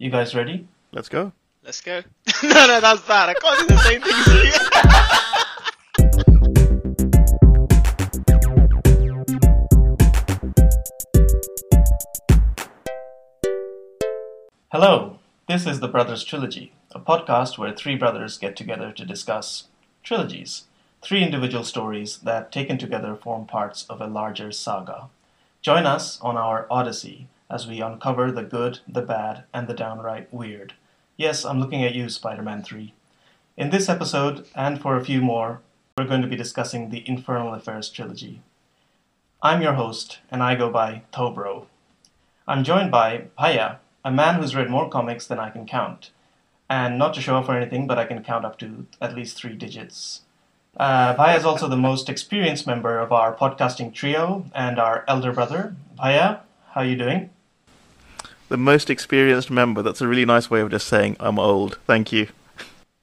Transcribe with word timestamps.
You 0.00 0.10
guys 0.10 0.32
ready? 0.32 0.64
Let's 0.92 1.08
go. 1.08 1.32
Let's 1.64 1.80
go. 1.80 2.02
no, 2.44 2.66
no, 2.68 2.80
that's 2.80 3.00
bad. 3.00 3.30
I 3.30 3.34
can't 3.34 3.58
do 3.58 3.66
the 3.66 3.82
same 3.82 4.00
thing 4.00 4.14
as 4.14 4.28
you. 4.28 4.52
Hello, 14.70 15.18
this 15.48 15.66
is 15.66 15.80
the 15.80 15.88
Brothers 15.88 16.22
Trilogy, 16.22 16.70
a 16.92 17.00
podcast 17.00 17.58
where 17.58 17.74
three 17.74 17.96
brothers 17.96 18.38
get 18.38 18.54
together 18.54 18.92
to 18.92 19.04
discuss 19.04 19.64
trilogies, 20.04 20.66
three 21.02 21.24
individual 21.24 21.64
stories 21.64 22.18
that, 22.18 22.52
taken 22.52 22.78
together, 22.78 23.16
form 23.16 23.46
parts 23.46 23.84
of 23.90 24.00
a 24.00 24.06
larger 24.06 24.52
saga. 24.52 25.08
Join 25.60 25.86
us 25.86 26.20
on 26.20 26.36
our 26.36 26.68
odyssey 26.70 27.26
as 27.50 27.66
we 27.66 27.80
uncover 27.80 28.30
the 28.30 28.42
good, 28.42 28.80
the 28.86 29.02
bad, 29.02 29.44
and 29.54 29.66
the 29.66 29.74
downright 29.74 30.32
weird. 30.32 30.74
Yes, 31.16 31.44
I'm 31.44 31.60
looking 31.60 31.84
at 31.84 31.94
you, 31.94 32.08
Spider 32.08 32.42
Man 32.42 32.62
3. 32.62 32.92
In 33.56 33.70
this 33.70 33.88
episode, 33.88 34.46
and 34.54 34.80
for 34.80 34.96
a 34.96 35.04
few 35.04 35.20
more, 35.20 35.60
we're 35.96 36.04
going 36.04 36.22
to 36.22 36.28
be 36.28 36.36
discussing 36.36 36.90
the 36.90 37.02
Infernal 37.08 37.54
Affairs 37.54 37.90
trilogy. 37.90 38.42
I'm 39.42 39.62
your 39.62 39.72
host, 39.72 40.18
and 40.30 40.42
I 40.42 40.54
go 40.54 40.70
by 40.70 41.02
Tobro. 41.12 41.66
I'm 42.46 42.64
joined 42.64 42.90
by 42.90 43.24
Paya, 43.38 43.78
a 44.04 44.10
man 44.12 44.36
who's 44.36 44.54
read 44.54 44.70
more 44.70 44.88
comics 44.88 45.26
than 45.26 45.38
I 45.38 45.50
can 45.50 45.66
count. 45.66 46.10
And 46.70 46.98
not 46.98 47.14
to 47.14 47.20
show 47.20 47.34
off 47.34 47.48
or 47.48 47.56
anything, 47.56 47.86
but 47.86 47.98
I 47.98 48.04
can 48.04 48.22
count 48.22 48.44
up 48.44 48.58
to 48.58 48.86
at 49.00 49.14
least 49.14 49.36
three 49.36 49.54
digits. 49.54 50.22
Uh, 50.76 51.14
Paya 51.14 51.36
is 51.36 51.44
also 51.44 51.66
the 51.66 51.76
most 51.76 52.08
experienced 52.08 52.66
member 52.66 52.98
of 52.98 53.10
our 53.10 53.34
podcasting 53.34 53.92
trio 53.92 54.44
and 54.54 54.78
our 54.78 55.04
elder 55.08 55.32
brother. 55.32 55.74
Paya, 55.98 56.40
how 56.70 56.82
are 56.82 56.86
you 56.86 56.96
doing? 56.96 57.30
The 58.48 58.56
most 58.56 58.88
experienced 58.88 59.50
member. 59.50 59.82
That's 59.82 60.00
a 60.00 60.08
really 60.08 60.24
nice 60.24 60.50
way 60.50 60.60
of 60.60 60.70
just 60.70 60.88
saying 60.88 61.16
I'm 61.20 61.38
old. 61.38 61.78
Thank 61.86 62.12
you. 62.12 62.28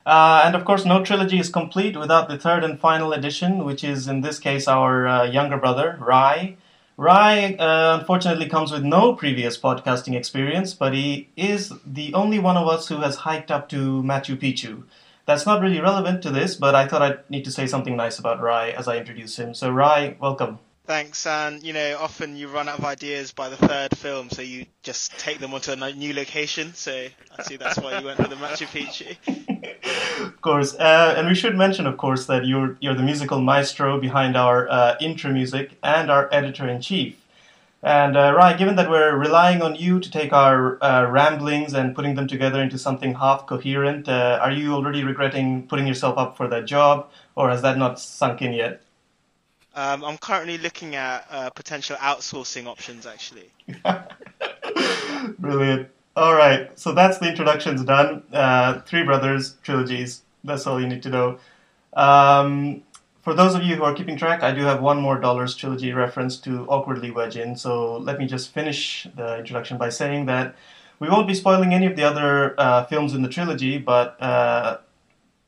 Uh, 0.05 0.43
and 0.45 0.55
of 0.55 0.65
course, 0.65 0.85
no 0.85 1.03
trilogy 1.03 1.39
is 1.39 1.49
complete 1.49 1.97
without 1.97 2.27
the 2.29 2.37
third 2.37 2.63
and 2.63 2.79
final 2.79 3.13
edition, 3.13 3.63
which 3.63 3.83
is 3.83 4.07
in 4.07 4.21
this 4.21 4.39
case 4.39 4.67
our 4.67 5.07
uh, 5.07 5.23
younger 5.23 5.57
brother, 5.57 5.97
Rai. 5.99 6.57
Rai 6.97 7.57
uh, 7.57 7.99
unfortunately 7.99 8.47
comes 8.47 8.71
with 8.71 8.83
no 8.83 9.13
previous 9.13 9.57
podcasting 9.57 10.15
experience, 10.15 10.73
but 10.73 10.93
he 10.93 11.29
is 11.35 11.73
the 11.85 12.13
only 12.13 12.39
one 12.39 12.55
of 12.55 12.67
us 12.67 12.87
who 12.87 12.97
has 12.97 13.17
hiked 13.17 13.51
up 13.51 13.67
to 13.69 14.01
Machu 14.03 14.37
Picchu. 14.37 14.83
That's 15.25 15.45
not 15.45 15.61
really 15.61 15.81
relevant 15.81 16.21
to 16.23 16.29
this, 16.29 16.55
but 16.55 16.75
I 16.75 16.87
thought 16.87 17.01
I'd 17.01 17.29
need 17.29 17.43
to 17.45 17.51
say 17.51 17.67
something 17.67 17.95
nice 17.95 18.19
about 18.19 18.41
Rai 18.41 18.73
as 18.73 18.87
I 18.87 18.97
introduce 18.97 19.37
him. 19.37 19.53
So, 19.53 19.71
Rai, 19.71 20.15
welcome. 20.19 20.59
Thanks, 20.85 21.25
and 21.25 21.63
you 21.63 21.73
know, 21.73 21.97
often 21.99 22.35
you 22.35 22.47
run 22.47 22.69
out 22.69 22.77
of 22.77 22.85
ideas 22.85 23.31
by 23.31 23.49
the 23.49 23.57
third 23.57 23.97
film, 23.97 24.29
so 24.29 24.43
you 24.43 24.67
just 24.83 25.17
take 25.17 25.39
them 25.39 25.51
onto 25.51 25.71
a 25.71 25.93
new 25.93 26.13
location. 26.13 26.75
So 26.75 27.07
I 27.37 27.43
see 27.43 27.57
that's 27.57 27.79
why 27.79 27.99
you 27.99 28.05
went 28.05 28.19
with 28.19 28.29
the 28.29 28.35
Machu 28.35 28.67
Picchu. 28.67 29.17
Of 30.21 30.41
course, 30.41 30.75
uh, 30.75 31.15
and 31.17 31.27
we 31.27 31.33
should 31.33 31.55
mention, 31.57 31.87
of 31.87 31.97
course, 31.97 32.27
that 32.27 32.45
you're 32.45 32.77
you're 32.81 32.93
the 32.93 33.01
musical 33.01 33.41
maestro 33.41 33.99
behind 33.99 34.37
our 34.37 34.69
uh, 34.69 34.95
intro 35.01 35.31
music 35.31 35.71
and 35.81 36.11
our 36.11 36.29
editor 36.31 36.67
in 36.67 36.81
chief. 36.81 37.15
And 37.81 38.15
uh, 38.15 38.33
Rai, 38.35 38.55
given 38.55 38.75
that 38.75 38.89
we're 38.89 39.15
relying 39.17 39.63
on 39.63 39.75
you 39.75 39.99
to 39.99 40.11
take 40.11 40.33
our 40.33 40.83
uh, 40.83 41.09
ramblings 41.09 41.73
and 41.73 41.95
putting 41.95 42.13
them 42.15 42.27
together 42.27 42.61
into 42.61 42.77
something 42.77 43.15
half 43.15 43.47
coherent, 43.47 44.07
uh, 44.07 44.39
are 44.41 44.51
you 44.51 44.73
already 44.73 45.03
regretting 45.03 45.67
putting 45.67 45.87
yourself 45.87 46.17
up 46.17 46.37
for 46.37 46.47
that 46.47 46.65
job, 46.65 47.09
or 47.35 47.49
has 47.49 47.63
that 47.63 47.77
not 47.77 47.99
sunk 47.99 48.43
in 48.43 48.53
yet? 48.53 48.81
Um, 49.75 50.05
I'm 50.05 50.17
currently 50.17 50.57
looking 50.57 50.95
at 50.95 51.27
uh, 51.29 51.49
potential 51.49 51.97
outsourcing 51.97 52.65
options, 52.65 53.05
actually. 53.05 53.51
Brilliant. 55.39 55.89
All 56.15 56.33
right, 56.33 56.77
so 56.79 56.93
that's 56.93 57.17
the 57.17 57.27
introductions 57.27 57.83
done. 57.83 58.23
Uh, 58.31 58.79
three 58.81 59.03
brothers 59.03 59.55
trilogies. 59.63 60.21
That's 60.45 60.65
all 60.65 60.79
you 60.79 60.87
need 60.87 61.03
to 61.03 61.09
know. 61.09 61.39
Um, 61.93 62.83
for 63.21 63.33
those 63.33 63.53
of 63.53 63.63
you 63.63 63.75
who 63.75 63.83
are 63.83 63.93
keeping 63.93 64.15
track, 64.15 64.43
I 64.43 64.53
do 64.53 64.61
have 64.61 64.81
one 64.81 65.01
more 65.01 65.19
Dollars 65.19 65.55
trilogy 65.55 65.91
reference 65.91 66.37
to 66.37 66.65
awkwardly 66.67 67.11
wedge 67.11 67.35
in. 67.35 67.57
So 67.57 67.97
let 67.97 68.17
me 68.17 68.27
just 68.27 68.53
finish 68.53 69.07
the 69.15 69.39
introduction 69.39 69.77
by 69.77 69.89
saying 69.89 70.27
that 70.27 70.55
we 70.99 71.09
won't 71.09 71.27
be 71.27 71.33
spoiling 71.33 71.73
any 71.73 71.85
of 71.85 71.97
the 71.97 72.03
other 72.03 72.53
uh, 72.57 72.85
films 72.85 73.13
in 73.13 73.23
the 73.23 73.29
trilogy, 73.29 73.77
but 73.77 74.21
uh, 74.21 74.77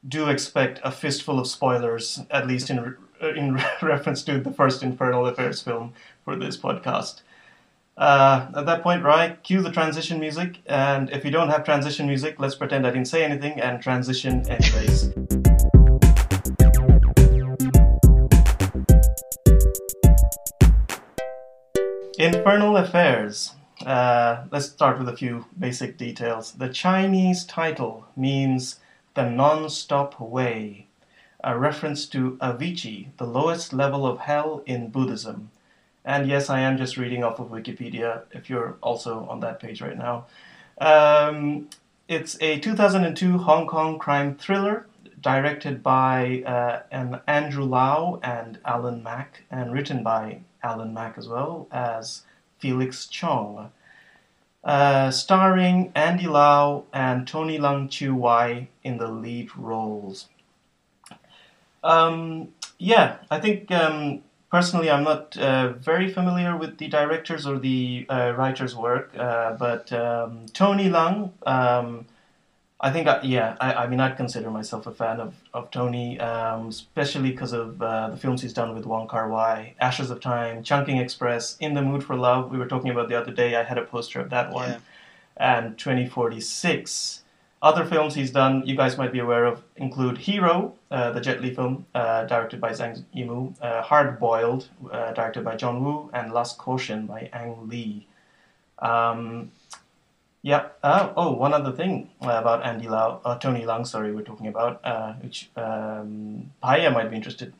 do 0.05 0.27
expect 0.27 0.81
a 0.83 0.91
fistful 0.91 1.39
of 1.39 1.47
spoilers, 1.47 2.21
at 2.29 2.47
least 2.47 2.69
in 2.69 2.97
re- 3.21 3.37
in 3.37 3.55
reference 3.81 4.23
to 4.23 4.39
the 4.39 4.51
first 4.51 4.83
Infernal 4.83 5.27
Affairs 5.27 5.61
film 5.61 5.93
for 6.23 6.35
this 6.35 6.57
podcast. 6.57 7.21
Uh, 7.97 8.47
at 8.55 8.65
that 8.67 8.83
point, 8.83 9.03
Rai, 9.03 9.37
cue 9.41 9.61
the 9.61 9.71
transition 9.71 10.19
music, 10.19 10.59
and 10.67 11.09
if 11.09 11.25
you 11.25 11.31
don't 11.31 11.49
have 11.49 11.63
transition 11.63 12.05
music, 12.05 12.39
let's 12.39 12.53
pretend 12.53 12.85
I 12.85 12.91
didn't 12.91 13.07
say 13.07 13.23
anything 13.23 13.59
and 13.59 13.81
transition 13.81 14.47
anyways. 14.47 15.13
Infernal 22.19 22.77
Affairs. 22.77 23.53
Uh, 23.85 24.43
let's 24.51 24.65
start 24.65 24.97
with 24.97 25.07
a 25.07 25.15
few 25.15 25.45
basic 25.57 25.97
details. 25.97 26.53
The 26.53 26.69
Chinese 26.69 27.45
title 27.45 28.05
means 28.15 28.79
the 29.13 29.29
non-stop 29.29 30.19
way, 30.19 30.86
a 31.47 31.57
reference 31.57 32.05
to 32.05 32.37
Avici, 32.41 33.07
the 33.15 33.25
lowest 33.25 33.71
level 33.71 34.05
of 34.05 34.19
hell 34.19 34.61
in 34.65 34.89
Buddhism. 34.89 35.49
And 36.03 36.27
yes, 36.27 36.49
I 36.49 36.59
am 36.59 36.77
just 36.77 36.97
reading 36.97 37.23
off 37.23 37.39
of 37.39 37.47
Wikipedia 37.47 38.23
if 38.31 38.49
you're 38.49 38.75
also 38.81 39.25
on 39.29 39.39
that 39.39 39.61
page 39.61 39.81
right 39.81 39.97
now. 39.97 40.25
Um, 40.79 41.69
it's 42.09 42.37
a 42.41 42.59
2002 42.59 43.37
Hong 43.37 43.65
Kong 43.65 43.97
crime 43.97 44.35
thriller 44.35 44.87
directed 45.21 45.81
by 45.81 46.43
uh, 46.45 46.81
an 46.91 47.21
Andrew 47.27 47.63
Lau 47.63 48.19
and 48.21 48.59
Alan 48.65 49.01
Mak, 49.01 49.43
and 49.49 49.71
written 49.71 50.03
by 50.03 50.41
Alan 50.61 50.93
Mak 50.93 51.17
as 51.17 51.29
well 51.29 51.69
as 51.71 52.23
Felix 52.59 53.07
Chong. 53.07 53.71
Uh, 54.65 55.11
starring 55.11 55.93
Andy 55.95 56.27
Lau 56.27 56.83
and 56.91 57.25
Tony 57.25 57.57
Leung 57.57 57.89
Chiu 57.89 58.13
Wai 58.13 58.67
in 58.83 58.97
the 58.97 59.07
lead 59.07 59.55
roles. 59.55 60.27
Um, 61.83 62.49
yeah, 62.79 63.17
I 63.31 63.39
think 63.39 63.71
um, 63.71 64.21
personally 64.51 64.89
I'm 64.89 65.03
not 65.03 65.37
uh, 65.37 65.69
very 65.73 66.11
familiar 66.11 66.55
with 66.57 66.77
the 66.77 66.87
directors 66.87 67.45
or 67.47 67.59
the 67.59 68.05
uh, 68.09 68.33
writers' 68.37 68.75
work, 68.75 69.11
uh, 69.17 69.53
but 69.53 69.91
um, 69.93 70.45
Tony 70.53 70.89
Leung, 70.89 71.31
um, 71.47 72.05
I 72.79 72.91
think, 72.91 73.07
I, 73.07 73.19
yeah, 73.23 73.57
I, 73.59 73.73
I 73.73 73.87
mean, 73.87 73.99
I'd 73.99 74.17
consider 74.17 74.51
myself 74.51 74.85
a 74.85 74.91
fan 74.91 75.19
of, 75.19 75.33
of 75.51 75.71
Tony, 75.71 76.19
um, 76.19 76.67
especially 76.67 77.31
because 77.31 77.51
of 77.51 77.81
uh, 77.81 78.09
the 78.11 78.17
films 78.17 78.43
he's 78.43 78.53
done 78.53 78.75
with 78.75 78.85
Wong 78.85 79.07
Kar 79.07 79.29
Wai, 79.29 79.73
Ashes 79.79 80.11
of 80.11 80.19
Time, 80.19 80.61
Chungking 80.61 80.97
Express, 80.97 81.57
In 81.59 81.73
the 81.73 81.81
Mood 81.81 82.03
for 82.03 82.15
Love. 82.15 82.51
We 82.51 82.59
were 82.59 82.67
talking 82.67 82.91
about 82.91 83.09
the 83.09 83.15
other 83.19 83.31
day. 83.31 83.55
I 83.55 83.63
had 83.63 83.79
a 83.79 83.83
poster 83.83 84.19
of 84.19 84.29
that 84.29 84.51
one, 84.51 84.69
Yeah. 84.69 84.77
and 85.37 85.77
2046. 85.79 87.23
Other 87.59 87.85
films 87.85 88.13
he's 88.13 88.29
done, 88.29 88.61
you 88.67 88.75
guys 88.75 88.99
might 88.99 89.11
be 89.11 89.17
aware 89.17 89.45
of, 89.45 89.63
include 89.77 90.19
Hero, 90.19 90.75
uh, 90.91 91.11
the 91.11 91.19
Jet 91.19 91.41
Li 91.41 91.53
film, 91.55 91.87
uh, 91.95 92.25
directed 92.25 92.61
by 92.61 92.69
Zhang 92.71 93.03
Yimou, 93.15 93.55
uh, 93.61 93.81
Hard 93.81 94.19
Boiled, 94.19 94.69
uh, 94.91 95.11
directed 95.13 95.43
by 95.43 95.55
John 95.55 95.83
Woo, 95.83 96.11
and 96.13 96.31
Lust, 96.31 96.59
Caution 96.59 97.07
by 97.07 97.31
Ang 97.33 97.67
Lee. 97.67 98.07
Um, 98.77 99.51
yeah. 100.43 100.67
Uh, 100.83 101.11
oh, 101.17 101.31
one 101.31 101.51
other 101.51 101.71
thing 101.71 102.11
uh, 102.21 102.29
about 102.29 102.63
Andy 102.63 102.87
Lau, 102.87 103.17
Tony 103.41 103.63
Leung, 103.63 103.87
sorry, 103.87 104.13
we're 104.13 104.21
talking 104.21 104.47
about, 104.47 104.79
which 105.23 105.49
um, 105.55 106.51
Paya 106.63 106.93
might 106.93 107.09
be 107.09 107.15
interested, 107.15 107.53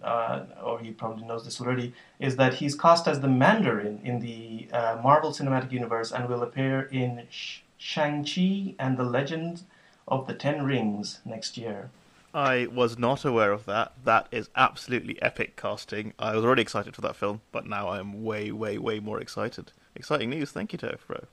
or 0.64 0.80
he 0.80 0.92
probably 0.92 1.26
knows 1.26 1.44
this 1.44 1.60
already, 1.60 1.92
is 2.20 2.36
that 2.36 2.54
he's 2.54 2.76
cast 2.76 3.08
as 3.08 3.20
the 3.20 3.28
Mandarin 3.28 4.00
in 4.04 4.20
the 4.20 4.68
Marvel 5.02 5.32
Cinematic 5.32 5.72
Universe 5.72 6.12
and 6.12 6.30
will 6.30 6.44
appear 6.44 6.84
in 6.92 7.24
Sh- 7.32 7.62
Shang-Chi 7.80 8.76
and 8.78 8.96
the 8.96 9.04
Legend 9.04 9.64
of 10.08 10.28
the 10.28 10.34
Ten 10.34 10.64
Rings 10.64 11.20
next 11.26 11.58
year. 11.58 11.90
I 12.34 12.68
was 12.68 12.98
not 12.98 13.26
aware 13.26 13.52
of 13.52 13.66
that. 13.66 13.94
That 14.04 14.28
is 14.32 14.50
absolutely 14.56 15.20
epic 15.22 15.56
casting. 15.56 16.14
I 16.20 16.36
was 16.36 16.46
already 16.46 16.62
excited 16.62 16.96
for 16.96 17.02
that 17.02 17.16
film, 17.16 17.42
but 17.52 17.66
now 17.66 17.88
I 17.88 18.00
am 18.00 18.24
way, 18.24 18.52
way, 18.52 18.78
way 18.78 19.00
more 19.00 19.20
excited. 19.20 19.72
Exciting 19.96 20.30
news. 20.30 20.52
Thank 20.52 20.74
you, 20.74 20.80
Tobro. 20.80 21.26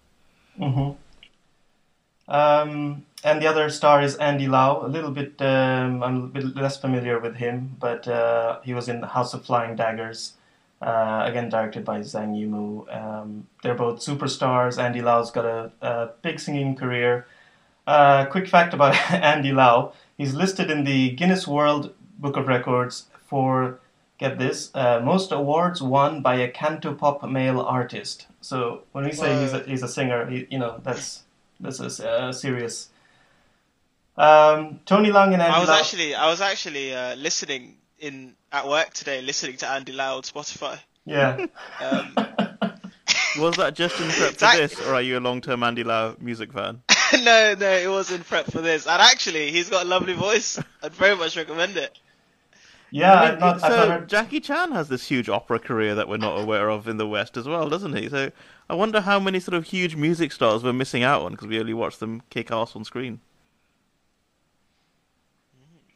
hmm 0.57 0.93
Um, 2.27 3.05
and 3.23 3.43
the 3.43 3.47
other 3.47 3.69
star 3.69 4.01
is 4.01 4.17
Andy 4.17 4.47
Lau. 4.47 4.87
A 4.87 4.89
little 4.89 5.11
bit, 5.11 5.35
um, 5.41 6.03
I'm 6.03 6.17
a 6.17 6.19
little 6.39 6.51
bit 6.51 6.63
less 6.63 6.79
familiar 6.79 7.19
with 7.19 7.37
him, 7.37 7.77
but 7.79 8.09
uh, 8.09 8.61
he 8.63 8.73
was 8.73 8.89
in 8.89 9.03
House 9.03 9.35
of 9.35 9.45
Flying 9.45 9.77
Daggers, 9.77 10.35
uh, 10.81 11.25
again 11.27 11.51
directed 11.51 11.85
by 11.85 12.01
Zhang 12.01 12.35
Yimou. 12.35 12.89
Um, 12.97 13.47
they're 13.63 13.75
both 13.75 14.01
superstars. 14.01 14.83
Andy 14.83 15.03
Lau's 15.03 15.31
got 15.31 15.45
a, 15.45 15.73
a 15.83 16.11
big 16.23 16.41
singing 16.41 16.77
career. 16.77 17.27
Uh, 17.87 18.25
quick 18.27 18.49
fact 18.49 18.75
about 18.75 18.95
Andy 19.11 19.53
Lau: 19.53 19.93
he's 20.17 20.35
listed 20.35 20.71
in 20.71 20.85
the 20.85 21.11
Guinness 21.11 21.47
World 21.47 21.95
Book 22.19 22.37
of 22.37 22.47
Records 22.47 23.07
for 23.27 23.81
get 24.19 24.39
this 24.39 24.71
uh, 24.75 25.01
most 25.01 25.33
awards 25.33 25.83
won 25.83 26.23
by 26.23 26.37
a 26.37 26.51
cantopop 26.51 27.29
male 27.31 27.61
artist. 27.61 28.27
So 28.41 28.83
when 28.93 29.05
we 29.05 29.13
say 29.13 29.41
he's 29.43 29.53
a, 29.53 29.61
he's 29.61 29.83
a 29.83 29.89
singer, 29.89 30.27
he, 30.31 30.47
you 30.51 30.59
know 30.59 30.81
that's 30.83 31.23
this 31.61 31.81
is 31.81 32.01
uh, 32.01 32.33
serious. 32.33 32.89
Um, 34.17 34.81
Tony 34.87 35.11
Leung 35.11 35.33
and 35.33 35.43
Andy 35.43 35.57
I 35.57 35.61
was 35.61 35.69
Lau- 35.69 35.79
actually 35.79 36.15
I 36.15 36.27
was 36.29 36.41
actually 36.41 36.95
uh, 36.95 37.17
listening 37.17 37.77
in 37.99 38.35
at 38.53 38.69
work 38.69 38.93
today, 38.95 39.21
listening 39.23 39.57
to 39.59 39.69
Andy 39.69 39.93
Lau 39.93 40.17
on 40.17 40.23
Spotify. 40.23 40.79
yeah. 41.05 41.47
Um, 41.81 42.15
Was 43.39 43.57
that 43.57 43.75
just 43.75 43.99
in 44.01 44.09
prep 44.11 44.35
for 44.35 44.57
this, 44.57 44.81
or 44.87 44.95
are 44.95 45.03
you 45.03 45.19
a 45.19 45.21
long-term 45.21 45.65
Andy 45.65 45.83
Lau 45.83 46.15
music 46.21 46.53
fan? 46.53 46.83
no, 47.25 47.55
no, 47.59 47.71
it 47.71 47.89
was 47.89 48.11
in 48.11 48.23
prep 48.23 48.47
for 48.47 48.61
this, 48.61 48.87
and 48.87 49.01
actually, 49.01 49.51
he's 49.51 49.71
got 49.71 49.85
a 49.85 49.89
lovely 49.89 50.15
voice. 50.15 50.59
I'd 50.83 50.93
very 50.93 51.17
much 51.17 51.37
recommend 51.37 51.77
it. 51.77 51.99
Yeah, 52.91 53.13
I 53.15 53.31
mean, 53.31 53.41
not, 53.41 53.61
so 53.61 53.91
heard. 53.91 54.09
Jackie 54.09 54.39
Chan 54.39 54.71
has 54.71 54.89
this 54.89 55.09
huge 55.09 55.29
opera 55.29 55.59
career 55.59 55.97
that 55.97 56.09
we're 56.09 56.17
not 56.17 56.41
aware 56.41 56.71
of 56.71 56.87
in 56.87 56.97
the 56.97 57.09
West 57.09 57.37
as 57.37 57.49
well, 57.49 57.69
doesn't 57.69 57.97
he? 57.97 58.09
So 58.09 58.31
I 58.71 58.75
wonder 58.75 59.01
how 59.01 59.19
many 59.19 59.41
sort 59.41 59.55
of 59.55 59.65
huge 59.65 59.97
music 59.97 60.31
stars 60.31 60.63
we're 60.63 60.73
missing 60.73 61.03
out 61.03 61.23
on 61.23 61.33
because 61.33 61.49
we 61.49 61.59
only 61.59 61.75
watch 61.75 61.99
them 61.99 62.23
kick 62.31 62.53
ass 62.53 62.77
on 62.77 62.85
screen. 62.85 63.19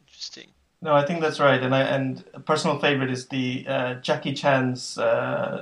Interesting. 0.08 0.48
No, 0.80 0.94
I 0.94 1.04
think 1.04 1.20
that's 1.20 1.40
right. 1.40 1.60
And 1.60 1.74
I 1.74 1.82
and 1.82 2.24
a 2.34 2.40
personal 2.40 2.78
favorite 2.78 3.10
is 3.10 3.26
the 3.28 3.66
uh, 3.68 3.94
Jackie 3.94 4.32
Chan's 4.32 4.96
uh, 4.96 5.02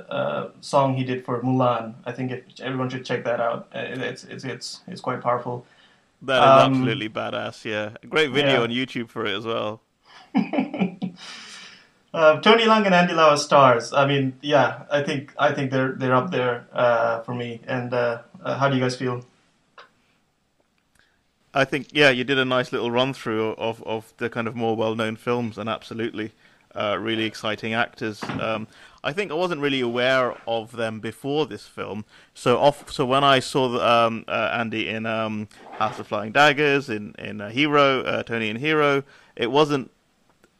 uh, 0.09 0.49
song 0.61 0.95
he 0.95 1.03
did 1.03 1.25
for 1.25 1.41
Mulan. 1.41 1.95
I 2.05 2.11
think 2.11 2.31
it, 2.31 2.59
everyone 2.61 2.89
should 2.89 3.03
check 3.05 3.23
that 3.23 3.39
out. 3.39 3.67
Uh, 3.73 3.79
It's 3.79 4.23
it's 4.25 4.43
it's 4.43 4.81
it's 4.87 5.01
quite 5.01 5.21
powerful. 5.21 5.65
That 6.21 6.43
is 6.43 6.63
Um, 6.65 6.73
absolutely 6.73 7.09
badass. 7.09 7.65
Yeah, 7.65 7.95
great 8.09 8.31
video 8.31 8.57
yeah. 8.57 8.63
on 8.63 8.69
YouTube 8.69 9.09
for 9.09 9.25
it 9.25 9.35
as 9.35 9.45
well. 9.45 9.81
Uh, 12.13 12.39
Tony 12.41 12.63
Leung 12.63 12.85
and 12.85 12.95
Andy 12.95 13.13
Lau 13.13 13.33
as 13.33 13.43
stars. 13.43 13.93
I 13.93 14.07
mean, 14.07 14.33
yeah, 14.41 14.83
I 14.89 15.03
think 15.03 15.33
I 15.37 15.51
think 15.53 15.71
they're 15.71 15.91
they're 15.93 16.15
up 16.15 16.31
there 16.31 16.65
uh, 16.73 17.21
for 17.21 17.33
me. 17.35 17.61
And 17.67 17.93
uh, 17.93 18.21
uh, 18.43 18.57
how 18.57 18.69
do 18.69 18.75
you 18.75 18.81
guys 18.81 18.95
feel? 18.95 19.23
I 21.57 21.65
think 21.65 21.87
yeah, 21.91 22.11
you 22.11 22.23
did 22.23 22.37
a 22.37 22.45
nice 22.45 22.71
little 22.71 22.91
run 22.91 23.13
through 23.13 23.53
of 23.53 23.81
of 23.83 24.13
the 24.17 24.29
kind 24.29 24.47
of 24.47 24.55
more 24.55 24.75
well 24.75 24.93
known 24.93 25.15
films, 25.15 25.57
and 25.57 25.67
absolutely, 25.67 26.31
uh, 26.75 26.97
really 26.99 27.25
exciting 27.25 27.73
actors. 27.73 28.23
Um, 28.23 28.67
I 29.03 29.11
think 29.11 29.31
I 29.31 29.33
wasn't 29.33 29.61
really 29.61 29.81
aware 29.81 30.35
of 30.47 30.73
them 30.73 30.99
before 30.99 31.47
this 31.47 31.65
film. 31.65 32.05
So 32.35 32.59
off, 32.59 32.91
so 32.91 33.05
when 33.05 33.23
I 33.23 33.39
saw 33.39 33.69
the, 33.69 33.87
um, 33.87 34.25
uh, 34.27 34.51
Andy 34.53 34.87
in 34.87 35.07
um, 35.07 35.47
House 35.79 35.97
of 35.97 36.05
Flying 36.05 36.31
Daggers, 36.31 36.89
in 36.89 37.15
in 37.17 37.41
uh, 37.41 37.49
Hero, 37.49 38.01
uh, 38.03 38.21
Tony 38.21 38.49
in 38.49 38.57
Hero, 38.57 39.03
it 39.35 39.51
wasn't. 39.51 39.89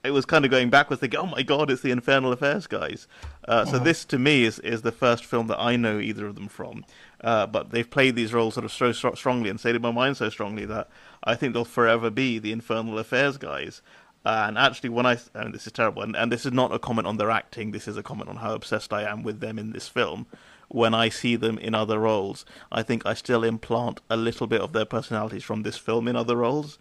It 0.04 0.12
was 0.12 0.26
kind 0.26 0.46
of 0.46 0.52
going 0.52 0.72
backwards, 0.72 1.02
thinking, 1.02 1.20
"Oh 1.20 1.28
my 1.28 1.44
God, 1.44 1.70
it's 1.70 1.84
the 1.84 1.92
Infernal 1.92 2.32
Affairs 2.32 2.66
guys." 2.66 3.08
Uh, 3.48 3.66
so 3.66 3.78
this, 3.78 4.04
to 4.06 4.18
me, 4.18 4.46
is 4.46 4.58
is 4.60 4.82
the 4.82 4.92
first 4.92 5.26
film 5.26 5.46
that 5.48 5.60
I 5.60 5.76
know 5.76 6.00
either 6.00 6.26
of 6.26 6.34
them 6.34 6.48
from. 6.48 6.86
Uh, 7.22 7.48
but 7.48 7.72
they've 7.72 7.90
played 7.90 8.16
these 8.16 8.34
roles 8.34 8.54
sort 8.54 8.66
of 8.66 8.72
so 8.72 8.92
stro- 8.92 9.18
strongly 9.18 9.50
and 9.50 9.60
stated 9.60 9.82
my 9.82 9.92
mind 9.92 10.16
so 10.18 10.30
strongly 10.30 10.66
that 10.66 10.88
I 11.24 11.36
think 11.36 11.54
they'll 11.54 11.66
forever 11.66 12.10
be 12.10 12.38
the 12.38 12.52
Infernal 12.52 13.00
Affairs 13.00 13.38
guys. 13.38 13.82
And 14.24 14.58
actually, 14.58 14.90
when 14.90 15.06
I 15.06 15.18
and 15.34 15.54
this 15.54 15.68
is 15.68 15.74
terrible, 15.74 16.02
and, 16.02 16.16
and 16.16 16.32
this 16.32 16.46
is 16.46 16.52
not 16.52 16.74
a 16.74 16.80
comment 16.80 17.08
on 17.08 17.16
their 17.16 17.32
acting. 17.32 17.72
This 17.72 17.88
is 17.88 17.96
a 17.96 18.04
comment 18.04 18.30
on 18.30 18.38
how 18.38 18.54
obsessed 18.54 18.92
I 18.92 19.04
am 19.04 19.24
with 19.24 19.40
them 19.40 19.58
in 19.58 19.72
this 19.72 19.88
film. 19.88 20.26
When 20.68 20.94
I 20.94 21.08
see 21.08 21.38
them 21.38 21.58
in 21.58 21.74
other 21.74 21.98
roles, 21.98 22.44
I 22.70 22.84
think 22.84 23.06
I 23.06 23.14
still 23.14 23.46
implant 23.46 24.02
a 24.10 24.18
little 24.18 24.46
bit 24.46 24.60
of 24.60 24.74
their 24.74 24.84
personalities 24.84 25.46
from 25.46 25.64
this 25.64 25.78
film 25.78 26.10
in 26.10 26.18
other 26.18 26.36
roles, 26.36 26.78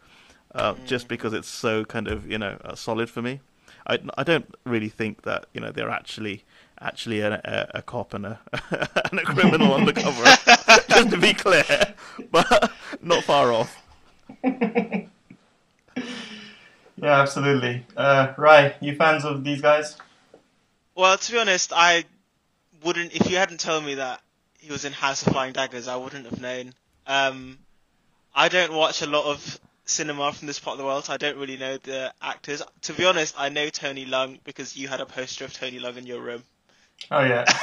uh, 0.56 0.74
just 0.86 1.06
because 1.06 1.32
it's 1.32 1.48
so 1.48 1.84
kind 1.84 2.08
of 2.08 2.28
you 2.28 2.38
know 2.38 2.58
uh, 2.64 2.74
solid 2.74 3.08
for 3.08 3.22
me. 3.22 3.40
I, 3.86 4.00
I 4.18 4.24
don't 4.24 4.52
really 4.64 4.88
think 4.88 5.22
that 5.22 5.46
you 5.54 5.60
know 5.60 5.70
they're 5.70 5.88
actually 5.88 6.44
actually 6.80 7.20
a, 7.20 7.34
a, 7.34 7.78
a 7.78 7.82
cop 7.82 8.14
and 8.14 8.26
a 8.26 8.40
and 9.10 9.20
a 9.20 9.24
criminal 9.24 9.74
undercover. 9.74 10.24
just 10.88 11.10
to 11.10 11.16
be 11.18 11.34
clear, 11.34 11.94
but 12.30 12.72
not 13.02 13.24
far 13.24 13.52
off. 13.52 13.82
Yeah, 16.96 17.20
absolutely. 17.20 17.84
Uh, 17.96 18.32
Rai, 18.36 18.74
you 18.80 18.96
fans 18.96 19.24
of 19.24 19.44
these 19.44 19.60
guys? 19.60 19.96
Well, 20.94 21.18
to 21.18 21.32
be 21.32 21.38
honest, 21.38 21.72
I 21.74 22.04
wouldn't. 22.82 23.14
If 23.14 23.30
you 23.30 23.36
hadn't 23.36 23.60
told 23.60 23.84
me 23.84 23.94
that 23.94 24.22
he 24.58 24.72
was 24.72 24.84
in 24.84 24.92
House 24.92 25.26
of 25.26 25.32
Flying 25.32 25.52
Daggers, 25.52 25.88
I 25.88 25.96
wouldn't 25.96 26.24
have 26.24 26.40
known. 26.40 26.72
Um, 27.06 27.58
I 28.34 28.48
don't 28.48 28.72
watch 28.72 29.02
a 29.02 29.06
lot 29.06 29.26
of 29.26 29.60
cinema 29.84 30.32
from 30.32 30.46
this 30.46 30.58
part 30.58 30.74
of 30.74 30.78
the 30.78 30.84
world. 30.84 31.04
So 31.04 31.12
I 31.12 31.16
don't 31.16 31.36
really 31.36 31.56
know 31.56 31.76
the 31.78 32.12
actors. 32.20 32.62
To 32.82 32.92
be 32.92 33.04
honest, 33.04 33.34
I 33.38 33.48
know 33.48 33.68
Tony 33.68 34.04
Leung 34.04 34.40
because 34.44 34.76
you 34.76 34.88
had 34.88 35.00
a 35.00 35.06
poster 35.06 35.44
of 35.44 35.52
Tony 35.52 35.78
Leung 35.78 35.96
in 35.96 36.06
your 36.06 36.20
room. 36.20 36.42
Oh 37.10 37.22
yeah. 37.22 37.44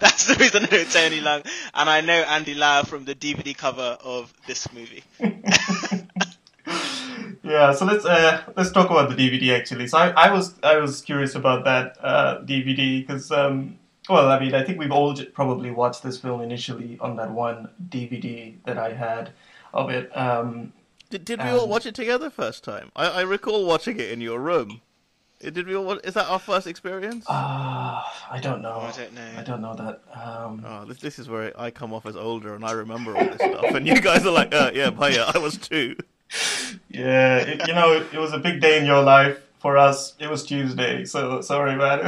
That's 0.00 0.26
the 0.26 0.36
reason 0.38 0.64
I 0.64 0.76
know 0.76 0.84
Tony 0.84 1.20
Leung, 1.20 1.46
and 1.74 1.90
I 1.90 2.00
know 2.00 2.14
Andy 2.14 2.54
Lau 2.54 2.82
from 2.82 3.04
the 3.04 3.14
DVD 3.14 3.56
cover 3.56 3.98
of 4.02 4.32
this 4.46 4.72
movie. 4.72 5.04
yeah. 7.42 7.72
So 7.72 7.84
let's 7.84 8.04
uh, 8.06 8.42
let's 8.56 8.70
talk 8.70 8.90
about 8.90 9.10
the 9.10 9.16
DVD 9.16 9.56
actually. 9.58 9.86
So 9.86 9.98
I, 9.98 10.08
I 10.10 10.32
was 10.32 10.54
I 10.62 10.76
was 10.78 11.02
curious 11.02 11.34
about 11.34 11.64
that 11.64 11.96
uh, 12.00 12.40
DVD 12.40 13.06
because 13.06 13.30
um, 13.30 13.78
well 14.08 14.30
I 14.30 14.38
mean 14.40 14.54
I 14.54 14.64
think 14.64 14.78
we've 14.78 14.92
all 14.92 15.12
j- 15.12 15.26
probably 15.26 15.70
watched 15.70 16.02
this 16.02 16.18
film 16.18 16.40
initially 16.40 16.96
on 17.00 17.16
that 17.16 17.30
one 17.30 17.68
DVD 17.90 18.54
that 18.64 18.78
I 18.78 18.92
had 18.94 19.30
of 19.74 19.90
it. 19.90 20.10
Um, 20.16 20.72
Did, 21.10 21.24
did 21.26 21.42
we 21.42 21.50
all 21.50 21.68
watch 21.68 21.84
it 21.84 21.94
together 21.94 22.30
first 22.30 22.64
time? 22.64 22.90
I, 22.96 23.08
I 23.08 23.20
recall 23.22 23.66
watching 23.66 24.00
it 24.00 24.10
in 24.10 24.22
your 24.22 24.40
room. 24.40 24.80
Did 25.40 25.66
we 25.68 25.76
all? 25.76 25.84
wa- 25.84 25.98
Is 26.02 26.14
that 26.14 26.26
our 26.28 26.38
first 26.40 26.66
experience? 26.66 27.24
uh, 27.28 28.02
I 28.30 28.40
don't 28.42 28.60
know. 28.60 28.80
I 28.80 28.90
don't 28.90 29.14
know. 29.14 29.28
I 29.36 29.42
don't 29.42 29.60
know 29.60 29.74
that. 29.74 30.00
Um, 30.20 30.64
Oh, 30.66 30.84
this, 30.84 30.98
this 30.98 31.18
is 31.20 31.28
where 31.28 31.52
I 31.60 31.70
come 31.70 31.92
off 31.92 32.06
as 32.06 32.16
older 32.16 32.54
and 32.56 32.64
I 32.64 32.72
remember 32.72 33.14
all 33.16 33.24
this 33.28 33.42
stuff, 33.42 33.72
and 33.74 33.86
you 33.86 34.00
guys 34.00 34.26
are 34.26 34.32
like, 34.32 34.52
uh, 34.52 34.72
yeah, 34.74 34.90
but 34.90 35.12
yeah, 35.12 35.30
I 35.32 35.38
was 35.38 35.56
two. 35.56 35.94
Yeah, 36.90 37.36
it, 37.38 37.68
you 37.68 37.74
know, 37.74 37.92
it, 37.92 38.06
it 38.12 38.18
was 38.18 38.32
a 38.32 38.38
big 38.38 38.60
day 38.60 38.78
in 38.78 38.84
your 38.86 39.02
life. 39.02 39.38
For 39.60 39.76
us, 39.76 40.14
it 40.20 40.28
was 40.30 40.44
Tuesday, 40.44 41.04
so 41.04 41.40
sorry, 41.40 41.74
man. 41.76 41.98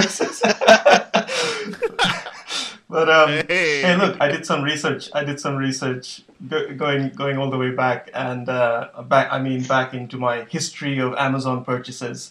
but 2.88 3.09
um, 3.09 3.29
Hey. 3.49 3.83
hey, 3.83 3.97
look, 3.97 4.17
I 4.21 4.29
did 4.29 4.44
some 4.47 4.62
research. 4.62 5.09
I 5.15 5.25
did 5.25 5.41
some 5.41 5.56
research 5.56 6.23
go, 6.49 6.73
going 6.75 7.11
going 7.11 7.38
all 7.38 7.50
the 7.50 7.59
way 7.59 7.71
back, 7.71 8.11
and 8.15 8.49
uh, 8.49 8.88
back. 9.09 9.33
I 9.33 9.41
mean, 9.41 9.62
back 9.65 9.94
into 9.94 10.17
my 10.17 10.44
history 10.44 10.99
of 10.99 11.15
Amazon 11.15 11.65
purchases. 11.65 12.31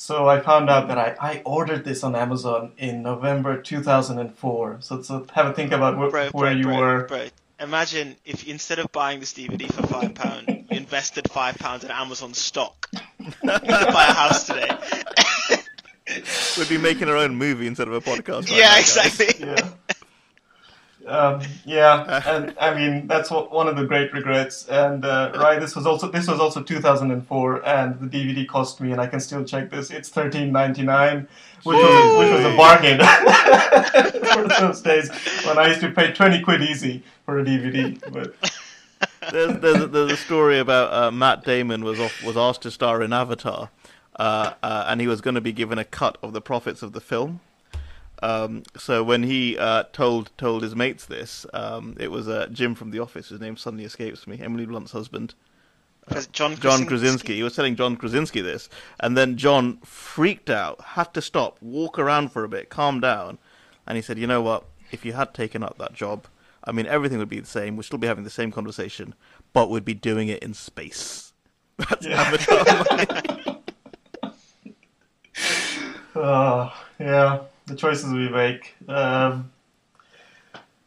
So 0.00 0.28
I 0.28 0.38
found 0.38 0.70
out 0.70 0.86
that 0.88 0.96
I, 0.96 1.16
I 1.20 1.42
ordered 1.44 1.84
this 1.84 2.04
on 2.04 2.14
Amazon 2.14 2.70
in 2.78 3.02
November 3.02 3.60
2004. 3.60 4.76
So, 4.80 5.02
so 5.02 5.26
have 5.32 5.46
a 5.46 5.52
think 5.52 5.72
about 5.72 5.94
wh- 5.94 6.12
Bro, 6.12 6.28
where 6.30 6.30
bro, 6.30 6.50
you 6.50 6.62
bro, 6.62 6.78
were. 6.78 7.04
Bro, 7.06 7.26
imagine 7.58 8.14
if 8.24 8.46
instead 8.46 8.78
of 8.78 8.92
buying 8.92 9.18
this 9.18 9.34
DVD 9.34 9.66
for 9.72 9.84
five 9.88 10.14
pound, 10.14 10.44
you 10.70 10.76
invested 10.78 11.28
five 11.28 11.58
pounds 11.58 11.82
in 11.82 11.90
Amazon 11.90 12.32
stock. 12.32 12.88
you 12.92 13.24
buy 13.42 14.06
a 14.08 14.12
house 14.14 14.46
today. 14.46 14.70
We'd 16.56 16.68
be 16.68 16.78
making 16.78 17.08
our 17.08 17.16
own 17.16 17.34
movie 17.34 17.66
instead 17.66 17.88
of 17.88 17.94
a 17.94 18.00
podcast. 18.00 18.50
right 18.50 18.56
yeah, 18.56 18.68
now, 18.68 18.78
exactly. 18.78 19.34
yeah. 19.40 19.68
Um, 21.08 21.40
yeah, 21.64 22.22
and 22.26 22.54
I 22.60 22.74
mean 22.74 23.06
that's 23.06 23.30
what, 23.30 23.50
one 23.50 23.66
of 23.68 23.76
the 23.76 23.84
great 23.84 24.12
regrets. 24.12 24.68
And 24.68 25.04
uh, 25.04 25.32
right, 25.36 25.58
this 25.58 25.74
was 25.74 25.86
also 25.86 26.10
this 26.10 26.28
was 26.28 26.38
also 26.40 26.62
2004, 26.62 27.66
and 27.66 27.98
the 28.00 28.06
DVD 28.06 28.46
cost 28.46 28.80
me, 28.80 28.92
and 28.92 29.00
I 29.00 29.06
can 29.06 29.20
still 29.20 29.44
check 29.44 29.70
this. 29.70 29.90
It's 29.90 30.10
13.99, 30.10 31.26
which 31.64 31.76
was 31.76 31.76
a, 31.76 32.18
which 32.18 32.32
was 32.32 32.44
a 32.44 32.56
bargain 32.56 32.98
for 34.32 34.60
those 34.60 34.80
days 34.82 35.10
when 35.46 35.58
I 35.58 35.68
used 35.68 35.80
to 35.80 35.90
pay 35.90 36.12
20 36.12 36.42
quid 36.42 36.62
easy 36.62 37.02
for 37.24 37.38
a 37.38 37.44
DVD. 37.44 37.98
But 38.12 38.34
there's, 39.32 39.58
there's, 39.60 39.82
a- 39.82 39.86
there's 39.86 40.12
a 40.12 40.16
story 40.16 40.58
about 40.58 40.92
uh, 40.92 41.10
Matt 41.10 41.44
Damon 41.44 41.84
was 41.84 41.98
off, 42.00 42.22
was 42.22 42.36
asked 42.36 42.62
to 42.62 42.70
star 42.70 43.02
in 43.02 43.12
Avatar, 43.12 43.70
uh, 44.16 44.52
uh, 44.62 44.84
and 44.88 45.00
he 45.00 45.06
was 45.06 45.20
going 45.20 45.34
to 45.34 45.40
be 45.40 45.52
given 45.52 45.78
a 45.78 45.84
cut 45.84 46.18
of 46.22 46.32
the 46.32 46.40
profits 46.40 46.82
of 46.82 46.92
the 46.92 47.00
film. 47.00 47.40
Um, 48.22 48.64
so 48.76 49.02
when 49.04 49.22
he 49.22 49.56
uh, 49.58 49.84
told 49.92 50.30
told 50.36 50.62
his 50.62 50.74
mates 50.74 51.06
this, 51.06 51.46
um, 51.54 51.96
it 52.00 52.10
was 52.10 52.28
uh, 52.28 52.48
Jim 52.52 52.74
from 52.74 52.90
The 52.90 52.98
Office. 52.98 53.28
His 53.28 53.40
name 53.40 53.56
suddenly 53.56 53.84
escapes 53.84 54.26
me. 54.26 54.40
Emily 54.40 54.66
Blunt's 54.66 54.92
husband, 54.92 55.34
John 56.32 56.56
John 56.56 56.86
Krasinski. 56.86 57.36
He 57.36 57.42
was 57.42 57.54
telling 57.54 57.76
John 57.76 57.96
Krasinski 57.96 58.40
this, 58.40 58.68
and 59.00 59.16
then 59.16 59.36
John 59.36 59.78
freaked 59.84 60.50
out, 60.50 60.80
had 60.80 61.14
to 61.14 61.22
stop, 61.22 61.58
walk 61.60 61.98
around 61.98 62.32
for 62.32 62.44
a 62.44 62.48
bit, 62.48 62.70
calm 62.70 63.00
down, 63.00 63.38
and 63.86 63.96
he 63.96 64.02
said, 64.02 64.18
"You 64.18 64.26
know 64.26 64.42
what? 64.42 64.64
If 64.90 65.04
you 65.04 65.12
had 65.12 65.34
taken 65.34 65.62
up 65.62 65.78
that 65.78 65.92
job, 65.92 66.26
I 66.64 66.72
mean, 66.72 66.86
everything 66.86 67.18
would 67.18 67.28
be 67.28 67.40
the 67.40 67.46
same. 67.46 67.76
We'd 67.76 67.84
still 67.84 67.98
be 67.98 68.06
having 68.06 68.24
the 68.24 68.30
same 68.30 68.50
conversation, 68.50 69.14
but 69.52 69.70
we'd 69.70 69.84
be 69.84 69.94
doing 69.94 70.28
it 70.28 70.42
in 70.42 70.54
space." 70.54 71.32
That's 71.76 72.06
Yeah. 72.06 72.20
Avatar. 72.20 73.58
uh, 76.16 76.70
yeah, 76.98 77.38
the 77.68 77.76
choices 77.76 78.12
we 78.12 78.28
make. 78.28 78.74
Um, 78.88 79.50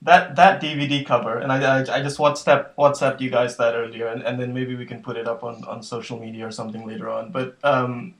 that 0.04 0.36
that 0.36 0.62
DVD 0.62 1.06
cover, 1.06 1.38
and 1.38 1.52
I, 1.52 1.80
I, 1.80 1.98
I 1.98 2.02
just 2.02 2.18
WhatsApp 2.18 2.70
WhatsApped 2.78 3.22
you 3.22 3.30
guys 3.30 3.58
that 3.58 3.76
earlier, 3.76 4.08
and, 4.08 4.24
and 4.24 4.40
then 4.40 4.54
maybe 4.54 4.76
we 4.76 4.86
can 4.86 5.02
put 5.04 5.16
it 5.16 5.28
up 5.28 5.44
on, 5.44 5.64
on 5.66 5.84
social 5.84 6.20
media 6.20 6.48
or 6.48 6.52
something 6.52 6.88
later 6.88 7.08
on. 7.08 7.32
But 7.32 7.58
um, 7.64 8.16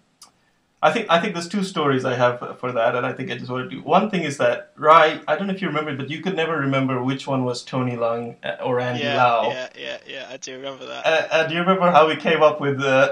I 0.84 0.92
think 0.92 1.06
I 1.10 1.20
think 1.20 1.36
there's 1.36 1.48
two 1.48 1.64
stories 1.64 2.06
I 2.06 2.16
have 2.16 2.58
for 2.60 2.72
that, 2.72 2.96
and 2.96 3.06
I 3.06 3.14
think 3.14 3.30
I 3.30 3.38
just 3.38 3.52
want 3.52 3.70
to 3.70 3.76
do. 3.76 3.84
One 3.84 4.10
thing 4.10 4.24
is 4.24 4.38
that 4.38 4.72
Rai, 4.76 5.22
I 5.28 5.36
don't 5.36 5.46
know 5.46 5.54
if 5.54 5.62
you 5.62 5.68
remember, 5.68 5.96
but 5.96 6.10
you 6.10 6.22
could 6.22 6.36
never 6.36 6.58
remember 6.58 7.04
which 7.04 7.28
one 7.28 7.46
was 7.46 7.64
Tony 7.64 7.96
Leung 7.96 8.36
uh, 8.44 8.64
or 8.64 8.80
Andy 8.80 9.04
yeah, 9.04 9.24
Lau. 9.24 9.50
yeah, 9.50 9.70
yeah, 9.78 9.98
yeah. 10.08 10.28
I 10.32 10.38
do 10.38 10.56
remember 10.56 10.88
that. 10.88 11.06
Uh, 11.06 11.28
uh, 11.30 11.48
do 11.48 11.54
you 11.54 11.60
remember 11.60 11.92
how 11.92 12.08
we 12.08 12.16
came 12.16 12.42
up 12.42 12.60
with 12.60 12.80
the 12.80 13.12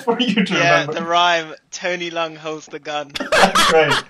for 0.04 0.20
you 0.20 0.44
to 0.44 0.54
yeah, 0.54 0.80
remember? 0.80 0.92
the 0.92 1.06
rhyme. 1.06 1.54
Tony 1.70 2.10
Leung 2.10 2.36
holds 2.36 2.66
the 2.66 2.78
gun. 2.78 3.12
That's 3.30 3.72
right. 3.72 4.04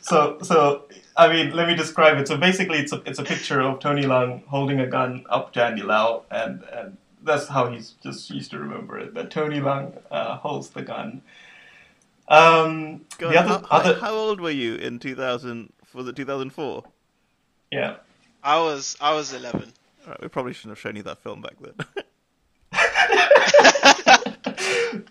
so 0.00 0.38
so 0.40 0.88
I 1.14 1.28
mean, 1.28 1.52
let 1.52 1.68
me 1.68 1.74
describe 1.74 2.16
it. 2.16 2.26
So 2.26 2.38
basically, 2.38 2.78
it's 2.78 2.92
a 2.92 3.02
it's 3.04 3.18
a 3.18 3.24
picture 3.24 3.60
of 3.60 3.80
Tony 3.80 4.04
Leung 4.04 4.46
holding 4.46 4.80
a 4.80 4.86
gun 4.86 5.26
up 5.28 5.52
to 5.52 5.62
Andy 5.62 5.82
Lau, 5.82 6.22
and 6.30 6.62
and 6.72 6.96
that's 7.22 7.48
how 7.48 7.70
he's 7.70 7.90
just 8.02 8.30
used 8.30 8.50
to 8.52 8.58
remember 8.58 8.98
it. 8.98 9.12
That 9.12 9.30
Tony 9.30 9.60
Leung 9.60 9.98
uh, 10.10 10.36
holds 10.38 10.70
the 10.70 10.82
gun. 10.82 11.20
Um, 12.28 13.04
God, 13.18 13.32
the 13.32 13.40
other, 13.40 13.66
how, 13.68 13.78
other, 13.78 14.00
how 14.00 14.14
old 14.14 14.40
were 14.40 14.50
you 14.50 14.76
in 14.76 14.98
2000? 14.98 15.72
Was 15.94 16.08
it 16.08 16.16
2004? 16.16 16.84
yeah. 17.70 17.96
I 18.46 18.60
was 18.60 18.96
I 19.00 19.12
was 19.12 19.32
eleven. 19.32 19.72
All 20.04 20.12
right, 20.12 20.22
we 20.22 20.28
probably 20.28 20.52
shouldn't 20.52 20.70
have 20.70 20.78
shown 20.78 20.94
you 20.94 21.02
that 21.02 21.18
film 21.18 21.42
back 21.42 21.56
then. 21.60 21.74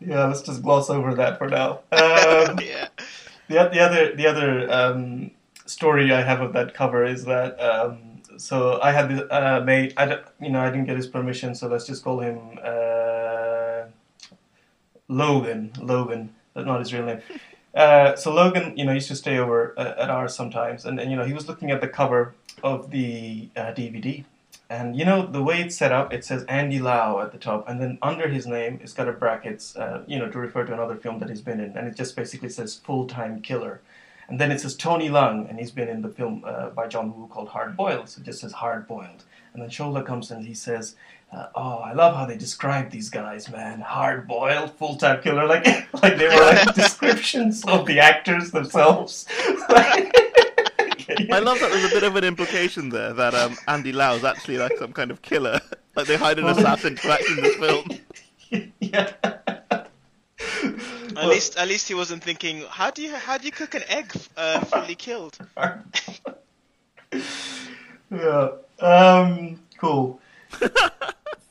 yeah, 0.00 0.26
let's 0.26 0.42
just 0.42 0.60
gloss 0.60 0.90
over 0.90 1.14
that 1.14 1.38
for 1.38 1.48
now. 1.48 1.82
Um, 1.92 2.58
yeah. 2.60 2.88
the, 3.48 3.70
the 3.72 3.80
other 3.80 4.16
the 4.16 4.26
other 4.26 4.68
um, 4.72 5.30
story 5.66 6.12
I 6.12 6.22
have 6.22 6.40
of 6.40 6.52
that 6.54 6.74
cover 6.74 7.04
is 7.04 7.26
that 7.26 7.60
um, 7.60 8.22
so 8.38 8.80
I 8.82 8.90
had 8.90 9.08
this 9.08 9.22
uh, 9.30 9.62
mate. 9.64 9.94
I 9.96 10.18
you 10.40 10.50
know 10.50 10.62
I 10.62 10.70
didn't 10.70 10.86
get 10.86 10.96
his 10.96 11.06
permission, 11.06 11.54
so 11.54 11.68
let's 11.68 11.86
just 11.86 12.02
call 12.02 12.18
him 12.18 12.58
uh, 12.60 13.01
Logan. 15.08 15.72
Logan, 15.80 16.34
not 16.54 16.80
his 16.80 16.92
real 16.92 17.04
name. 17.04 17.20
Uh, 17.74 18.14
so 18.16 18.32
Logan, 18.32 18.76
you 18.76 18.84
know, 18.84 18.92
used 18.92 19.08
to 19.08 19.16
stay 19.16 19.38
over 19.38 19.74
uh, 19.78 19.94
at 19.98 20.10
ours 20.10 20.34
sometimes, 20.34 20.84
and, 20.84 21.00
and 21.00 21.10
you 21.10 21.16
know 21.16 21.24
he 21.24 21.32
was 21.32 21.48
looking 21.48 21.70
at 21.70 21.80
the 21.80 21.88
cover 21.88 22.34
of 22.62 22.90
the 22.90 23.48
uh, 23.56 23.72
DVD, 23.72 24.24
and 24.68 24.94
you 24.94 25.04
know 25.06 25.24
the 25.24 25.42
way 25.42 25.60
it's 25.62 25.76
set 25.76 25.90
up, 25.90 26.12
it 26.12 26.22
says 26.22 26.44
Andy 26.44 26.78
Lau 26.78 27.20
at 27.20 27.32
the 27.32 27.38
top, 27.38 27.66
and 27.66 27.80
then 27.80 27.98
under 28.02 28.28
his 28.28 28.46
name, 28.46 28.78
it's 28.82 28.92
got 28.92 29.08
a 29.08 29.12
brackets, 29.12 29.74
uh, 29.76 30.02
you 30.06 30.18
know, 30.18 30.30
to 30.30 30.38
refer 30.38 30.64
to 30.64 30.72
another 30.74 30.96
film 30.96 31.18
that 31.20 31.30
he's 31.30 31.40
been 31.40 31.60
in, 31.60 31.74
and 31.76 31.88
it 31.88 31.96
just 31.96 32.14
basically 32.14 32.50
says 32.50 32.74
full 32.76 33.06
time 33.06 33.40
killer, 33.40 33.80
and 34.28 34.38
then 34.38 34.52
it 34.52 34.60
says 34.60 34.76
Tony 34.76 35.08
Leung, 35.08 35.48
and 35.48 35.58
he's 35.58 35.70
been 35.70 35.88
in 35.88 36.02
the 36.02 36.10
film 36.10 36.44
uh, 36.46 36.68
by 36.70 36.86
John 36.88 37.16
Woo 37.16 37.26
called 37.26 37.48
Hard 37.48 37.74
Boiled, 37.74 38.10
so 38.10 38.20
it 38.20 38.24
just 38.24 38.42
says 38.42 38.52
Hard 38.52 38.86
Boiled, 38.86 39.24
and 39.54 39.62
then 39.62 39.70
Shola 39.70 40.04
comes 40.04 40.30
in, 40.30 40.38
and 40.38 40.46
he 40.46 40.54
says. 40.54 40.94
Uh, 41.32 41.46
oh, 41.54 41.78
I 41.78 41.94
love 41.94 42.14
how 42.14 42.26
they 42.26 42.36
describe 42.36 42.90
these 42.90 43.08
guys, 43.08 43.50
man. 43.50 43.80
Hard 43.80 44.28
boiled, 44.28 44.70
full 44.72 44.96
time 44.96 45.22
killer, 45.22 45.46
like 45.46 45.64
like 46.02 46.18
they 46.18 46.28
were 46.28 46.44
like 46.44 46.74
descriptions 46.74 47.64
of 47.64 47.86
the 47.86 48.00
actors 48.00 48.50
themselves. 48.50 49.26
I 51.30 51.38
love 51.40 51.58
that 51.60 51.70
there's 51.70 51.90
a 51.90 51.94
bit 51.94 52.02
of 52.02 52.16
an 52.16 52.24
implication 52.24 52.90
there 52.90 53.14
that 53.14 53.34
um, 53.34 53.56
Andy 53.66 53.92
Lau 53.92 54.14
is 54.14 54.24
actually 54.24 54.58
like 54.58 54.76
some 54.76 54.92
kind 54.92 55.10
of 55.10 55.22
killer. 55.22 55.58
like 55.96 56.06
they 56.06 56.16
hide 56.16 56.38
an 56.38 56.46
assassin 56.46 56.96
to 56.96 57.10
act 57.10 57.24
in 57.28 57.36
this 57.36 57.56
film. 57.56 57.88
yeah. 58.80 59.12
At 61.16 61.28
least 61.28 61.56
at 61.56 61.66
least 61.66 61.88
he 61.88 61.94
wasn't 61.94 62.22
thinking 62.22 62.64
how 62.68 62.90
do 62.90 63.02
you 63.02 63.14
how 63.14 63.38
do 63.38 63.46
you 63.46 63.52
cook 63.52 63.74
an 63.74 63.82
egg 63.88 64.12
uh, 64.36 64.60
fully 64.60 64.94
killed? 64.94 65.38
yeah. 68.10 68.48
Um, 68.80 69.60
cool. 69.78 70.20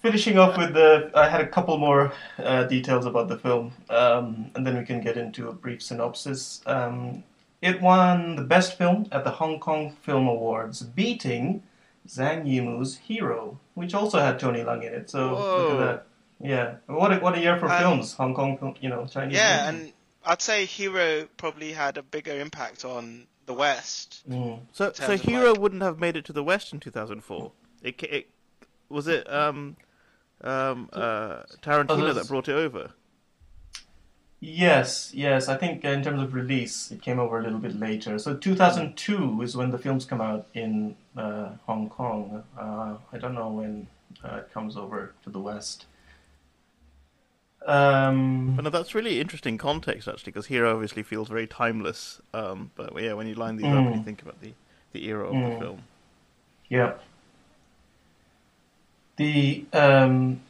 Finishing 0.01 0.37
off 0.39 0.57
with 0.57 0.73
the, 0.73 1.11
I 1.13 1.29
had 1.29 1.41
a 1.41 1.47
couple 1.47 1.77
more 1.77 2.11
uh, 2.39 2.63
details 2.63 3.05
about 3.05 3.27
the 3.27 3.37
film, 3.37 3.71
um, 3.89 4.49
and 4.55 4.65
then 4.65 4.75
we 4.77 4.83
can 4.83 4.99
get 5.01 5.15
into 5.15 5.47
a 5.47 5.53
brief 5.53 5.81
synopsis. 5.83 6.61
Um, 6.65 7.23
it 7.61 7.79
won 7.81 8.35
the 8.35 8.41
best 8.41 8.77
film 8.79 9.07
at 9.11 9.23
the 9.23 9.29
Hong 9.29 9.59
Kong 9.59 9.95
Film 10.01 10.27
Awards, 10.27 10.81
beating 10.81 11.61
Zhang 12.07 12.45
Yimou's 12.47 12.97
Hero, 12.97 13.59
which 13.75 13.93
also 13.93 14.19
had 14.19 14.39
Tony 14.39 14.61
Leung 14.61 14.83
in 14.83 14.91
it. 14.91 15.09
So 15.11 15.33
look 15.35 15.71
at 15.73 15.85
that. 15.85 16.05
Yeah, 16.43 16.75
what 16.87 17.13
a, 17.13 17.17
what 17.19 17.35
a 17.37 17.39
year 17.39 17.59
for 17.59 17.69
Um, 17.71 17.79
films, 17.79 18.13
Hong 18.15 18.33
Kong, 18.33 18.75
you 18.81 18.89
know, 18.89 19.05
Chinese. 19.05 19.35
Yeah, 19.37 19.69
movies. 19.71 19.83
and 19.83 19.93
I'd 20.25 20.41
say 20.41 20.65
Hero 20.65 21.27
probably 21.37 21.73
had 21.73 21.97
a 21.97 22.01
bigger 22.01 22.39
impact 22.39 22.83
on 22.85 23.27
the 23.45 23.53
West. 23.53 24.23
Mm. 24.27 24.61
So, 24.71 24.91
so 24.93 25.15
Hero 25.15 25.51
like- 25.51 25.59
wouldn't 25.61 25.83
have 25.83 25.99
made 25.99 26.15
it 26.17 26.25
to 26.25 26.33
the 26.33 26.43
West 26.43 26.73
in 26.73 26.79
2004. 26.79 27.51
It, 27.83 28.01
it 28.01 28.29
was 28.89 29.07
it 29.07 29.31
um, 29.31 29.77
um, 30.43 30.89
uh, 30.93 31.43
Tarantino 31.61 31.89
Others- 31.91 32.15
that 32.15 32.27
brought 32.27 32.47
it 32.49 32.53
over. 32.55 32.91
Yes, 34.43 35.11
yes. 35.13 35.47
I 35.47 35.55
think 35.55 35.85
in 35.85 36.01
terms 36.03 36.19
of 36.21 36.33
release, 36.33 36.89
it 36.91 37.01
came 37.03 37.19
over 37.19 37.39
a 37.39 37.43
little 37.43 37.59
bit 37.59 37.79
later. 37.79 38.17
So 38.17 38.35
2002 38.35 39.39
is 39.43 39.55
when 39.55 39.69
the 39.69 39.77
films 39.77 40.03
come 40.03 40.19
out 40.19 40.47
in 40.55 40.95
uh, 41.15 41.49
Hong 41.67 41.89
Kong. 41.89 42.43
Uh, 42.57 42.95
I 43.13 43.17
don't 43.19 43.35
know 43.35 43.49
when 43.49 43.85
uh, 44.23 44.37
it 44.37 44.51
comes 44.51 44.75
over 44.77 45.13
to 45.23 45.29
the 45.29 45.37
West. 45.39 45.85
Um, 47.67 48.55
But 48.55 48.63
no, 48.63 48.71
that's 48.71 48.95
really 48.95 49.19
interesting 49.21 49.59
context 49.59 50.07
actually, 50.07 50.31
because 50.31 50.47
Hero 50.47 50.73
obviously 50.73 51.03
feels 51.03 51.27
very 51.29 51.45
timeless. 51.45 52.19
Um, 52.33 52.71
but 52.75 52.99
yeah, 52.99 53.13
when 53.13 53.27
you 53.27 53.35
line 53.35 53.57
these 53.57 53.67
up 53.67 53.73
and 53.85 53.93
you 53.95 54.01
Mm. 54.01 54.05
think 54.05 54.23
about 54.23 54.41
the, 54.41 54.53
the 54.93 55.05
era 55.05 55.27
of 55.27 55.35
Mm. 55.35 55.53
the 55.53 55.59
film. 55.59 55.83
yeah. 56.69 56.93
The 59.21 59.65
um, 59.73 60.41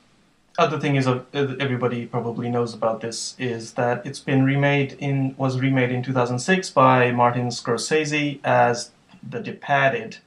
other 0.58 0.80
thing 0.80 0.96
is, 0.96 1.06
uh, 1.06 1.24
everybody 1.34 2.06
probably 2.06 2.48
knows 2.48 2.74
about 2.74 3.02
this, 3.02 3.36
is 3.38 3.74
that 3.74 4.06
it's 4.06 4.22
been 4.22 4.46
remade 4.46 4.96
in 4.98 5.36
was 5.38 5.60
remade 5.60 5.92
in 5.92 6.02
2006 6.02 6.70
by 6.70 7.12
Martin 7.12 7.50
Scorsese 7.50 8.40
as 8.46 8.92
The 9.30 9.42
Departed. 9.42 10.20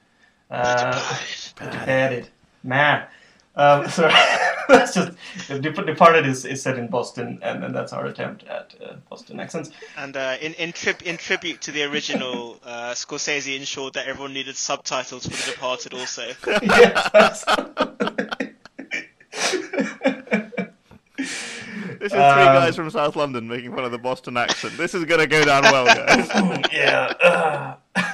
Uh, 0.51 1.19
Departed. 1.55 2.29
Man. 2.63 3.07
Um, 3.55 3.89
sorry. 3.89 4.13
that's 4.67 4.93
just 4.93 5.13
Departed 5.47 6.27
is, 6.27 6.45
is 6.45 6.61
set 6.61 6.77
in 6.77 6.87
Boston, 6.87 7.39
and, 7.41 7.63
and 7.63 7.73
that's 7.73 7.93
our 7.93 8.05
attempt 8.05 8.43
at 8.43 8.75
uh, 8.83 8.93
Boston 9.09 9.39
accents. 9.39 9.71
And 9.97 10.15
uh, 10.15 10.37
in 10.39 10.53
in, 10.53 10.71
trib- 10.71 11.01
in 11.03 11.17
tribute 11.17 11.61
to 11.61 11.71
the 11.71 11.83
original, 11.83 12.59
uh, 12.63 12.91
Scorsese 12.91 13.55
ensured 13.55 13.93
that 13.93 14.07
everyone 14.07 14.33
needed 14.33 14.55
subtitles 14.55 15.25
for 15.25 15.35
The 15.35 15.51
Departed 15.51 15.95
also. 15.95 16.27
yes, 16.61 17.09
that's- 17.11 17.45
This 21.17 22.04
is 22.04 22.04
three 22.15 22.47
Um, 22.47 22.55
guys 22.55 22.75
from 22.75 22.89
South 22.89 23.15
London 23.15 23.47
making 23.47 23.75
fun 23.75 23.83
of 23.85 23.91
the 23.91 23.97
Boston 23.97 24.37
accent. 24.37 24.77
This 24.77 24.93
is 24.93 25.05
gonna 25.05 25.27
go 25.27 25.43
down 25.45 25.63
well, 25.63 25.85
guys. 25.85 26.29
yeah. 26.71 27.75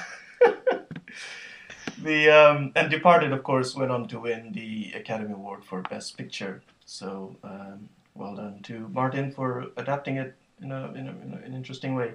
the 2.01 2.29
um, 2.29 2.72
and 2.75 2.89
Departed, 2.89 3.31
of 3.31 3.43
course, 3.43 3.75
went 3.75 3.91
on 3.91 4.08
to 4.10 4.20
win 4.20 4.51
the 4.53 4.91
Academy 4.93 5.34
Award 5.34 5.63
for 5.63 5.81
Best 5.84 6.17
Picture. 6.17 6.62
So 6.86 7.36
um, 7.43 7.89
well 8.15 8.36
done 8.36 8.62
to 8.63 8.88
Martin 8.89 9.31
for 9.31 9.67
adapting 9.77 10.17
it 10.17 10.36
in 10.62 10.72
a 10.72 10.91
in, 10.93 11.08
a, 11.08 11.12
in 11.12 11.39
a, 11.41 11.46
an 11.46 11.53
interesting 11.53 11.96
way. 11.96 12.13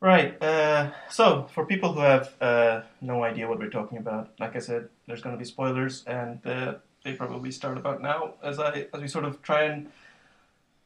Right. 0.00 0.42
Uh, 0.42 0.90
so 1.08 1.48
for 1.54 1.64
people 1.64 1.92
who 1.92 2.00
have 2.00 2.34
uh, 2.40 2.80
no 3.00 3.22
idea 3.22 3.48
what 3.48 3.60
we're 3.60 3.70
talking 3.70 3.98
about, 3.98 4.32
like 4.40 4.56
I 4.56 4.58
said, 4.58 4.88
there's 5.06 5.22
going 5.22 5.36
to 5.36 5.38
be 5.38 5.44
spoilers, 5.44 6.02
and 6.06 6.44
uh, 6.44 6.74
they 7.04 7.12
probably 7.12 7.52
start 7.52 7.78
about 7.78 8.02
now 8.02 8.34
as 8.42 8.58
I 8.58 8.88
as 8.92 9.00
we 9.00 9.06
sort 9.06 9.24
of 9.24 9.40
try 9.42 9.62
and 9.62 9.92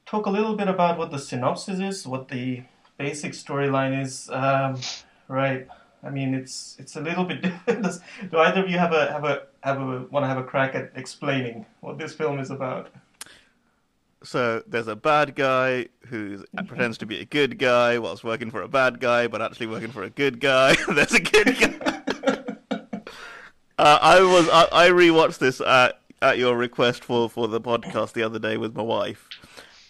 talk 0.07 0.27
a 0.27 0.31
little 0.31 0.55
bit 0.55 0.69
about 0.69 0.97
what 0.97 1.11
the 1.11 1.19
synopsis 1.19 1.81
is, 1.81 2.07
what 2.07 2.29
the 2.29 2.63
basic 2.97 3.33
storyline 3.33 4.01
is. 4.01 4.31
Um, 4.31 4.81
right. 5.29 5.67
I 6.03 6.11
mean, 6.11 6.35
it's 6.35 6.77
it's 6.79 6.97
a 6.97 7.01
little 7.01 7.25
bit. 7.25 7.45
Does, 7.67 8.01
do 8.31 8.39
either 8.39 8.63
of 8.63 8.71
you 8.71 8.79
have 8.79 8.93
a 8.93 9.11
have 9.11 9.25
a 9.25 9.43
have 9.63 9.81
a 9.81 10.07
want 10.11 10.23
to 10.23 10.29
have 10.29 10.39
a 10.39 10.45
crack 10.45 10.75
at 10.75 10.93
explaining 10.95 11.67
what 11.81 11.99
this 11.99 12.15
film 12.15 12.39
is 12.39 12.51
about? 12.51 12.89
So 14.23 14.63
there's 14.67 14.89
a 14.89 14.97
bad 14.97 15.35
guy 15.35 15.87
who 16.07 16.45
pretends 16.67 16.99
to 16.99 17.07
be 17.07 17.21
a 17.21 17.25
good 17.25 17.59
guy 17.59 17.99
whilst 17.99 18.25
working 18.25 18.51
for 18.51 18.63
a 18.63 18.69
bad 18.69 18.99
guy, 18.99 19.29
but 19.29 19.43
actually 19.43 19.67
working 19.67 19.91
for 19.91 20.03
a 20.05 20.11
good 20.11 20.41
guy. 20.41 20.75
there's 20.89 21.15
a 21.15 21.21
good 21.21 21.57
guy. 21.59 22.01
uh, 23.79 23.99
I 24.01 24.21
was 24.21 24.49
I, 24.49 24.69
I 24.73 24.89
rewatched 24.91 25.39
this 25.39 25.61
at 25.61 26.01
at 26.23 26.39
your 26.39 26.57
request 26.57 27.05
for 27.05 27.29
for 27.29 27.49
the 27.49 27.61
podcast 27.61 28.13
the 28.13 28.23
other 28.23 28.39
day 28.39 28.57
with 28.57 28.77
my 28.77 28.83
wife, 28.83 29.29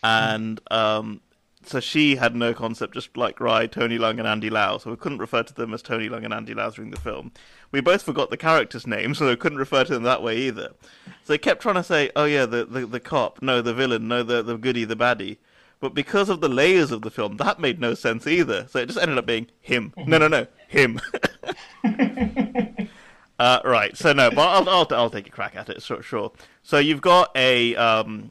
and 0.07 0.61
um, 0.71 1.21
so 1.67 1.81
she 1.81 2.17
had 2.17 2.37
no 2.37 2.55
concept, 2.55 2.95
just 2.95 3.17
like 3.17 3.41
Rai, 3.41 3.67
Tony 3.67 3.99
Leung, 3.99 4.19
and 4.19 4.27
Andy 4.27 4.51
Lau. 4.51 4.79
So 4.79 4.91
we 4.91 4.97
couldn't 4.97 5.19
refer 5.19 5.43
to 5.43 5.55
them 5.55 5.75
as 5.75 5.83
Tony 5.83 6.09
Leung 6.09 6.25
and 6.25 6.33
Andy 6.33 6.55
Lau 6.55 6.71
during 6.71 6.93
the 6.93 7.01
film. 7.01 7.33
We 7.73 7.81
both 7.81 8.03
forgot 8.03 8.31
the 8.31 8.37
characters' 8.37 8.87
names, 8.87 9.19
so 9.19 9.29
we 9.29 9.37
couldn't 9.37 9.59
refer 9.59 9.85
to 9.85 9.93
them 9.95 10.05
that 10.05 10.23
way 10.23 10.37
either. 10.39 10.71
So 11.05 11.33
they 11.33 11.39
kept 11.39 11.63
trying 11.63 11.75
to 11.75 11.83
say, 11.83 12.11
"Oh 12.15 12.25
yeah, 12.25 12.47
the 12.47 12.65
the, 12.65 12.87
the 12.87 13.01
cop, 13.01 13.43
no, 13.43 13.61
the 13.61 13.75
villain, 13.75 14.09
no, 14.09 14.23
the 14.23 14.43
the 14.43 14.57
goody, 14.57 14.85
the 14.85 14.97
baddie." 14.97 15.39
But 15.79 15.93
because 15.93 16.31
of 16.31 16.41
the 16.41 16.49
layers 16.49 16.91
of 16.91 17.03
the 17.03 17.11
film, 17.11 17.37
that 17.37 17.61
made 17.61 17.81
no 17.81 17.93
sense 17.95 18.27
either. 18.27 18.67
So 18.69 18.79
it 18.79 18.87
just 18.87 18.99
ended 18.99 19.19
up 19.19 19.27
being 19.27 19.49
him. 19.61 19.93
No, 19.97 20.17
no, 20.17 20.27
no, 20.27 20.47
him. 20.69 20.99
uh, 23.39 23.61
right. 23.63 23.95
So 23.97 24.13
no, 24.15 24.31
but 24.31 24.39
I'll, 24.39 24.69
I'll 24.69 24.87
I'll 24.93 25.11
take 25.11 25.27
a 25.27 25.31
crack 25.31 25.57
at 25.57 25.69
it. 25.69 25.83
Sure, 25.83 26.01
sure. 26.01 26.33
So 26.63 26.79
you've 26.79 27.03
got 27.03 27.31
a 27.37 27.75
um, 27.77 28.31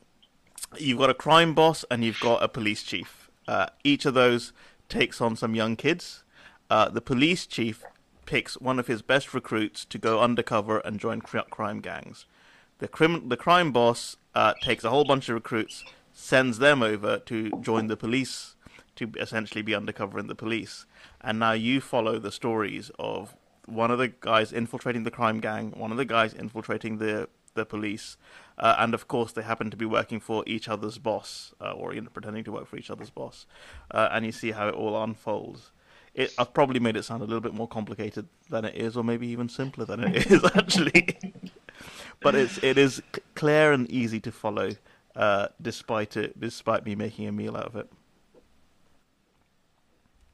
you've 0.80 1.00
got 1.00 1.10
a 1.10 1.16
crime 1.16 1.54
boss 1.54 1.86
and 1.90 2.04
you've 2.04 2.20
got 2.20 2.44
a 2.44 2.48
police 2.48 2.84
chief. 2.84 3.30
Uh, 3.48 3.68
each 3.84 4.06
of 4.06 4.14
those 4.14 4.54
takes 4.90 5.22
on 5.22 5.36
some 5.36 5.56
young 5.56 5.76
kids. 5.76 6.24
Uh, 6.70 6.90
the 6.90 7.02
police 7.02 7.46
chief 7.46 7.84
picks 8.26 8.60
one 8.60 8.80
of 8.80 8.88
his 8.88 9.02
best 9.02 9.34
recruits 9.34 9.86
to 9.86 9.98
go 9.98 10.20
undercover 10.20 10.80
and 10.80 11.00
join 11.00 11.22
crime 11.22 11.80
gangs. 11.80 12.26
The, 12.80 12.88
crim- 12.88 13.30
the 13.30 13.38
crime 13.38 13.72
boss 13.72 14.18
uh, 14.34 14.54
takes 14.62 14.84
a 14.84 14.90
whole 14.90 15.06
bunch 15.06 15.30
of 15.30 15.36
recruits, 15.36 15.84
sends 16.12 16.60
them 16.60 16.82
over 16.82 17.20
to 17.20 17.52
join 17.62 17.88
the 17.88 17.98
police, 17.98 18.56
to 18.96 19.12
essentially 19.20 19.62
be 19.62 19.76
undercover 19.76 20.20
in 20.20 20.28
the 20.28 20.36
police. 20.36 20.86
And 21.22 21.40
now 21.40 21.52
you 21.52 21.82
follow 21.82 22.18
the 22.20 22.32
stories 22.32 22.92
of 22.98 23.36
one 23.66 23.92
of 23.92 24.00
the 24.00 24.08
guys 24.08 24.52
infiltrating 24.52 25.04
the 25.04 25.12
crime 25.12 25.40
gang, 25.40 25.72
one 25.72 25.92
of 25.92 25.98
the 25.98 26.06
guys 26.06 26.34
infiltrating 26.34 26.98
the 26.98 27.28
the 27.56 27.66
police, 27.66 28.18
uh, 28.60 28.76
and 28.78 28.94
of 28.94 29.08
course 29.08 29.32
they 29.32 29.42
happen 29.42 29.72
to 29.72 29.78
be 29.78 29.86
working 29.86 30.20
for 30.20 30.44
each 30.46 30.68
other's 30.70 30.98
boss, 30.98 31.54
uh, 31.60 31.72
or 31.72 31.94
you 31.94 32.02
know, 32.02 32.10
pretending 32.10 32.44
to 32.44 32.52
work 32.52 32.68
for 32.68 32.78
each 32.78 32.92
other's 32.92 33.10
boss, 33.10 33.48
uh, 33.92 34.10
and 34.12 34.26
you 34.26 34.32
see 34.32 34.52
how 34.52 34.68
it 34.68 34.76
all 34.76 35.02
unfolds. 35.02 35.72
It, 36.14 36.34
I've 36.38 36.54
probably 36.54 36.80
made 36.80 36.96
it 36.96 37.04
sound 37.04 37.24
a 37.24 37.26
little 37.26 37.42
bit 37.42 37.54
more 37.54 37.68
complicated 37.68 38.28
than 38.50 38.64
it 38.64 38.76
is, 38.76 38.96
or 38.96 39.04
maybe 39.04 39.28
even 39.28 39.50
simpler 39.50 39.86
than 39.86 40.04
it 40.04 40.28
is 40.32 40.44
actually. 40.56 41.18
but 42.22 42.36
it's 42.36 42.62
it 42.64 42.78
is 42.78 43.02
clear 43.34 43.74
and 43.74 43.90
easy 43.90 44.20
to 44.22 44.32
follow, 44.32 44.72
uh, 45.16 45.48
despite 45.62 46.16
it, 46.16 46.40
despite 46.40 46.86
me 46.86 46.96
making 46.96 47.28
a 47.28 47.32
meal 47.32 47.58
out 47.58 47.66
of 47.66 47.76
it. 47.76 47.92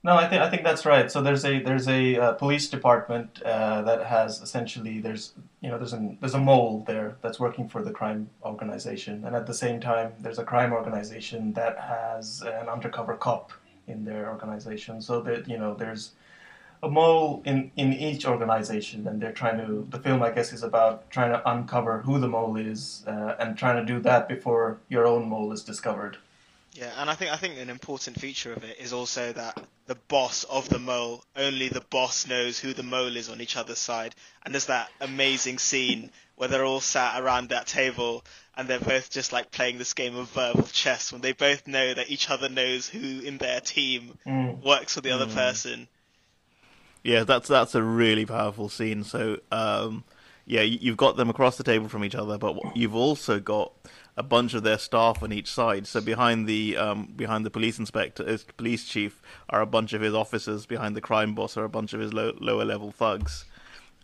No, 0.04 0.16
I 0.16 0.28
think 0.28 0.42
I 0.42 0.50
think 0.50 0.64
that's 0.64 0.84
right. 0.86 1.12
So 1.12 1.22
there's 1.22 1.46
a 1.46 1.60
there's 1.62 1.88
a 1.88 2.18
uh, 2.18 2.34
police 2.34 2.68
department 2.68 3.42
uh, 3.44 3.84
that 3.84 4.08
has 4.08 4.42
essentially 4.42 5.00
there's 5.00 5.34
you 5.62 5.70
know 5.70 5.78
there's 5.78 5.94
a 5.94 6.18
there's 6.20 6.34
a 6.34 6.40
mole 6.40 6.84
there 6.88 7.18
that's 7.22 7.40
working 7.40 7.70
for 7.70 7.84
the 7.84 7.92
crime 7.92 8.30
organization, 8.44 9.24
and 9.26 9.36
at 9.36 9.46
the 9.46 9.54
same 9.54 9.80
time 9.80 10.14
there's 10.20 10.40
a 10.40 10.44
crime 10.44 10.74
organization 10.74 11.54
that 11.54 11.78
has 11.78 12.42
an 12.42 12.68
undercover 12.68 13.16
cop 13.16 13.52
in 13.88 14.04
their 14.04 14.30
organization. 14.30 15.04
So 15.04 15.22
that 15.22 15.48
you 15.48 15.60
know 15.60 15.76
there's 15.76 16.14
a 16.82 16.90
mole 16.90 17.44
in 17.46 17.72
in 17.76 17.94
each 17.94 18.26
organization, 18.26 19.08
and 19.08 19.22
they're 19.22 19.32
trying 19.32 19.60
to. 19.60 19.86
The 19.92 20.00
film, 20.00 20.24
I 20.24 20.32
guess, 20.32 20.52
is 20.52 20.64
about 20.64 21.12
trying 21.12 21.32
to 21.32 21.48
uncover 21.48 22.00
who 22.00 22.20
the 22.20 22.28
mole 22.28 22.56
is 22.58 23.04
uh, 23.06 23.36
and 23.40 23.56
trying 23.56 23.86
to 23.86 23.94
do 23.94 24.00
that 24.02 24.28
before 24.28 24.80
your 24.90 25.06
own 25.06 25.30
mole 25.30 25.52
is 25.52 25.64
discovered. 25.64 26.18
Yeah, 26.74 26.92
and 26.98 27.08
I 27.08 27.14
think 27.14 27.32
I 27.32 27.36
think 27.36 27.60
an 27.60 27.70
important 27.70 28.20
feature 28.20 28.54
of 28.54 28.64
it 28.64 28.80
is 28.80 28.94
also 28.94 29.32
that 29.34 29.62
the 29.88 29.96
boss 29.96 30.44
of 30.46 30.70
the 30.70 30.80
mole, 30.80 31.24
only 31.36 31.68
the 31.68 31.82
boss 31.82 32.28
knows 32.28 32.60
who 32.60 32.74
the 32.74 32.84
mole 32.84 33.16
is 33.16 33.30
on 33.30 33.42
each 33.42 33.58
other's 33.58 33.80
side. 33.80 34.16
And 34.44 34.54
there's 34.54 34.68
that 34.68 34.90
amazing 35.00 35.58
scene 35.58 36.12
where 36.36 36.48
they're 36.48 36.66
all 36.66 36.80
sat 36.80 37.22
around 37.22 37.50
that 37.50 37.68
table 37.68 38.24
and 38.56 38.68
they're 38.68 38.80
both 38.80 39.10
just 39.10 39.32
like 39.32 39.52
playing 39.52 39.78
this 39.78 39.94
game 39.94 40.16
of 40.16 40.30
verbal 40.30 40.64
chess 40.72 41.12
when 41.12 41.22
they 41.22 41.34
both 41.34 41.68
know 41.68 41.94
that 41.94 42.10
each 42.10 42.30
other 42.30 42.50
knows 42.50 42.88
who 42.88 43.20
in 43.22 43.38
their 43.38 43.60
team 43.60 44.18
mm. 44.26 44.64
works 44.64 44.96
for 44.96 45.02
the 45.02 45.12
other 45.12 45.28
mm. 45.28 45.34
person. 45.34 45.88
Yeah, 47.04 47.24
that's 47.24 47.48
that's 47.48 47.74
a 47.74 47.82
really 47.82 48.26
powerful 48.26 48.70
scene. 48.70 49.04
So, 49.04 49.40
um, 49.52 50.04
yeah, 50.46 50.62
you've 50.62 50.98
got 50.98 51.18
them 51.18 51.30
across 51.30 51.58
the 51.58 51.64
table 51.64 51.90
from 51.90 52.06
each 52.06 52.16
other, 52.16 52.38
but 52.38 52.76
you've 52.76 52.96
also 52.96 53.40
got 53.40 53.72
a 54.18 54.24
bunch 54.24 54.54
of 54.54 54.64
their 54.64 54.78
staff 54.78 55.24
on 55.24 55.32
each 55.32 55.50
side. 55.52 55.88
So 55.88 56.02
behind 56.02 56.48
the 56.48 56.78
um, 56.78 57.14
behind 57.16 57.46
the 57.46 57.50
police 57.50 57.80
inspector, 57.80 58.26
his 58.26 58.44
police 58.44 58.86
chief, 58.86 59.22
are 59.50 59.62
a 59.62 59.66
bunch 59.66 59.94
of 59.94 60.02
his 60.02 60.14
officers. 60.14 60.66
Behind 60.66 60.96
the 60.96 61.02
crime 61.02 61.34
boss 61.34 61.58
are 61.58 61.64
a 61.64 61.70
bunch 61.70 61.94
of 61.94 62.00
his 62.00 62.14
low, 62.14 62.34
lower 62.40 62.66
level 62.66 62.92
thugs, 62.92 63.46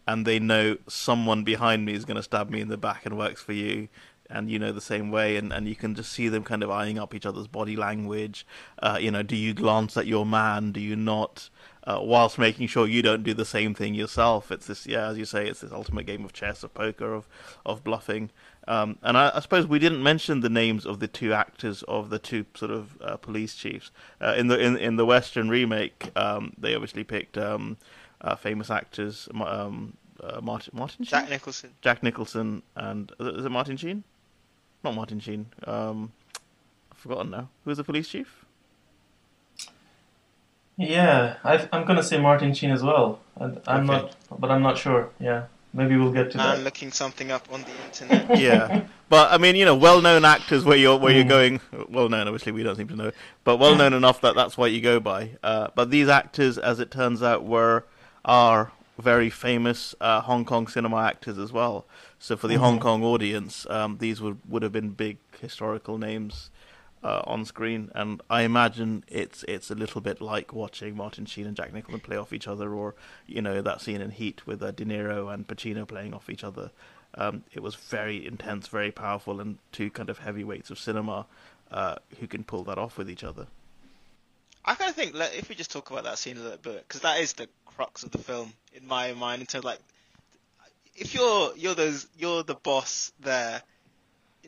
and 0.07 0.25
they 0.25 0.39
know 0.39 0.77
someone 0.87 1.43
behind 1.43 1.85
me 1.85 1.93
is 1.93 2.05
going 2.05 2.17
to 2.17 2.23
stab 2.23 2.49
me 2.49 2.61
in 2.61 2.69
the 2.69 2.77
back 2.77 3.05
and 3.05 3.17
works 3.17 3.41
for 3.41 3.53
you. 3.53 3.89
And 4.29 4.51
you 4.51 4.59
know 4.59 4.73
the 4.73 4.81
same 4.81 5.09
way, 5.09 5.37
and, 5.37 5.53
and 5.53 5.69
you 5.69 5.75
can 5.75 5.95
just 5.95 6.11
see 6.11 6.27
them 6.27 6.43
kind 6.43 6.61
of 6.61 6.69
eyeing 6.69 6.99
up 6.99 7.13
each 7.15 7.25
other's 7.25 7.47
body 7.47 7.77
language. 7.77 8.45
Uh, 8.77 8.97
you 8.99 9.09
know, 9.09 9.23
do 9.23 9.37
you 9.37 9.53
glance 9.53 9.95
at 9.95 10.05
your 10.05 10.25
man? 10.25 10.73
Do 10.73 10.81
you 10.81 10.97
not? 10.97 11.49
Uh, 11.85 12.01
whilst 12.01 12.37
making 12.37 12.67
sure 12.67 12.85
you 12.85 13.01
don't 13.01 13.23
do 13.23 13.33
the 13.33 13.45
same 13.45 13.73
thing 13.73 13.93
yourself. 13.93 14.51
It's 14.51 14.67
this, 14.67 14.85
yeah, 14.85 15.07
as 15.07 15.17
you 15.17 15.23
say, 15.23 15.47
it's 15.47 15.61
this 15.61 15.71
ultimate 15.71 16.05
game 16.05 16.25
of 16.25 16.33
chess, 16.33 16.61
of 16.63 16.73
poker, 16.73 17.13
of 17.13 17.29
of 17.65 17.85
bluffing. 17.85 18.29
Um, 18.67 18.97
and 19.01 19.17
I, 19.17 19.31
I, 19.33 19.39
suppose 19.39 19.65
we 19.65 19.79
didn't 19.79 20.03
mention 20.03 20.41
the 20.41 20.49
names 20.49 20.85
of 20.85 20.99
the 20.99 21.07
two 21.07 21.33
actors 21.33 21.83
of 21.83 22.09
the 22.09 22.19
two 22.19 22.45
sort 22.53 22.71
of 22.71 23.01
uh, 23.01 23.15
police 23.15 23.55
chiefs 23.55 23.91
uh, 24.19 24.35
in 24.37 24.47
the 24.47 24.59
in 24.59 24.75
in 24.77 24.97
the 24.97 25.05
Western 25.05 25.47
remake. 25.47 26.11
Um, 26.17 26.53
they 26.57 26.75
obviously 26.75 27.05
picked 27.05 27.37
um, 27.37 27.77
uh, 28.19 28.35
famous 28.35 28.69
actors, 28.69 29.29
um, 29.33 29.95
uh, 30.21 30.41
Martin 30.41 30.73
Martin 30.75 31.05
Sheen? 31.05 31.09
Jack 31.09 31.29
Nicholson, 31.29 31.69
Jack 31.81 32.03
Nicholson, 32.03 32.61
and 32.75 33.11
is 33.19 33.45
it 33.45 33.49
Martin 33.49 33.77
Sheen? 33.77 34.03
Not 34.83 34.95
Martin 34.95 35.19
Sheen. 35.19 35.47
Um, 35.65 36.11
I've 36.91 36.97
forgotten 36.97 37.31
now. 37.31 37.49
Who's 37.63 37.77
the 37.77 37.83
police 37.83 38.09
chief? 38.09 38.45
Yeah, 40.77 41.37
i 41.43 41.67
am 41.71 41.85
gonna 41.85 42.03
say 42.03 42.19
Martin 42.19 42.53
Sheen 42.53 42.69
as 42.69 42.83
well. 42.83 43.19
I, 43.39 43.45
am 43.45 43.57
okay. 43.57 43.85
not, 43.85 44.15
but 44.37 44.51
I'm 44.51 44.61
not 44.61 44.77
sure. 44.77 45.09
Yeah. 45.19 45.45
Maybe 45.77 45.95
we'll 45.95 46.11
get 46.11 46.31
to 46.31 46.37
that. 46.37 46.63
looking 46.63 46.91
something 46.91 47.29
up 47.29 47.47
on 47.53 47.61
the 47.61 47.85
internet. 47.85 48.39
yeah, 48.39 48.87
but 49.09 49.31
I 49.31 49.37
mean, 49.37 49.55
you 49.55 49.63
know, 49.63 49.75
well-known 49.75 50.25
actors 50.25 50.65
where 50.65 50.75
you're 50.75 50.97
where 50.97 51.13
mm. 51.13 51.17
you're 51.17 51.25
going. 51.25 51.61
Well-known, 51.87 52.27
obviously, 52.27 52.51
we 52.51 52.63
don't 52.63 52.75
seem 52.75 52.87
to 52.87 52.95
know, 52.95 53.11
but 53.43 53.57
well-known 53.57 53.93
enough 53.93 54.19
that 54.21 54.33
that's 54.33 54.57
what 54.57 54.71
you 54.71 54.81
go 54.81 54.99
by. 54.99 55.37
Uh, 55.43 55.67
but 55.75 55.91
these 55.91 56.09
actors, 56.09 56.57
as 56.57 56.79
it 56.79 56.89
turns 56.89 57.21
out, 57.21 57.45
were 57.45 57.85
are 58.25 58.71
very 58.97 59.29
famous 59.29 59.93
uh, 60.01 60.21
Hong 60.21 60.45
Kong 60.45 60.65
cinema 60.65 60.97
actors 60.97 61.37
as 61.37 61.53
well. 61.53 61.85
So 62.17 62.35
for 62.35 62.47
the 62.47 62.55
mm-hmm. 62.55 62.63
Hong 62.63 62.79
Kong 62.79 63.03
audience, 63.03 63.67
um, 63.69 63.99
these 63.99 64.19
would 64.19 64.39
would 64.49 64.63
have 64.63 64.71
been 64.71 64.89
big 64.89 65.19
historical 65.39 65.99
names 65.99 66.49
uh, 67.03 67.21
on 67.25 67.45
screen, 67.45 67.91
and 67.93 68.21
I 68.29 68.41
imagine 68.41 69.03
it's 69.07 69.43
it's 69.47 69.69
a 69.69 69.75
little 69.75 70.01
bit 70.01 70.21
like 70.21 70.53
watching 70.53 70.95
Martin 70.95 71.25
Sheen 71.25 71.45
and 71.45 71.55
Jack 71.55 71.73
Nicholson 71.73 71.99
play 71.99 72.17
off 72.17 72.33
each 72.33 72.47
other, 72.47 72.73
or 72.73 72.95
you 73.25 73.41
know 73.41 73.61
that 73.61 73.81
scene 73.81 74.01
in 74.01 74.11
Heat 74.11 74.45
with 74.47 74.61
uh, 74.63 74.71
De 74.71 74.85
Niro 74.85 75.33
and 75.33 75.47
Pacino 75.47 75.87
playing 75.87 76.13
off 76.13 76.29
each 76.29 76.43
other. 76.43 76.71
Um, 77.15 77.43
it 77.53 77.61
was 77.61 77.75
very 77.75 78.25
intense, 78.25 78.67
very 78.67 78.91
powerful, 78.91 79.39
and 79.39 79.57
two 79.71 79.89
kind 79.89 80.09
of 80.09 80.19
heavyweights 80.19 80.69
of 80.69 80.79
cinema 80.79 81.25
uh, 81.71 81.95
who 82.19 82.27
can 82.27 82.43
pull 82.43 82.63
that 82.65 82.77
off 82.77 82.97
with 82.97 83.09
each 83.09 83.23
other. 83.23 83.47
I 84.65 84.75
kind 84.75 84.89
of 84.89 84.95
think 84.95 85.13
if 85.15 85.47
we 85.47 85.55
just 85.55 85.71
talk 85.71 85.89
about 85.89 86.03
that 86.03 86.17
scene 86.17 86.37
a 86.37 86.41
little 86.41 86.57
bit, 86.57 86.85
because 86.87 87.01
that 87.01 87.19
is 87.21 87.33
the 87.33 87.47
crux 87.65 88.03
of 88.03 88.11
the 88.11 88.17
film 88.17 88.51
in 88.73 88.85
my 88.85 89.13
mind. 89.13 89.41
In 89.41 89.45
terms 89.45 89.61
of 89.61 89.65
like, 89.65 89.79
if 90.95 91.13
you're 91.13 91.55
you're 91.55 91.75
those 91.75 92.07
you're 92.17 92.43
the 92.43 92.55
boss 92.55 93.13
there, 93.19 93.61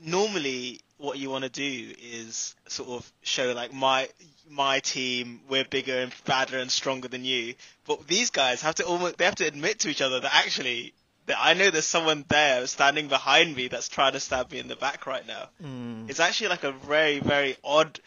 normally 0.04 0.82
what 0.98 1.18
you 1.18 1.30
want 1.30 1.46
to 1.46 1.50
do 1.50 1.94
is 2.02 2.56
sort 2.68 2.90
of 2.90 3.12
show 3.22 3.54
like 3.54 3.74
my 3.74 4.10
my 4.50 4.80
team 4.80 5.40
we're 5.48 5.64
bigger 5.64 6.00
and 6.00 6.14
badder 6.26 6.58
and 6.58 6.72
stronger 6.72 7.08
than 7.08 7.24
you. 7.24 7.56
But 7.88 8.08
these 8.08 8.30
guys 8.30 8.62
have 8.62 8.76
to 8.76 8.86
almost 8.86 9.18
they 9.18 9.26
have 9.26 9.36
to 9.36 9.48
admit 9.48 9.80
to 9.80 9.90
each 9.90 10.02
other 10.02 10.20
that 10.20 10.36
actually 10.36 10.94
that 11.28 11.38
I 11.40 11.54
know 11.54 11.70
there's 11.70 11.86
someone 11.86 12.26
there 12.28 12.66
standing 12.68 13.08
behind 13.08 13.56
me 13.56 13.68
that's 13.68 13.88
trying 13.88 14.14
to 14.14 14.20
stab 14.20 14.52
me 14.52 14.60
in 14.60 14.68
the 14.68 14.76
back 14.76 15.08
right 15.08 15.26
now. 15.26 15.50
Mm. 15.64 16.10
it's 16.10 16.20
actually 16.20 16.50
like 16.50 16.64
a 16.64 16.72
very 16.72 17.20
very 17.20 17.56
odd 17.64 18.00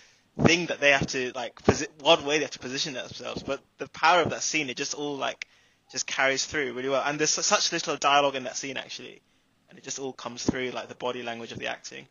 thing 0.42 0.66
that 0.66 0.81
they 0.81 0.90
have 0.92 1.07
to 1.09 1.33
like 1.35 1.62
posi- 1.62 1.88
odd 2.05 2.24
way 2.24 2.38
they 2.38 2.44
have 2.44 2.50
to 2.52 2.59
position 2.59 2.94
themselves. 2.94 3.42
But 3.42 3.61
the 3.78 3.88
power 3.88 4.20
of 4.20 4.31
that 4.31 4.42
scene 4.42 4.68
it 4.68 4.76
just 4.76 4.94
all 4.94 5.16
like 5.16 5.46
just 5.90 6.07
carries 6.07 6.44
through 6.44 6.74
really 6.74 6.88
well. 6.90 7.02
And 7.07 7.18
there's 7.18 7.31
such 7.31 7.72
little 7.72 7.96
dialogue 7.96 8.35
in 8.35 8.44
that 8.44 8.57
scene 8.57 8.76
actually 8.76 9.22
and 9.72 9.78
it 9.78 9.85
just 9.85 9.98
all 9.98 10.12
comes 10.12 10.42
through 10.42 10.70
like 10.70 10.88
the 10.88 10.94
body 10.94 11.22
language 11.22 11.50
of 11.50 11.58
the 11.58 11.66
acting 11.66 12.06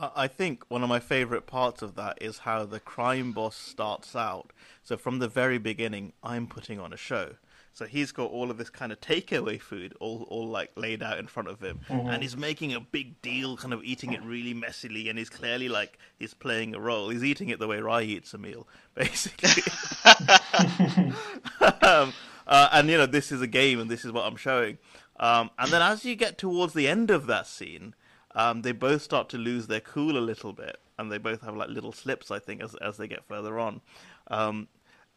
I 0.00 0.28
think 0.28 0.64
one 0.68 0.84
of 0.84 0.88
my 0.88 1.00
favorite 1.00 1.46
parts 1.46 1.82
of 1.82 1.96
that 1.96 2.18
is 2.20 2.38
how 2.38 2.64
the 2.64 2.78
crime 2.78 3.32
boss 3.32 3.56
starts 3.56 4.14
out. 4.14 4.52
So 4.84 4.96
from 4.96 5.18
the 5.18 5.26
very 5.26 5.58
beginning, 5.58 6.12
I'm 6.22 6.46
putting 6.46 6.78
on 6.78 6.92
a 6.92 6.96
show. 6.96 7.32
So 7.72 7.84
he's 7.84 8.12
got 8.12 8.30
all 8.30 8.50
of 8.50 8.58
this 8.58 8.70
kind 8.70 8.92
of 8.92 9.00
takeaway 9.00 9.60
food 9.60 9.94
all, 10.00 10.24
all 10.28 10.46
like 10.46 10.70
laid 10.76 11.02
out 11.02 11.18
in 11.18 11.26
front 11.26 11.48
of 11.48 11.60
him, 11.60 11.80
mm-hmm. 11.88 12.08
and 12.08 12.22
he's 12.22 12.36
making 12.36 12.74
a 12.74 12.80
big 12.80 13.20
deal, 13.22 13.56
kind 13.56 13.72
of 13.72 13.84
eating 13.84 14.12
it 14.12 14.22
really 14.22 14.54
messily, 14.54 15.08
and 15.08 15.18
he's 15.18 15.30
clearly 15.30 15.68
like 15.68 15.98
he's 16.18 16.34
playing 16.34 16.74
a 16.74 16.80
role. 16.80 17.08
He's 17.08 17.22
eating 17.24 17.48
it 17.50 17.58
the 17.58 17.68
way 17.68 17.80
Rai 17.80 18.04
eats 18.04 18.34
a 18.34 18.38
meal, 18.38 18.66
basically. 18.94 19.62
um, 21.82 22.12
uh, 22.48 22.68
and 22.72 22.88
you 22.88 22.96
know, 22.96 23.06
this 23.06 23.30
is 23.30 23.42
a 23.42 23.46
game, 23.46 23.78
and 23.78 23.90
this 23.90 24.04
is 24.04 24.10
what 24.10 24.24
I'm 24.26 24.36
showing. 24.36 24.78
Um, 25.20 25.50
and 25.58 25.70
then 25.70 25.82
as 25.82 26.04
you 26.04 26.14
get 26.14 26.38
towards 26.38 26.74
the 26.74 26.88
end 26.88 27.10
of 27.10 27.26
that 27.26 27.46
scene, 27.46 27.94
um, 28.34 28.62
they 28.62 28.72
both 28.72 29.02
start 29.02 29.28
to 29.30 29.38
lose 29.38 29.66
their 29.66 29.80
cool 29.80 30.16
a 30.16 30.20
little 30.20 30.52
bit, 30.52 30.78
and 30.98 31.10
they 31.10 31.18
both 31.18 31.42
have 31.42 31.56
like 31.56 31.68
little 31.68 31.92
slips, 31.92 32.30
I 32.30 32.38
think, 32.38 32.62
as 32.62 32.74
as 32.76 32.96
they 32.96 33.08
get 33.08 33.24
further 33.24 33.58
on. 33.58 33.80
Um, 34.28 34.68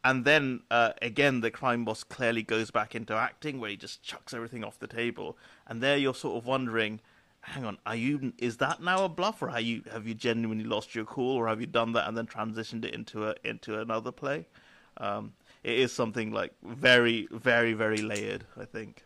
and 0.04 0.26
then 0.26 0.62
uh, 0.72 0.94
again, 1.02 1.42
the 1.42 1.52
crime 1.52 1.86
boss 1.86 2.04
clearly 2.04 2.42
goes 2.42 2.72
back 2.72 2.96
into 2.96 3.14
acting, 3.14 3.60
where 3.60 3.70
he 3.70 3.78
just 3.78 4.02
chucks 4.02 4.34
everything 4.34 4.64
off 4.64 4.80
the 4.80 4.88
table, 4.88 5.38
and 5.68 5.82
there 5.84 5.98
you're 5.98 6.16
sort 6.16 6.38
of 6.38 6.48
wondering, 6.48 7.00
hang 7.42 7.66
on, 7.66 7.78
are 7.86 7.96
you? 7.96 8.34
Is 8.40 8.58
that 8.58 8.82
now 8.82 9.06
a 9.06 9.10
bluff, 9.10 9.42
or 9.42 9.50
have 9.50 9.62
you 9.62 9.84
have 9.92 10.08
you 10.08 10.16
genuinely 10.16 10.66
lost 10.66 10.96
your 10.96 11.06
cool, 11.06 11.38
or 11.38 11.48
have 11.48 11.62
you 11.62 11.68
done 11.68 11.94
that 11.94 12.08
and 12.08 12.18
then 12.18 12.26
transitioned 12.26 12.86
it 12.86 12.96
into 12.96 13.28
a 13.28 13.36
into 13.44 13.80
another 13.80 14.12
play? 14.12 14.48
Um, 14.98 15.34
it 15.64 15.78
is 15.78 15.92
something 15.92 16.32
like 16.32 16.54
very, 16.64 17.28
very, 17.32 17.74
very 17.74 17.98
layered, 17.98 18.46
I 18.60 18.66
think. 18.66 19.04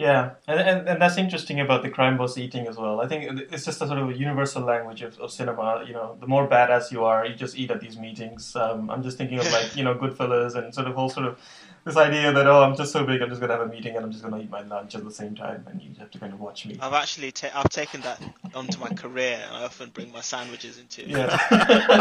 Yeah, 0.00 0.30
and, 0.48 0.58
and 0.60 0.88
and 0.88 1.02
that's 1.02 1.18
interesting 1.18 1.60
about 1.60 1.82
the 1.82 1.90
crime 1.90 2.16
boss 2.16 2.38
eating 2.38 2.66
as 2.66 2.76
well. 2.82 3.02
I 3.02 3.06
think 3.06 3.20
it's 3.52 3.66
just 3.66 3.82
a 3.82 3.86
sort 3.86 3.98
of 3.98 4.08
a 4.08 4.16
universal 4.16 4.62
language 4.62 5.02
of, 5.02 5.18
of 5.20 5.30
cinema. 5.30 5.84
You 5.86 5.92
know, 5.92 6.16
the 6.20 6.26
more 6.26 6.48
badass 6.48 6.90
you 6.90 7.04
are, 7.04 7.26
you 7.26 7.34
just 7.34 7.54
eat 7.58 7.70
at 7.70 7.80
these 7.82 7.98
meetings. 7.98 8.56
Um, 8.56 8.88
I'm 8.92 9.02
just 9.02 9.18
thinking 9.18 9.38
of 9.38 9.52
like 9.58 9.76
you 9.76 9.84
know 9.84 9.94
Goodfellas 9.94 10.54
and 10.54 10.74
sort 10.74 10.86
of 10.86 10.94
whole 10.94 11.10
sort 11.10 11.26
of 11.26 11.38
this 11.84 11.98
idea 11.98 12.32
that 12.32 12.46
oh 12.46 12.62
I'm 12.62 12.76
just 12.76 12.92
so 12.92 13.04
big 13.04 13.20
I'm 13.20 13.28
just 13.28 13.42
gonna 13.42 13.52
have 13.58 13.66
a 13.68 13.72
meeting 13.76 13.94
and 13.96 14.02
I'm 14.04 14.10
just 14.10 14.22
gonna 14.24 14.38
eat 14.38 14.48
my 14.50 14.62
lunch 14.62 14.94
at 14.94 15.04
the 15.04 15.10
same 15.20 15.34
time 15.34 15.66
and 15.70 15.82
you 15.82 15.90
have 15.98 16.10
to 16.12 16.18
kind 16.18 16.32
of 16.32 16.40
watch 16.40 16.64
me. 16.64 16.78
I've 16.80 16.94
actually 16.94 17.30
ta- 17.32 17.52
I've 17.54 17.68
taken 17.70 18.00
that 18.08 18.22
onto 18.54 18.78
my 18.80 18.88
career 19.02 19.38
and 19.46 19.54
I 19.54 19.64
often 19.64 19.90
bring 19.90 20.10
my 20.12 20.22
sandwiches 20.22 20.78
into. 20.78 21.06
Yeah. 21.06 21.36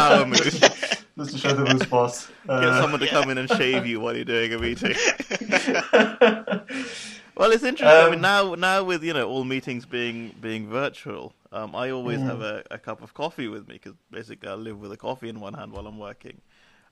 Power 0.01 0.25
move. 0.33 0.39
just 1.19 1.31
to 1.33 1.37
show 1.37 1.53
the 1.53 1.65
loose 1.65 1.85
boss. 1.85 2.27
Get 2.47 2.55
Uh, 2.63 2.81
someone 2.81 3.01
to 3.01 3.05
yeah. 3.07 3.11
come 3.11 3.29
in 3.29 3.37
and 3.37 3.49
shave 3.49 3.85
you 3.85 3.99
while 3.99 4.15
you're 4.15 4.23
doing 4.37 4.53
a 4.53 4.59
meeting. 4.59 4.95
Well, 7.39 7.53
it's 7.53 7.63
interesting. 7.63 7.87
I 7.87 8.09
mean, 8.09 8.15
Um, 8.15 8.21
now 8.21 8.53
now 8.55 8.83
with 8.83 9.01
you 9.01 9.13
know 9.13 9.29
all 9.29 9.45
meetings 9.45 9.85
being 9.85 10.35
being 10.41 10.67
virtual, 10.69 11.33
um, 11.53 11.73
I 11.73 11.89
always 11.89 12.19
Mm. 12.19 12.25
have 12.25 12.41
a, 12.41 12.63
a 12.69 12.77
cup 12.77 13.01
of 13.01 13.13
coffee 13.13 13.47
with 13.47 13.65
me 13.69 13.75
because 13.75 13.95
basically 14.11 14.49
I 14.49 14.55
live 14.55 14.77
with 14.81 14.91
a 14.91 14.97
coffee 14.97 15.29
in 15.29 15.39
one 15.39 15.53
hand 15.53 15.71
while 15.71 15.87
I'm 15.87 15.97
working. 15.97 16.41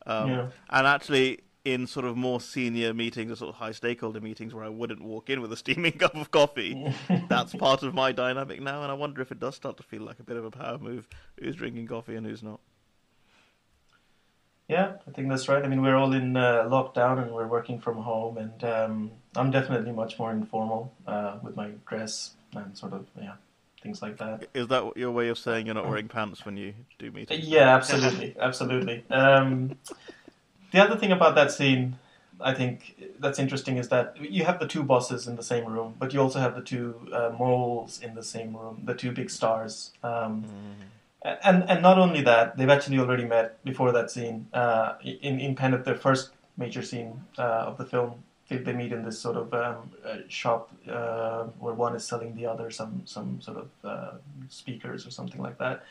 Um, 0.05 0.29
Yeah. 0.29 0.47
And 0.69 0.87
actually, 0.87 1.39
in 1.65 1.85
sort 1.85 2.05
of 2.05 2.15
more 2.15 2.39
senior 2.39 2.93
meetings 2.93 3.29
or 3.29 3.35
sort 3.35 3.49
of 3.49 3.55
high 3.55 3.73
stakeholder 3.73 4.21
meetings 4.21 4.53
where 4.53 4.63
I 4.63 4.69
wouldn't 4.69 5.01
walk 5.03 5.29
in 5.29 5.41
with 5.41 5.51
a 5.51 5.57
steaming 5.65 5.97
cup 5.97 6.15
of 6.15 6.31
coffee, 6.31 6.73
that's 7.27 7.53
part 7.53 7.83
of 7.83 7.93
my 7.93 8.13
dynamic 8.13 8.61
now. 8.61 8.83
And 8.83 8.91
I 8.91 8.95
wonder 8.95 9.21
if 9.21 9.33
it 9.33 9.39
does 9.41 9.55
start 9.55 9.75
to 9.77 9.83
feel 9.83 10.03
like 10.03 10.19
a 10.21 10.23
bit 10.23 10.37
of 10.37 10.45
a 10.45 10.51
power 10.51 10.77
move: 10.77 11.09
who's 11.39 11.57
drinking 11.57 11.87
coffee 11.87 12.15
and 12.15 12.25
who's 12.25 12.41
not. 12.41 12.61
Yeah, 14.69 14.97
I 15.07 15.11
think 15.11 15.29
that's 15.29 15.47
right. 15.47 15.63
I 15.63 15.67
mean, 15.69 15.81
we're 15.81 15.95
all 15.95 16.13
in 16.13 16.35
uh, 16.35 16.63
lockdown 16.69 17.21
and 17.21 17.31
we're 17.31 17.47
working 17.47 17.79
from 17.79 17.97
home, 17.97 18.37
and 18.37 18.63
um, 18.65 19.11
I'm 19.37 19.51
definitely 19.51 19.91
much 19.91 20.17
more 20.19 20.31
informal 20.31 20.91
uh, 21.05 21.37
with 21.41 21.55
my 21.55 21.69
dress 21.87 22.31
and 22.53 22.77
sort 22.77 22.93
of 22.93 23.05
yeah 23.21 23.33
things 23.81 24.01
like 24.01 24.17
that. 24.17 24.47
Is 24.53 24.67
that 24.67 24.97
your 24.97 25.11
way 25.11 25.29
of 25.29 25.37
saying 25.37 25.65
you're 25.65 25.75
not 25.75 25.87
wearing 25.87 26.07
pants 26.07 26.45
when 26.45 26.57
you 26.57 26.73
do 26.99 27.11
meetings? 27.11 27.45
Yeah, 27.45 27.75
absolutely, 27.75 28.35
absolutely. 28.39 29.03
Um, 29.09 29.77
the 30.71 30.79
other 30.79 30.97
thing 30.97 31.11
about 31.11 31.35
that 31.35 31.51
scene, 31.51 31.97
I 32.41 32.53
think 32.53 33.11
that's 33.19 33.39
interesting, 33.39 33.77
is 33.77 33.89
that 33.89 34.17
you 34.19 34.43
have 34.45 34.59
the 34.59 34.67
two 34.67 34.83
bosses 34.83 35.27
in 35.27 35.35
the 35.35 35.43
same 35.43 35.65
room, 35.65 35.95
but 35.99 36.13
you 36.13 36.21
also 36.21 36.39
have 36.39 36.55
the 36.55 36.61
two 36.61 36.95
uh, 37.13 37.31
moles 37.37 38.01
in 38.01 38.15
the 38.15 38.23
same 38.23 38.55
room, 38.55 38.81
the 38.83 38.93
two 38.93 39.11
big 39.11 39.29
stars. 39.29 39.91
Um, 40.03 40.45
and 41.23 41.63
and 41.69 41.81
not 41.81 41.97
only 41.97 42.21
that, 42.21 42.57
they've 42.57 42.69
actually 42.69 42.99
already 42.99 43.25
met 43.25 43.63
before 43.63 43.91
that 43.91 44.11
scene. 44.11 44.47
Uh, 44.53 44.95
in 45.03 45.39
in 45.39 45.55
kind 45.55 45.73
of 45.73 45.83
the 45.85 45.95
first 45.95 46.31
major 46.57 46.81
scene 46.81 47.21
uh, 47.37 47.69
of 47.69 47.77
the 47.77 47.85
film, 47.85 48.23
they, 48.49 48.57
they 48.57 48.73
meet 48.73 48.91
in 48.91 49.03
this 49.03 49.19
sort 49.19 49.37
of 49.37 49.53
um, 49.53 49.91
uh, 50.05 50.17
shop 50.27 50.71
uh, 50.89 51.43
where 51.59 51.73
one 51.73 51.95
is 51.95 52.05
selling 52.05 52.35
the 52.35 52.45
other 52.45 52.71
some 52.71 53.01
some 53.05 53.41
sort 53.41 53.57
of 53.57 53.69
uh, 53.83 54.11
speakers 54.49 55.05
or 55.05 55.11
something 55.11 55.41
like 55.41 55.57
that. 55.57 55.83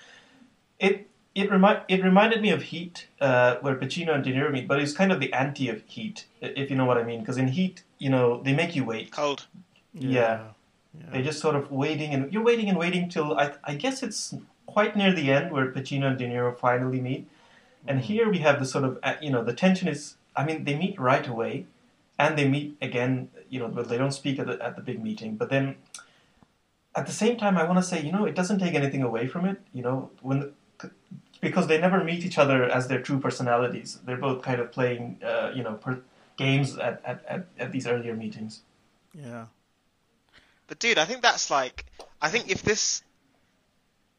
It 0.78 1.08
it 1.34 1.50
remind 1.50 1.82
it 1.88 2.02
reminded 2.02 2.40
me 2.40 2.50
of 2.50 2.62
Heat, 2.62 3.08
uh, 3.20 3.56
where 3.56 3.76
Pacino 3.76 4.14
and 4.14 4.24
De 4.24 4.32
Niro 4.32 4.50
meet, 4.50 4.66
but 4.66 4.80
it's 4.80 4.92
kind 4.92 5.12
of 5.12 5.20
the 5.20 5.32
anti 5.32 5.68
of 5.68 5.82
Heat, 5.86 6.26
if 6.40 6.70
you 6.70 6.76
know 6.76 6.86
what 6.86 6.98
I 6.98 7.02
mean. 7.02 7.20
Because 7.20 7.36
in 7.36 7.48
Heat, 7.48 7.82
you 7.98 8.10
know, 8.10 8.42
they 8.42 8.54
make 8.54 8.74
you 8.74 8.84
wait. 8.84 9.12
Cold. 9.12 9.46
Yeah. 9.92 10.48
They're 11.12 11.22
just 11.22 11.40
sort 11.40 11.56
of 11.56 11.70
waiting 11.70 12.12
and 12.12 12.32
you're 12.32 12.42
waiting 12.42 12.68
and 12.68 12.78
waiting 12.78 13.08
till 13.08 13.38
I, 13.38 13.52
I 13.64 13.74
guess 13.74 14.02
it's 14.02 14.34
quite 14.64 14.96
near 14.96 15.12
the 15.12 15.30
end 15.30 15.52
where 15.52 15.70
Pacino 15.70 16.06
and 16.06 16.18
De 16.18 16.26
Niro 16.26 16.56
finally 16.56 17.00
meet. 17.00 17.28
And 17.86 18.00
here 18.00 18.30
we 18.30 18.38
have 18.38 18.58
the 18.58 18.64
sort 18.64 18.84
of 18.84 18.98
uh, 19.02 19.14
you 19.20 19.30
know 19.30 19.44
the 19.44 19.52
tension 19.52 19.88
is 19.88 20.16
I 20.34 20.44
mean 20.44 20.64
they 20.64 20.76
meet 20.76 20.98
right 20.98 21.26
away, 21.26 21.66
and 22.18 22.38
they 22.38 22.48
meet 22.48 22.76
again 22.80 23.28
you 23.48 23.58
know 23.60 23.68
but 23.68 23.88
they 23.88 23.98
don't 23.98 24.12
speak 24.12 24.38
at 24.38 24.46
the 24.46 24.62
at 24.62 24.76
the 24.76 24.82
big 24.82 25.02
meeting. 25.02 25.36
But 25.36 25.50
then 25.50 25.76
at 26.94 27.06
the 27.06 27.12
same 27.12 27.36
time 27.36 27.56
I 27.56 27.64
want 27.64 27.78
to 27.78 27.82
say 27.82 28.02
you 28.02 28.12
know 28.12 28.24
it 28.24 28.34
doesn't 28.34 28.58
take 28.58 28.74
anything 28.74 29.02
away 29.02 29.26
from 29.26 29.44
it. 29.44 29.60
You 29.72 29.82
know 29.82 30.10
when 30.22 30.52
because 31.40 31.66
they 31.66 31.78
never 31.78 32.02
meet 32.02 32.24
each 32.24 32.38
other 32.38 32.64
as 32.64 32.88
their 32.88 33.00
true 33.00 33.20
personalities. 33.20 33.98
They're 34.04 34.16
both 34.16 34.42
kind 34.42 34.60
of 34.60 34.72
playing 34.72 35.20
uh, 35.22 35.52
you 35.54 35.62
know 35.62 35.74
per, 35.74 36.00
games 36.36 36.76
at, 36.78 37.00
at, 37.04 37.24
at, 37.26 37.46
at 37.58 37.72
these 37.72 37.86
earlier 37.86 38.14
meetings. 38.14 38.62
Yeah. 39.14 39.46
But 40.66 40.78
dude, 40.78 40.98
I 40.98 41.04
think 41.04 41.22
that's 41.22 41.50
like, 41.50 41.86
I 42.20 42.28
think 42.28 42.50
if 42.50 42.62
this, 42.62 43.02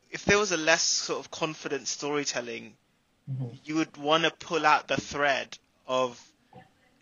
if 0.10 0.25
there 0.25 0.38
was 0.38 0.51
a 0.51 0.57
less 0.57 0.81
sort 0.83 1.19
of 1.19 1.31
confident 1.31 1.88
storytelling, 1.88 2.73
Mhm. 3.29 3.60
you 3.65 3.75
would 3.75 3.97
want 3.97 4.23
to 4.23 4.31
pull 4.31 4.65
out 4.65 4.88
the 4.88 4.95
thread 4.95 5.57
of, 5.86 6.19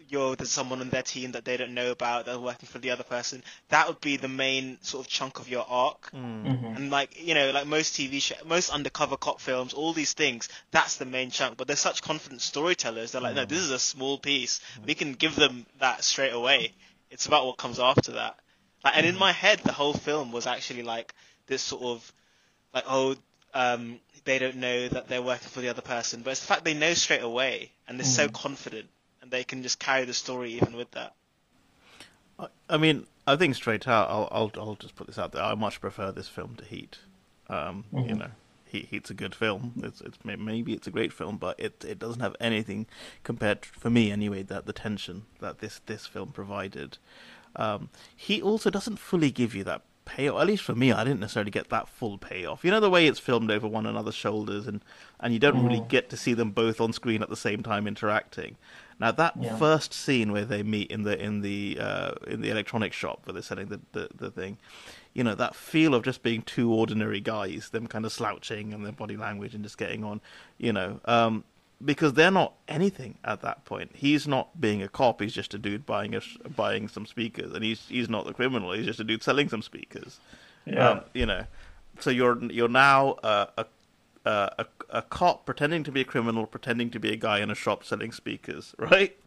yo, 0.07 0.35
there's 0.35 0.51
someone 0.51 0.81
on 0.81 0.89
their 0.89 1.01
team 1.01 1.31
that 1.33 1.45
they 1.45 1.57
don't 1.57 1.73
know 1.73 1.91
about, 1.91 2.25
they're 2.25 2.39
working 2.39 2.67
for 2.67 2.79
the 2.79 2.91
other 2.91 3.03
person. 3.03 3.43
That 3.69 3.87
would 3.87 4.01
be 4.01 4.17
the 4.17 4.27
main 4.27 4.77
sort 4.81 5.05
of 5.05 5.11
chunk 5.11 5.39
of 5.39 5.49
your 5.49 5.65
arc. 5.67 6.11
Mm. 6.11 6.45
Mhm. 6.45 6.75
And 6.75 6.91
like, 6.91 7.19
you 7.21 7.33
know, 7.33 7.51
like 7.51 7.65
most 7.67 7.95
TV 7.95 8.21
show, 8.21 8.35
most 8.45 8.69
undercover 8.69 9.17
cop 9.17 9.41
films, 9.41 9.73
all 9.73 9.93
these 9.93 10.13
things, 10.13 10.49
that's 10.71 10.97
the 10.97 11.05
main 11.05 11.31
chunk. 11.31 11.57
But 11.57 11.67
they're 11.67 11.75
such 11.75 12.01
confident 12.01 12.41
storytellers. 12.41 13.11
They're 13.11 13.21
like, 13.21 13.35
no, 13.35 13.45
this 13.45 13.59
is 13.59 13.71
a 13.71 13.79
small 13.79 14.17
piece. 14.17 14.59
We 14.85 14.95
can 14.95 15.13
give 15.13 15.35
them 15.35 15.65
that 15.79 16.03
straight 16.03 16.33
away. 16.33 16.73
It's 17.11 17.25
about 17.25 17.45
what 17.45 17.57
comes 17.57 17.79
after 17.79 18.13
that. 18.13 18.37
Like, 18.83 18.97
and 18.97 19.05
in 19.05 19.17
my 19.17 19.31
head, 19.31 19.59
the 19.63 19.71
whole 19.73 19.93
film 19.93 20.31
was 20.31 20.45
actually 20.47 20.83
like 20.83 21.13
this 21.47 21.61
sort 21.61 21.83
of, 21.83 22.13
like, 22.73 22.83
oh, 22.87 23.15
um, 23.53 23.99
they 24.25 24.37
don't 24.39 24.57
know 24.57 24.87
that 24.89 25.07
they're 25.07 25.21
working 25.21 25.47
for 25.49 25.61
the 25.61 25.69
other 25.69 25.81
person. 25.81 26.21
But 26.23 26.31
it's 26.31 26.41
the 26.41 26.47
fact 26.47 26.65
they 26.65 26.73
know 26.73 26.93
straight 26.93 27.21
away, 27.21 27.71
and 27.87 27.99
they're 27.99 28.05
so 28.05 28.27
confident, 28.27 28.89
and 29.25 29.31
they 29.31 29.43
can 29.43 29.63
just 29.63 29.79
carry 29.79 30.05
the 30.05 30.13
story 30.13 30.51
even 30.51 30.75
with 30.77 30.91
that. 30.91 31.13
I- 32.37 32.47
I 32.69 32.77
mean, 32.77 33.07
I 33.25 33.35
think 33.35 33.55
straight 33.55 33.87
out, 33.87 34.07
I'll, 34.09 34.29
I'll, 34.31 34.51
I'll 34.61 34.75
just 34.75 34.95
put 34.95 35.07
this 35.07 35.17
out 35.17 35.31
there. 35.31 35.41
I 35.41 35.55
much 35.55 35.81
prefer 35.81 36.11
this 36.11 36.27
film 36.27 36.55
to 36.57 36.65
Heat. 36.65 36.99
Um, 37.49 37.85
You 37.91 37.99
Mhm. 37.99 38.17
know, 38.19 38.31
Heat, 38.65 38.87
Heat's 38.91 39.09
a 39.09 39.15
good 39.15 39.33
film. 39.33 39.73
It's, 39.83 39.99
it's 40.01 40.17
maybe 40.23 40.73
it's 40.73 40.85
a 40.87 40.91
great 40.91 41.11
film, 41.11 41.37
but 41.37 41.59
it, 41.59 41.83
it 41.83 41.97
doesn't 41.97 42.21
have 42.21 42.35
anything 42.39 42.85
compared 43.23 43.63
to, 43.63 43.69
for 43.69 43.89
me 43.89 44.11
anyway 44.11 44.43
that 44.43 44.67
the 44.67 44.73
tension 44.73 45.23
that 45.39 45.57
this 45.59 45.81
this 45.87 46.05
film 46.05 46.29
provided. 46.31 46.97
Um, 47.55 47.89
Heat 48.15 48.43
also 48.43 48.69
doesn't 48.69 48.97
fully 48.99 49.31
give 49.31 49.55
you 49.55 49.63
that 49.63 49.81
payoff. 50.03 50.39
At 50.41 50.47
least 50.47 50.63
for 50.63 50.75
me, 50.75 50.91
I 50.91 51.03
didn't 51.03 51.21
necessarily 51.21 51.51
get 51.51 51.69
that 51.69 51.87
full 51.87 52.17
payoff. 52.19 52.63
You 52.63 52.69
know 52.71 52.79
the 52.79 52.89
way 52.91 53.07
it's 53.07 53.19
filmed 53.19 53.49
over 53.49 53.67
one 53.67 53.85
another's 53.87 54.13
shoulders, 54.15 54.67
and 54.67 54.81
and 55.19 55.33
you 55.33 55.39
don't 55.39 55.63
really 55.65 55.79
Mhm. 55.79 55.87
get 55.87 56.09
to 56.11 56.17
see 56.17 56.33
them 56.35 56.51
both 56.51 56.79
on 56.81 56.93
screen 56.93 57.23
at 57.23 57.29
the 57.29 57.35
same 57.37 57.63
time 57.63 57.87
interacting. 57.87 58.57
Now 58.99 59.11
that 59.11 59.33
Yeah. 59.41 59.57
first 59.57 59.93
scene 59.93 60.31
where 60.31 60.45
they 60.45 60.63
meet 60.63 60.89
in 60.91 61.03
the 61.03 61.21
in 61.21 61.41
the 61.41 61.77
uh, 61.79 62.11
in 62.27 62.41
the 62.41 62.49
electronic 62.49 62.93
shop 62.93 63.21
where 63.25 63.33
they're 63.33 63.41
selling 63.41 63.67
the, 63.67 63.79
the 63.91 64.09
the 64.15 64.31
thing, 64.31 64.57
you 65.13 65.23
know 65.23 65.35
that 65.35 65.53
feel 65.55 65.93
of 65.93 66.03
just 66.03 66.23
being 66.23 66.41
two 66.43 66.71
ordinary 66.71 67.19
guys, 67.19 67.69
them 67.69 67.87
kind 67.87 68.05
of 68.05 68.11
slouching 68.13 68.73
and 68.73 68.85
their 68.85 68.93
body 68.93 69.17
language 69.17 69.53
and 69.53 69.63
just 69.63 69.77
getting 69.77 70.03
on, 70.03 70.21
you 70.57 70.71
know, 70.71 71.01
um, 71.05 71.43
because 71.83 72.13
they're 72.13 72.31
not 72.31 72.53
anything 72.69 73.17
at 73.25 73.41
that 73.41 73.65
point. 73.65 73.91
He's 73.95 74.27
not 74.27 74.61
being 74.61 74.81
a 74.81 74.87
cop; 74.87 75.21
he's 75.21 75.33
just 75.33 75.53
a 75.53 75.57
dude 75.57 75.85
buying 75.85 76.15
a 76.15 76.21
sh- 76.21 76.37
buying 76.55 76.87
some 76.87 77.05
speakers, 77.05 77.51
and 77.53 77.63
he's 77.65 77.85
he's 77.89 78.07
not 78.09 78.25
the 78.25 78.33
criminal. 78.33 78.71
He's 78.71 78.85
just 78.85 79.01
a 79.01 79.03
dude 79.03 79.23
selling 79.23 79.49
some 79.49 79.61
speakers. 79.61 80.19
Yeah. 80.65 80.89
Um, 80.89 81.01
you 81.13 81.25
know, 81.25 81.45
so 81.99 82.09
you're 82.11 82.41
you're 82.45 82.69
now 82.69 83.11
uh, 83.23 83.47
a 83.57 83.65
uh, 84.25 84.49
a 84.59 84.65
a 84.89 85.01
cop 85.01 85.45
pretending 85.45 85.83
to 85.83 85.91
be 85.91 86.01
a 86.01 86.05
criminal, 86.05 86.45
pretending 86.45 86.89
to 86.91 86.99
be 86.99 87.11
a 87.11 87.15
guy 87.15 87.39
in 87.39 87.49
a 87.49 87.55
shop 87.55 87.83
selling 87.83 88.11
speakers, 88.11 88.73
right? 88.79 89.17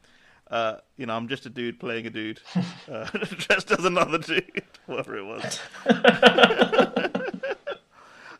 Uh, 0.50 0.76
you 0.96 1.04
know, 1.06 1.14
I'm 1.14 1.28
just 1.28 1.44
a 1.46 1.50
dude 1.50 1.78
playing 1.78 2.06
a 2.06 2.10
dude, 2.10 2.40
uh, 2.90 3.04
dressed 3.10 3.70
as 3.70 3.84
another 3.84 4.18
dude, 4.18 4.62
whatever 4.86 5.18
it 5.18 5.24
was. 5.24 5.60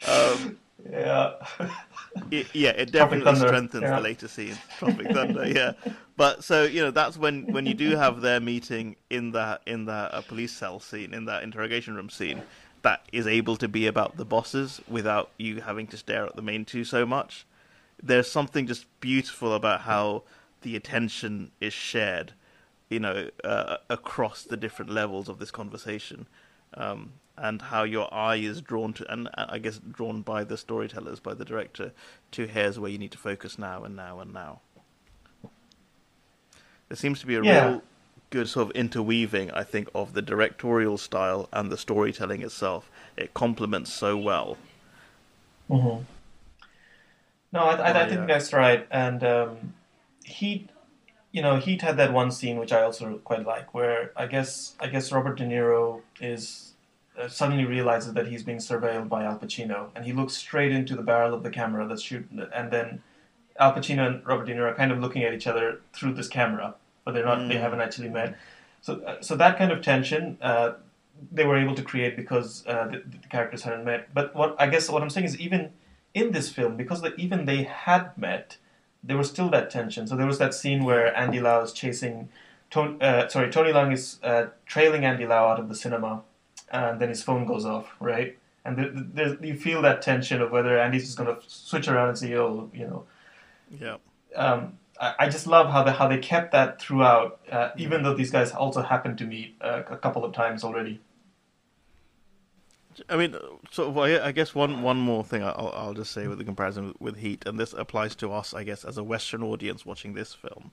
um, 0.06 0.56
Yeah. 0.90 1.34
it, 2.30 2.46
yeah, 2.54 2.70
it 2.70 2.92
definitely 2.92 3.34
strengthens 3.36 3.82
yeah. 3.82 3.96
the 3.96 4.00
later 4.00 4.26
scene, 4.28 4.56
Tropic 4.78 5.08
Thunder. 5.10 5.46
Yeah, 5.46 5.72
but 6.16 6.42
so 6.42 6.64
you 6.64 6.80
know 6.80 6.90
that's 6.90 7.18
when 7.18 7.52
when 7.52 7.66
you 7.66 7.74
do 7.74 7.94
have 7.96 8.22
their 8.22 8.40
meeting 8.40 8.96
in 9.10 9.32
that 9.32 9.60
in 9.66 9.84
that 9.84 10.14
uh, 10.14 10.22
police 10.22 10.52
cell 10.52 10.80
scene, 10.80 11.12
in 11.12 11.26
that 11.26 11.42
interrogation 11.42 11.94
room 11.94 12.08
scene, 12.08 12.42
that 12.82 13.02
is 13.12 13.26
able 13.26 13.56
to 13.56 13.68
be 13.68 13.86
about 13.86 14.16
the 14.16 14.24
bosses 14.24 14.80
without 14.88 15.30
you 15.38 15.60
having 15.60 15.86
to 15.88 15.96
stare 15.96 16.26
at 16.26 16.36
the 16.36 16.42
main 16.42 16.64
two 16.64 16.84
so 16.84 17.04
much. 17.04 17.46
There's 18.02 18.30
something 18.30 18.66
just 18.66 18.86
beautiful 19.00 19.54
about 19.54 19.82
how 19.82 20.22
the 20.62 20.76
attention 20.76 21.50
is 21.60 21.72
shared, 21.72 22.32
you 22.88 23.00
know, 23.00 23.30
uh, 23.44 23.78
across 23.88 24.42
the 24.42 24.56
different 24.56 24.90
levels 24.90 25.28
of 25.28 25.38
this 25.38 25.50
conversation. 25.50 26.26
Um, 26.74 27.12
and 27.40 27.62
how 27.62 27.84
your 27.84 28.12
eye 28.12 28.36
is 28.36 28.60
drawn 28.60 28.92
to, 28.94 29.12
and 29.12 29.28
uh, 29.28 29.46
I 29.48 29.58
guess 29.58 29.78
drawn 29.78 30.22
by 30.22 30.42
the 30.44 30.56
storytellers, 30.56 31.20
by 31.20 31.34
the 31.34 31.44
director, 31.44 31.92
to 32.32 32.46
here's 32.46 32.78
where 32.80 32.90
you 32.90 32.98
need 32.98 33.12
to 33.12 33.18
focus 33.18 33.58
now 33.58 33.84
and 33.84 33.94
now 33.94 34.18
and 34.18 34.32
now. 34.32 34.60
There 36.88 36.96
seems 36.96 37.20
to 37.20 37.26
be 37.26 37.36
a 37.36 37.42
Yeah. 37.42 37.64
real 37.66 37.82
good 38.30 38.48
sort 38.48 38.68
of 38.68 38.76
interweaving, 38.76 39.50
I 39.52 39.64
think, 39.64 39.88
of 39.94 40.12
the 40.14 40.22
directorial 40.22 40.98
style 40.98 41.48
and 41.52 41.70
the 41.70 41.76
storytelling 41.78 42.42
itself. 42.42 42.90
It 43.16 43.34
complements 43.34 43.92
so 43.92 44.16
well. 44.16 44.58
hmm 45.68 46.04
No, 47.52 47.60
I, 47.60 47.74
I, 47.76 47.92
Oh, 47.92 48.02
I 48.04 48.08
think 48.08 48.20
yeah. 48.20 48.26
that's 48.26 48.52
right. 48.52 48.86
And 48.90 49.24
um, 49.24 49.74
he, 50.24 50.68
you 51.32 51.42
know, 51.42 51.56
Heat 51.58 51.82
had 51.82 51.96
that 51.98 52.12
one 52.12 52.30
scene 52.30 52.58
which 52.58 52.72
I 52.72 52.82
also 52.82 53.18
quite 53.18 53.46
like, 53.46 53.74
where 53.74 54.12
I 54.16 54.26
guess 54.26 54.74
I 54.80 54.88
guess 54.88 55.12
Robert 55.12 55.36
De 55.38 55.44
Niro 55.46 56.02
is 56.20 56.74
uh, 57.18 57.28
suddenly 57.28 57.64
realizes 57.64 58.14
that 58.14 58.28
he's 58.28 58.42
being 58.44 58.58
surveilled 58.58 59.08
by 59.08 59.24
Al 59.24 59.38
Pacino, 59.38 59.90
and 59.94 60.04
he 60.04 60.12
looks 60.12 60.34
straight 60.34 60.72
into 60.72 60.96
the 60.96 61.02
barrel 61.02 61.34
of 61.34 61.42
the 61.42 61.50
camera 61.50 61.86
that's 61.88 62.02
shooting, 62.02 62.40
and 62.54 62.70
then 62.70 63.02
Al 63.58 63.74
Pacino 63.74 64.06
and 64.06 64.26
Robert 64.26 64.46
De 64.46 64.54
Niro 64.54 64.72
are 64.72 64.74
kind 64.74 64.92
of 64.92 65.00
looking 65.00 65.24
at 65.24 65.34
each 65.34 65.46
other 65.46 65.80
through 65.92 66.14
this 66.14 66.28
camera, 66.28 66.74
but 67.08 67.14
they're 67.14 67.24
not. 67.24 67.38
Mm. 67.38 67.48
They 67.48 67.56
haven't 67.56 67.80
actually 67.80 68.10
met. 68.10 68.36
So, 68.82 69.00
uh, 69.00 69.22
so 69.22 69.34
that 69.36 69.56
kind 69.56 69.72
of 69.72 69.80
tension 69.80 70.36
uh, 70.42 70.72
they 71.32 71.46
were 71.46 71.56
able 71.56 71.74
to 71.74 71.82
create 71.82 72.16
because 72.16 72.66
uh, 72.66 72.86
the, 72.88 72.98
the, 72.98 73.28
characters 73.28 73.62
hadn't 73.62 73.86
met. 73.86 74.12
But 74.12 74.34
what 74.34 74.54
I 74.58 74.66
guess 74.66 74.90
what 74.90 75.02
I'm 75.02 75.08
saying 75.08 75.24
is 75.24 75.40
even 75.40 75.70
in 76.12 76.32
this 76.32 76.50
film, 76.50 76.76
because 76.76 77.00
the, 77.00 77.14
even 77.16 77.46
they 77.46 77.62
had 77.62 78.16
met, 78.18 78.58
there 79.02 79.16
was 79.16 79.30
still 79.30 79.48
that 79.48 79.70
tension. 79.70 80.06
So 80.06 80.16
there 80.16 80.26
was 80.26 80.36
that 80.38 80.52
scene 80.52 80.84
where 80.84 81.16
Andy 81.16 81.40
Lau 81.40 81.62
is 81.62 81.72
chasing, 81.72 82.28
Tony, 82.70 83.00
uh, 83.00 83.26
sorry, 83.28 83.50
Tony 83.50 83.72
Leung 83.72 83.90
is 83.90 84.18
uh, 84.22 84.48
trailing 84.66 85.06
Andy 85.06 85.26
Lau 85.26 85.48
out 85.48 85.58
of 85.58 85.70
the 85.70 85.74
cinema, 85.74 86.20
and 86.70 87.00
then 87.00 87.08
his 87.08 87.22
phone 87.22 87.46
goes 87.46 87.64
off, 87.64 87.94
right? 88.00 88.36
And 88.66 89.14
there, 89.14 89.42
you 89.42 89.56
feel 89.56 89.80
that 89.80 90.02
tension 90.02 90.42
of 90.42 90.50
whether 90.50 90.78
Andy's 90.78 91.06
just 91.06 91.16
going 91.16 91.34
to 91.34 91.40
switch 91.48 91.88
around 91.88 92.10
and 92.10 92.18
say, 92.18 92.34
"Oh, 92.34 92.68
you 92.74 92.86
know." 92.86 93.04
Yeah. 93.70 93.96
Um, 94.36 94.77
I, 95.00 95.14
I 95.20 95.28
just 95.28 95.46
love 95.46 95.70
how 95.70 95.82
they 95.82 95.92
how 95.92 96.08
they 96.08 96.18
kept 96.18 96.52
that 96.52 96.80
throughout, 96.80 97.40
uh, 97.50 97.70
even 97.76 98.02
though 98.02 98.14
these 98.14 98.30
guys 98.30 98.52
also 98.52 98.82
happened 98.82 99.18
to 99.18 99.24
meet 99.24 99.56
uh, 99.60 99.82
a 99.88 99.96
couple 99.96 100.24
of 100.24 100.32
times 100.32 100.64
already. 100.64 101.00
I 103.08 103.16
mean, 103.16 103.36
sort 103.70 103.88
of. 103.88 103.98
I 103.98 104.32
guess 104.32 104.54
one 104.54 104.82
one 104.82 104.98
more 104.98 105.24
thing 105.24 105.42
I'll 105.42 105.72
I'll 105.74 105.94
just 105.94 106.12
say 106.12 106.26
with 106.26 106.38
the 106.38 106.44
comparison 106.44 106.88
with, 106.88 107.00
with 107.00 107.16
Heat, 107.18 107.44
and 107.46 107.58
this 107.58 107.72
applies 107.72 108.14
to 108.16 108.32
us, 108.32 108.54
I 108.54 108.64
guess, 108.64 108.84
as 108.84 108.98
a 108.98 109.04
Western 109.04 109.42
audience 109.42 109.86
watching 109.86 110.14
this 110.14 110.34
film. 110.34 110.72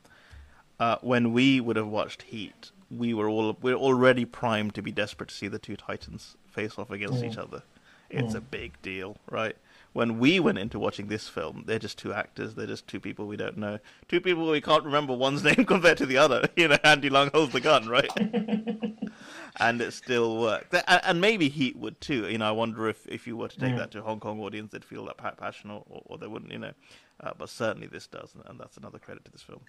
Uh, 0.79 0.97
when 1.01 1.31
we 1.31 1.61
would 1.61 1.77
have 1.77 1.87
watched 1.87 2.23
Heat, 2.23 2.71
we 2.89 3.13
were 3.13 3.29
all 3.29 3.57
we're 3.61 3.75
already 3.75 4.25
primed 4.25 4.73
to 4.75 4.81
be 4.81 4.91
desperate 4.91 5.29
to 5.29 5.35
see 5.35 5.47
the 5.47 5.59
two 5.59 5.75
titans 5.75 6.35
face 6.47 6.77
off 6.77 6.89
against 6.89 7.21
mm. 7.21 7.31
each 7.31 7.37
other. 7.37 7.61
It's 8.09 8.33
mm. 8.33 8.37
a 8.37 8.41
big 8.41 8.81
deal, 8.81 9.17
right? 9.29 9.55
When 9.95 10.19
we 10.19 10.41
went 10.41 10.57
into 10.57 10.77
watching 10.77 11.07
this 11.07 11.29
film, 11.29 11.63
they're 11.67 11.79
just 11.79 11.97
two 11.97 12.11
actors. 12.11 12.53
They're 12.53 12.67
just 12.67 12.85
two 12.85 12.99
people 12.99 13.27
we 13.27 13.37
don't 13.37 13.55
know. 13.55 13.79
Two 14.09 14.19
people 14.19 14.45
we 14.49 14.59
can't 14.59 14.83
remember 14.83 15.13
one's 15.13 15.41
name 15.55 15.63
compared 15.63 15.97
to 15.99 16.05
the 16.05 16.17
other. 16.17 16.49
You 16.57 16.67
know, 16.67 16.77
Andy 16.83 17.09
Leung 17.09 17.31
holds 17.31 17.53
the 17.53 17.61
gun, 17.61 17.87
right? 17.87 18.09
and 19.57 19.79
it 19.81 19.93
still 19.93 20.37
worked. 20.37 20.75
And 20.85 21.21
maybe 21.21 21.47
Heat 21.47 21.77
would 21.77 22.01
too. 22.01 22.27
You 22.27 22.37
know, 22.39 22.45
I 22.49 22.51
wonder 22.51 22.89
if, 22.89 23.07
if 23.07 23.25
you 23.25 23.37
were 23.37 23.47
to 23.47 23.57
take 23.57 23.69
yeah. 23.69 23.77
that 23.77 23.91
to 23.91 23.99
a 23.99 24.01
Hong 24.01 24.19
Kong 24.19 24.41
audience, 24.41 24.73
they'd 24.73 24.83
feel 24.83 25.05
that 25.05 25.37
passion, 25.37 25.71
or, 25.71 25.85
or 25.87 26.17
they 26.17 26.27
wouldn't. 26.27 26.51
You 26.51 26.59
know, 26.59 26.73
uh, 27.21 27.31
but 27.37 27.47
certainly 27.47 27.87
this 27.87 28.05
does, 28.05 28.33
and 28.47 28.59
that's 28.59 28.75
another 28.75 28.99
credit 28.99 29.23
to 29.23 29.31
this 29.31 29.43
film. 29.43 29.61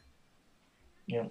Yeah. 1.07 1.27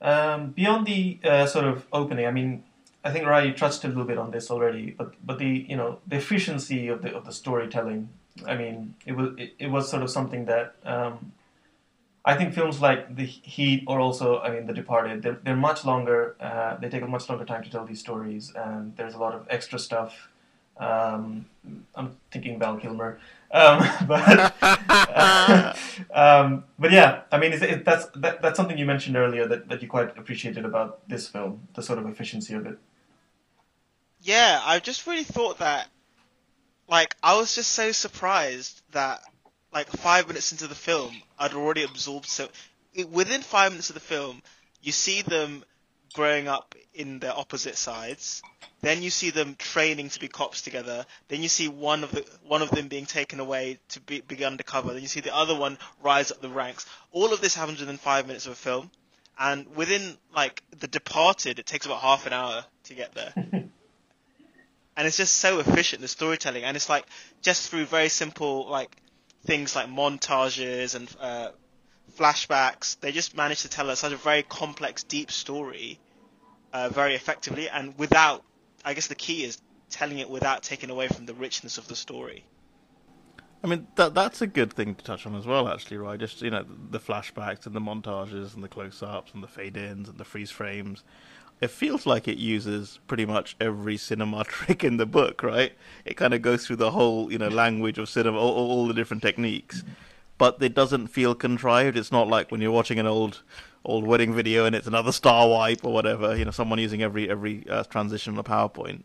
Um, 0.00 0.50
beyond 0.50 0.86
the 0.86 1.18
uh, 1.24 1.46
sort 1.46 1.64
of 1.64 1.86
opening, 1.92 2.26
I 2.26 2.30
mean, 2.30 2.62
I 3.04 3.12
think 3.12 3.26
Rai 3.26 3.52
touched 3.52 3.84
a 3.84 3.88
little 3.88 4.04
bit 4.04 4.18
on 4.18 4.30
this 4.30 4.50
already, 4.50 4.90
but 4.90 5.14
but 5.24 5.38
the 5.38 5.66
you 5.68 5.76
know 5.76 5.98
the 6.06 6.16
efficiency 6.16 6.88
of 6.88 7.02
the 7.02 7.14
of 7.14 7.24
the 7.24 7.32
storytelling. 7.32 8.08
I 8.46 8.56
mean, 8.56 8.94
it 9.06 9.12
was 9.12 9.28
it, 9.38 9.54
it 9.58 9.70
was 9.70 9.88
sort 9.88 10.02
of 10.02 10.10
something 10.10 10.46
that 10.46 10.74
um, 10.84 11.32
I 12.24 12.34
think 12.34 12.54
films 12.54 12.80
like 12.80 13.14
The 13.14 13.26
Heat 13.26 13.84
or 13.86 14.00
also, 14.00 14.40
I 14.40 14.50
mean, 14.50 14.66
The 14.66 14.72
Departed, 14.72 15.22
they're, 15.22 15.38
they're 15.44 15.56
much 15.56 15.84
longer. 15.84 16.36
Uh, 16.40 16.76
they 16.76 16.88
take 16.88 17.02
a 17.02 17.06
much 17.06 17.28
longer 17.28 17.44
time 17.44 17.62
to 17.62 17.70
tell 17.70 17.84
these 17.84 18.00
stories, 18.00 18.50
and 18.56 18.96
there's 18.96 19.14
a 19.14 19.18
lot 19.18 19.34
of 19.34 19.46
extra 19.50 19.78
stuff. 19.78 20.30
Um, 20.78 21.46
I'm 21.94 22.16
thinking 22.32 22.58
Val 22.58 22.78
Kilmer, 22.78 23.20
um, 23.52 23.78
but 24.08 24.54
uh, 24.60 25.74
um, 26.12 26.64
but 26.78 26.90
yeah, 26.90 27.22
I 27.30 27.38
mean, 27.38 27.52
it, 27.52 27.84
that's 27.84 28.06
that, 28.16 28.40
that's 28.42 28.56
something 28.56 28.76
you 28.76 28.86
mentioned 28.86 29.16
earlier 29.16 29.46
that, 29.46 29.68
that 29.68 29.82
you 29.82 29.88
quite 29.88 30.16
appreciated 30.18 30.64
about 30.64 31.06
this 31.08 31.28
film, 31.28 31.68
the 31.74 31.82
sort 31.82 31.98
of 31.98 32.06
efficiency 32.06 32.54
of 32.54 32.66
it. 32.66 32.78
Yeah, 34.24 34.58
I 34.64 34.78
just 34.78 35.06
really 35.06 35.22
thought 35.22 35.58
that, 35.58 35.86
like, 36.88 37.14
I 37.22 37.36
was 37.36 37.54
just 37.54 37.72
so 37.72 37.92
surprised 37.92 38.80
that 38.92 39.20
like 39.70 39.90
five 39.90 40.26
minutes 40.28 40.50
into 40.50 40.66
the 40.66 40.74
film, 40.74 41.14
I'd 41.38 41.52
already 41.52 41.82
absorbed 41.82 42.26
so. 42.26 42.48
It, 42.94 43.10
within 43.10 43.42
five 43.42 43.72
minutes 43.72 43.90
of 43.90 43.94
the 43.94 44.00
film, 44.00 44.40
you 44.80 44.92
see 44.92 45.20
them 45.20 45.62
growing 46.14 46.48
up 46.48 46.74
in 46.94 47.18
their 47.18 47.36
opposite 47.36 47.76
sides. 47.76 48.42
Then 48.80 49.02
you 49.02 49.10
see 49.10 49.28
them 49.28 49.56
training 49.58 50.08
to 50.10 50.20
be 50.20 50.28
cops 50.28 50.62
together. 50.62 51.04
Then 51.28 51.42
you 51.42 51.48
see 51.48 51.68
one 51.68 52.02
of 52.02 52.10
the 52.10 52.24
one 52.46 52.62
of 52.62 52.70
them 52.70 52.88
being 52.88 53.04
taken 53.04 53.40
away 53.40 53.78
to 53.90 54.00
be, 54.00 54.22
be 54.22 54.42
undercover. 54.42 54.94
Then 54.94 55.02
you 55.02 55.08
see 55.08 55.20
the 55.20 55.36
other 55.36 55.54
one 55.54 55.76
rise 56.02 56.32
up 56.32 56.40
the 56.40 56.48
ranks. 56.48 56.86
All 57.12 57.34
of 57.34 57.42
this 57.42 57.54
happens 57.54 57.80
within 57.80 57.98
five 57.98 58.26
minutes 58.26 58.46
of 58.46 58.52
a 58.52 58.56
film, 58.56 58.90
and 59.38 59.76
within 59.76 60.16
like 60.34 60.62
The 60.78 60.88
Departed, 60.88 61.58
it 61.58 61.66
takes 61.66 61.84
about 61.84 62.00
half 62.00 62.24
an 62.26 62.32
hour 62.32 62.64
to 62.84 62.94
get 62.94 63.14
there. 63.14 63.68
and 64.96 65.06
it's 65.06 65.16
just 65.16 65.36
so 65.36 65.58
efficient 65.58 66.02
the 66.02 66.08
storytelling, 66.08 66.64
and 66.64 66.76
it's 66.76 66.88
like 66.88 67.06
just 67.42 67.70
through 67.70 67.86
very 67.86 68.08
simple 68.08 68.68
like 68.68 68.96
things 69.44 69.76
like 69.76 69.88
montages 69.88 70.94
and 70.94 71.08
uh, 71.20 71.48
flashbacks. 72.16 72.98
They 73.00 73.12
just 73.12 73.36
manage 73.36 73.62
to 73.62 73.68
tell 73.68 73.90
us 73.90 74.00
such 74.00 74.12
a 74.12 74.16
very 74.16 74.42
complex, 74.42 75.02
deep 75.04 75.30
story 75.30 75.98
uh, 76.72 76.88
very 76.88 77.14
effectively, 77.14 77.68
and 77.68 77.96
without. 77.98 78.42
I 78.86 78.92
guess 78.92 79.06
the 79.06 79.14
key 79.14 79.44
is 79.44 79.58
telling 79.88 80.18
it 80.18 80.28
without 80.28 80.62
taking 80.62 80.90
away 80.90 81.08
from 81.08 81.24
the 81.24 81.32
richness 81.32 81.78
of 81.78 81.88
the 81.88 81.96
story. 81.96 82.44
I 83.62 83.66
mean, 83.66 83.86
that 83.94 84.12
that's 84.12 84.42
a 84.42 84.46
good 84.46 84.74
thing 84.74 84.94
to 84.94 85.04
touch 85.04 85.24
on 85.24 85.34
as 85.34 85.46
well, 85.46 85.68
actually, 85.68 85.96
right? 85.96 86.20
Just 86.20 86.42
you 86.42 86.50
know, 86.50 86.66
the 86.90 87.00
flashbacks 87.00 87.64
and 87.64 87.74
the 87.74 87.80
montages 87.80 88.54
and 88.54 88.62
the 88.62 88.68
close-ups 88.68 89.32
and 89.32 89.42
the 89.42 89.48
fade-ins 89.48 90.10
and 90.10 90.18
the 90.18 90.24
freeze 90.24 90.50
frames 90.50 91.02
it 91.60 91.70
feels 91.70 92.06
like 92.06 92.28
it 92.28 92.38
uses 92.38 93.00
pretty 93.06 93.24
much 93.24 93.56
every 93.60 93.96
cinema 93.96 94.44
trick 94.48 94.84
in 94.84 94.96
the 94.96 95.06
book, 95.06 95.42
right? 95.42 95.72
It 96.04 96.16
kind 96.16 96.34
of 96.34 96.42
goes 96.42 96.66
through 96.66 96.76
the 96.76 96.90
whole, 96.90 97.32
you 97.32 97.38
know, 97.38 97.48
language 97.48 97.98
of 97.98 98.08
cinema, 98.08 98.38
all, 98.38 98.70
all, 98.70 98.86
the 98.86 98.94
different 98.94 99.22
techniques, 99.22 99.82
but 100.38 100.62
it 100.62 100.74
doesn't 100.74 101.08
feel 101.08 101.34
contrived. 101.34 101.96
It's 101.96 102.12
not 102.12 102.28
like 102.28 102.50
when 102.50 102.60
you're 102.60 102.72
watching 102.72 102.98
an 102.98 103.06
old, 103.06 103.42
old 103.84 104.06
wedding 104.06 104.34
video 104.34 104.64
and 104.66 104.74
it's 104.74 104.86
another 104.86 105.12
star 105.12 105.48
wipe 105.48 105.84
or 105.84 105.92
whatever. 105.92 106.36
You 106.36 106.44
know, 106.44 106.50
someone 106.50 106.78
using 106.78 107.02
every 107.02 107.30
every 107.30 107.68
uh, 107.68 107.84
transition 107.84 108.34
on 108.34 108.38
a 108.38 108.44
PowerPoint. 108.44 109.04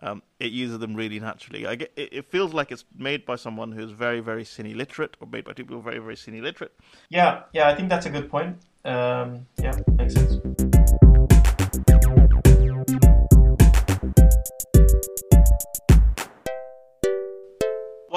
Um, 0.00 0.22
it 0.38 0.52
uses 0.52 0.78
them 0.78 0.94
really 0.94 1.18
naturally. 1.18 1.66
I 1.66 1.74
get, 1.74 1.92
it, 1.96 2.12
it, 2.12 2.30
feels 2.30 2.54
like 2.54 2.70
it's 2.70 2.84
made 2.96 3.26
by 3.26 3.34
someone 3.34 3.72
who's 3.72 3.90
very, 3.90 4.20
very 4.20 4.44
cine 4.44 4.76
literate, 4.76 5.16
or 5.20 5.26
made 5.26 5.44
by 5.44 5.54
two 5.54 5.64
people 5.64 5.80
very, 5.80 5.98
very 5.98 6.14
cine 6.14 6.40
literate. 6.40 6.72
Yeah, 7.08 7.42
yeah, 7.52 7.68
I 7.68 7.74
think 7.74 7.88
that's 7.88 8.06
a 8.06 8.10
good 8.10 8.30
point. 8.30 8.58
Um, 8.84 9.46
yeah, 9.60 9.72
makes 9.96 10.14
sense. 10.14 10.67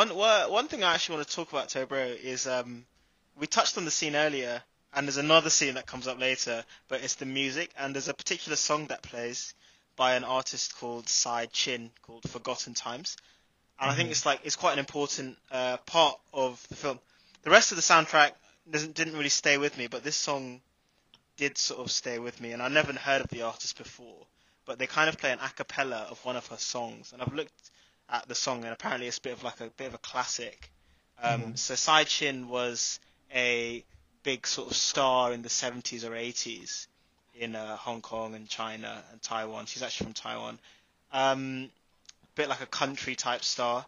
One 0.02 0.16
one 0.16 0.68
thing 0.68 0.84
I 0.84 0.96
actually 0.96 1.18
want 1.18 1.28
to 1.28 1.36
talk 1.36 1.52
about, 1.52 1.68
Tobro, 1.68 2.20
is 2.20 2.48
um, 2.48 2.88
we 3.40 3.46
touched 3.46 3.78
on 3.78 3.86
the 3.86 3.92
scene 3.92 4.16
earlier, 4.16 4.64
and 4.96 5.06
there's 5.06 5.18
another 5.18 5.52
scene 5.52 5.76
that 5.76 5.86
comes 5.86 6.08
up 6.08 6.20
later, 6.20 6.66
but 6.88 7.04
it's 7.04 7.14
the 7.14 7.28
music, 7.28 7.70
and 7.78 7.94
there's 7.94 8.08
a 8.08 8.16
particular 8.16 8.56
song 8.56 8.88
that 8.88 9.04
plays 9.04 9.54
by 9.96 10.16
an 10.16 10.24
artist 10.24 10.76
called 10.76 11.08
Tsai 11.08 11.46
Chin 11.54 11.92
called 12.02 12.28
Forgotten 12.28 12.74
Times, 12.74 13.16
and 13.80 13.84
mm-hmm. 13.84 13.92
I 13.92 13.96
think 13.96 14.08
mm-hmm. 14.08 14.12
it's 14.14 14.26
like 14.26 14.40
it's 14.44 14.56
quite 14.56 14.74
an 14.74 14.80
important 14.80 15.38
uh, 15.52 15.78
part 15.86 16.20
of 16.34 16.66
the 16.70 16.76
film. 16.76 16.98
The 17.44 17.52
rest 17.52 17.72
of 17.72 17.76
the 17.76 17.84
soundtrack 17.84 18.32
doesn't 18.72 18.96
didn't 18.96 19.14
really 19.14 19.30
stay 19.30 19.60
with 19.60 19.78
me, 19.78 19.86
but 19.86 20.04
this 20.04 20.16
song 20.16 20.62
did 21.38 21.60
sort 21.60 21.80
of 21.80 21.92
stay 21.92 22.18
with 22.18 22.42
me, 22.42 22.54
and 22.54 22.64
I 22.64 22.70
never 22.70 22.92
heard 22.94 23.22
of 23.22 23.30
the 23.30 23.44
artist 23.44 23.78
before. 23.78 24.26
But 24.66 24.80
they 24.80 24.88
kind 24.88 25.10
of 25.10 25.20
play 25.20 25.32
an 25.32 25.38
a 25.46 25.50
cappella 25.50 26.08
of 26.10 26.26
one 26.26 26.38
of 26.38 26.48
her 26.48 26.58
songs, 26.58 27.14
and 27.14 27.22
I've 27.22 27.36
looked 27.36 27.70
at 28.12 28.28
the 28.28 28.36
song, 28.36 28.64
and 28.64 28.74
apparently 28.74 29.08
it's 29.08 29.18
a 29.18 29.22
bit 29.22 29.34
of 29.34 29.44
like 29.44 29.62
a 29.62 29.68
bit 29.78 29.88
of 29.88 29.94
a 29.94 30.00
classic. 30.00 30.70
Um, 31.22 31.42
mm-hmm. 31.42 31.56
So 31.56 31.76
Tsai 31.76 32.04
Chin 32.04 32.50
was 32.50 33.00
a 33.34 33.84
big 34.24 34.46
sort 34.46 34.70
of 34.70 34.76
star 34.76 35.34
in 35.34 35.42
the 35.42 35.50
70s 35.50 36.04
or 36.04 36.12
80s 36.12 36.88
in 37.36 37.56
uh, 37.56 37.76
Hong 37.78 38.02
Kong 38.02 38.36
and 38.36 38.48
China 38.48 39.02
and 39.12 39.22
Taiwan. 39.22 39.66
She's 39.66 39.82
actually 39.82 40.06
from 40.06 40.14
Taiwan. 40.14 40.60
Um, 41.12 41.70
a 42.24 42.36
bit 42.36 42.50
like 42.50 42.62
a 42.62 42.66
country 42.66 43.16
type 43.16 43.44
star, 43.44 43.86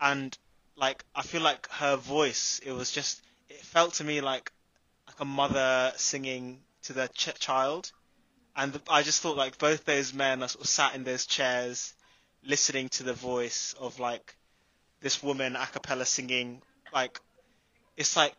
and 0.00 0.36
like 0.76 1.04
I 1.14 1.22
feel 1.22 1.42
like 1.42 1.68
her 1.70 1.96
voice, 1.96 2.60
it 2.64 2.72
was 2.72 2.90
just 2.90 3.22
it 3.48 3.60
felt 3.60 3.94
to 3.94 4.04
me 4.04 4.20
like 4.20 4.50
like 5.06 5.20
a 5.20 5.24
mother 5.24 5.92
singing 5.96 6.60
to 6.84 6.92
their 6.92 7.08
ch- 7.08 7.38
child, 7.38 7.92
and 8.56 8.72
the, 8.72 8.80
I 8.88 9.02
just 9.02 9.22
thought 9.22 9.36
like 9.36 9.58
both 9.58 9.84
those 9.84 10.12
men 10.14 10.42
are 10.42 10.48
sort 10.48 10.64
of 10.64 10.68
sat 10.68 10.94
in 10.94 11.04
those 11.04 11.26
chairs 11.26 11.94
listening 12.48 12.88
to 12.88 13.04
the 13.04 13.12
voice 13.12 13.74
of 13.78 14.00
like 14.00 14.34
this 15.00 15.22
woman 15.22 15.54
a 15.54 15.66
cappella 15.66 16.04
singing 16.04 16.60
like 16.92 17.20
it's 17.96 18.16
like 18.16 18.34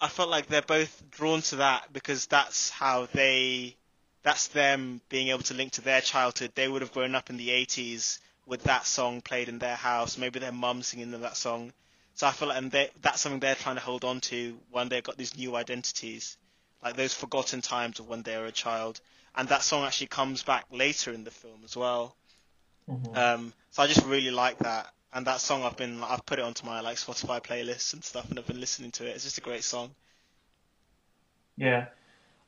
I 0.00 0.08
felt 0.08 0.30
like 0.30 0.46
they're 0.46 0.62
both 0.62 1.02
drawn 1.10 1.42
to 1.42 1.56
that 1.56 1.92
because 1.92 2.26
that's 2.26 2.70
how 2.70 3.06
they 3.12 3.76
that's 4.22 4.48
them 4.48 5.00
being 5.10 5.28
able 5.28 5.42
to 5.42 5.54
link 5.54 5.72
to 5.72 5.82
their 5.82 6.00
childhood. 6.00 6.52
They 6.54 6.68
would 6.68 6.82
have 6.82 6.92
grown 6.92 7.14
up 7.14 7.28
in 7.30 7.36
the 7.36 7.48
80s 7.48 8.18
with 8.46 8.62
that 8.64 8.86
song 8.86 9.20
played 9.20 9.48
in 9.48 9.58
their 9.58 9.76
house. 9.76 10.16
Maybe 10.16 10.38
their 10.38 10.52
mum 10.52 10.82
singing 10.82 11.10
them 11.10 11.22
that 11.22 11.36
song. 11.36 11.72
So 12.14 12.26
I 12.26 12.32
feel 12.32 12.48
like 12.48 12.58
and 12.58 12.70
they, 12.70 12.90
that's 13.00 13.20
something 13.20 13.40
they're 13.40 13.54
trying 13.54 13.76
to 13.76 13.82
hold 13.82 14.04
on 14.04 14.20
to 14.22 14.58
when 14.70 14.88
they've 14.88 15.02
got 15.02 15.16
these 15.16 15.36
new 15.36 15.56
identities, 15.56 16.36
like 16.82 16.96
those 16.96 17.14
forgotten 17.14 17.60
times 17.62 17.98
of 17.98 18.08
when 18.08 18.22
they 18.22 18.36
were 18.36 18.46
a 18.46 18.52
child. 18.52 19.00
And 19.34 19.48
that 19.48 19.62
song 19.62 19.84
actually 19.84 20.08
comes 20.08 20.42
back 20.42 20.64
later 20.70 21.12
in 21.12 21.24
the 21.24 21.30
film 21.30 21.60
as 21.64 21.76
well. 21.76 22.16
Mhm. 22.90 23.20
Um, 23.20 23.52
so 23.70 23.82
I 23.82 23.86
just 23.86 24.04
really 24.06 24.30
like 24.32 24.58
that. 24.58 24.92
And 25.12 25.26
that 25.26 25.40
song 25.40 25.64
I've 25.64 25.76
been 25.76 26.02
I've 26.04 26.26
put 26.26 26.38
it 26.38 26.44
onto 26.44 26.66
my 26.66 26.80
like 26.80 26.96
Spotify 26.98 27.42
playlists 27.42 27.92
and 27.94 28.04
stuff, 28.04 28.28
and 28.30 28.38
I've 28.38 28.46
been 28.46 28.60
listening 28.60 28.92
to 28.92 29.06
it. 29.06 29.10
It's 29.16 29.24
just 29.24 29.38
a 29.38 29.42
great 29.42 29.64
song. 29.64 29.94
Yeah, 31.56 31.86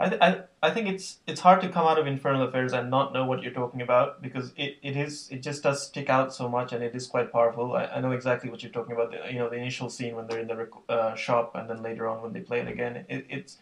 I, 0.01 0.09
th- 0.11 0.23
I 0.23 0.43
I 0.63 0.71
think 0.71 0.89
it's 0.89 1.19
it's 1.27 1.41
hard 1.41 1.61
to 1.63 1.69
come 1.71 1.87
out 1.87 1.99
of 1.99 2.07
Infernal 2.07 2.43
Affairs 2.49 2.73
and 2.73 2.91
not 2.91 3.13
know 3.13 3.27
what 3.27 3.43
you're 3.43 3.53
talking 3.53 3.83
about 3.83 4.23
because 4.23 4.53
it, 4.57 4.79
it 4.83 4.97
is 4.97 5.29
it 5.31 5.43
just 5.43 5.63
does 5.65 5.87
stick 5.87 6.11
out 6.11 6.35
so 6.35 6.49
much 6.49 6.73
and 6.73 6.83
it 6.85 6.95
is 6.95 7.07
quite 7.09 7.33
powerful. 7.33 7.75
I, 7.75 7.87
I 7.87 8.01
know 8.01 8.13
exactly 8.13 8.51
what 8.51 8.63
you're 8.63 8.73
talking 8.73 8.95
about. 8.95 9.13
The, 9.13 9.33
you 9.33 9.39
know 9.41 9.51
the 9.51 9.57
initial 9.57 9.91
scene 9.91 10.17
when 10.17 10.27
they're 10.29 10.41
in 10.41 10.49
the 10.49 10.57
rec- 10.57 10.89
uh, 10.91 11.15
shop 11.17 11.55
and 11.57 11.71
then 11.71 11.83
later 11.83 12.09
on 12.09 12.23
when 12.23 12.33
they 12.33 12.41
play 12.41 12.61
it 12.61 12.69
again. 12.69 13.07
It, 13.09 13.27
it's 13.31 13.59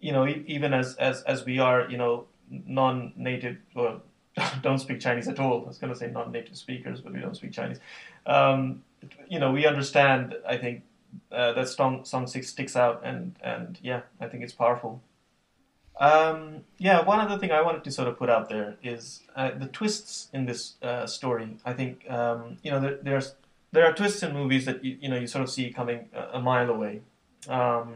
you 0.00 0.12
know 0.12 0.26
e- 0.26 0.44
even 0.46 0.74
as 0.74 0.96
as 0.96 1.22
as 1.24 1.44
we 1.44 1.58
are 1.58 1.88
you 1.90 1.98
know 1.98 2.26
non-native 2.50 3.58
or 3.76 4.02
don't 4.62 4.78
speak 4.78 5.00
Chinese 5.00 5.28
at 5.28 5.38
all. 5.38 5.62
I 5.64 5.68
was 5.68 5.78
going 5.78 5.92
to 5.92 5.98
say 5.98 6.10
non-native 6.10 6.56
speakers, 6.56 7.00
but 7.00 7.12
we 7.12 7.20
don't 7.20 7.36
speak 7.36 7.52
Chinese. 7.52 7.80
Um, 8.26 8.82
you 9.28 9.38
know 9.38 9.52
we 9.52 9.66
understand. 9.66 10.34
I 10.46 10.56
think 10.56 10.82
uh, 11.32 11.52
that 11.52 11.68
song 11.68 12.04
song 12.04 12.26
six 12.26 12.48
sticks 12.48 12.76
out 12.76 13.00
and 13.04 13.36
and 13.42 13.78
yeah 13.82 14.02
i 14.20 14.26
think 14.26 14.42
it's 14.42 14.52
powerful 14.52 15.00
um, 15.98 16.64
yeah 16.78 17.02
one 17.04 17.20
other 17.20 17.38
thing 17.38 17.50
i 17.50 17.62
wanted 17.62 17.82
to 17.84 17.90
sort 17.90 18.08
of 18.08 18.18
put 18.18 18.28
out 18.28 18.48
there 18.48 18.76
is 18.82 19.22
uh, 19.34 19.50
the 19.56 19.66
twists 19.66 20.28
in 20.32 20.46
this 20.46 20.74
uh, 20.82 21.06
story 21.06 21.56
i 21.64 21.72
think 21.72 22.08
um, 22.10 22.58
you 22.62 22.70
know 22.70 22.80
there, 22.80 22.98
there's 23.02 23.34
there 23.72 23.84
are 23.84 23.92
twists 23.92 24.22
in 24.22 24.32
movies 24.32 24.64
that 24.66 24.84
you, 24.84 24.96
you 25.00 25.08
know 25.08 25.16
you 25.16 25.26
sort 25.26 25.42
of 25.42 25.50
see 25.50 25.70
coming 25.70 26.08
a, 26.12 26.38
a 26.38 26.40
mile 26.40 26.70
away 26.70 27.00
um, 27.48 27.94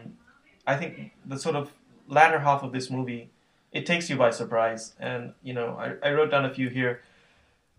i 0.67 0.77
think 0.77 1.13
the 1.27 1.39
sort 1.39 1.57
of 1.57 1.73
latter 2.09 2.41
half 2.41 2.63
of 2.63 2.73
this 2.73 2.91
movie 2.91 3.31
it 3.73 3.87
takes 3.87 4.11
you 4.11 4.17
by 4.17 4.31
surprise 4.31 4.95
and 4.99 5.33
you 5.43 5.55
know 5.55 5.77
i, 5.79 6.09
I 6.09 6.13
wrote 6.13 6.31
down 6.31 6.45
a 6.45 6.53
few 6.53 6.69
here 6.69 7.03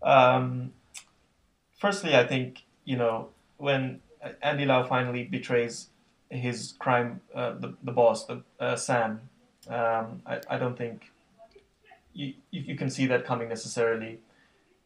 um, 0.02 0.72
firstly 1.78 2.14
i 2.14 2.26
think 2.26 2.62
you 2.84 2.96
know 2.96 3.28
when 3.58 4.00
Andy 4.40 4.64
Lau 4.64 4.84
finally 4.84 5.24
betrays 5.24 5.88
his 6.30 6.74
crime, 6.78 7.20
uh, 7.34 7.54
the 7.58 7.74
the 7.82 7.90
boss, 7.92 8.24
the 8.26 8.42
uh, 8.60 8.76
Sam. 8.76 9.20
Um, 9.68 10.22
I 10.24 10.40
I 10.48 10.58
don't 10.58 10.78
think 10.78 11.10
you 12.14 12.34
you 12.52 12.76
can 12.76 12.88
see 12.88 13.06
that 13.06 13.24
coming 13.26 13.48
necessarily. 13.48 14.20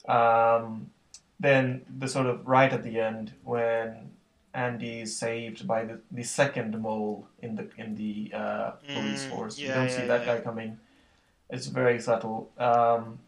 Um, 0.08 0.90
then 1.38 1.82
the 1.98 2.08
sort 2.08 2.26
of 2.26 2.46
right 2.48 2.72
at 2.72 2.82
the 2.82 2.98
end 2.98 3.34
when 3.44 4.10
Andy 4.54 5.00
is 5.02 5.14
saved 5.16 5.66
by 5.66 5.84
the, 5.84 6.00
the 6.10 6.22
second 6.22 6.80
mole 6.80 7.28
in 7.42 7.56
the 7.56 7.68
in 7.76 7.94
the 7.94 8.32
uh, 8.34 8.70
police 8.94 9.24
Mm, 9.26 9.30
force. 9.30 9.58
you 9.58 9.68
don't 9.68 9.88
yeah, 9.88 9.96
see 9.96 10.06
that 10.06 10.26
yeah. 10.26 10.36
guy 10.36 10.40
coming. 10.40 10.78
It's 11.50 11.66
very 11.66 12.00
subtle. 12.00 12.50
Um, 12.58 13.20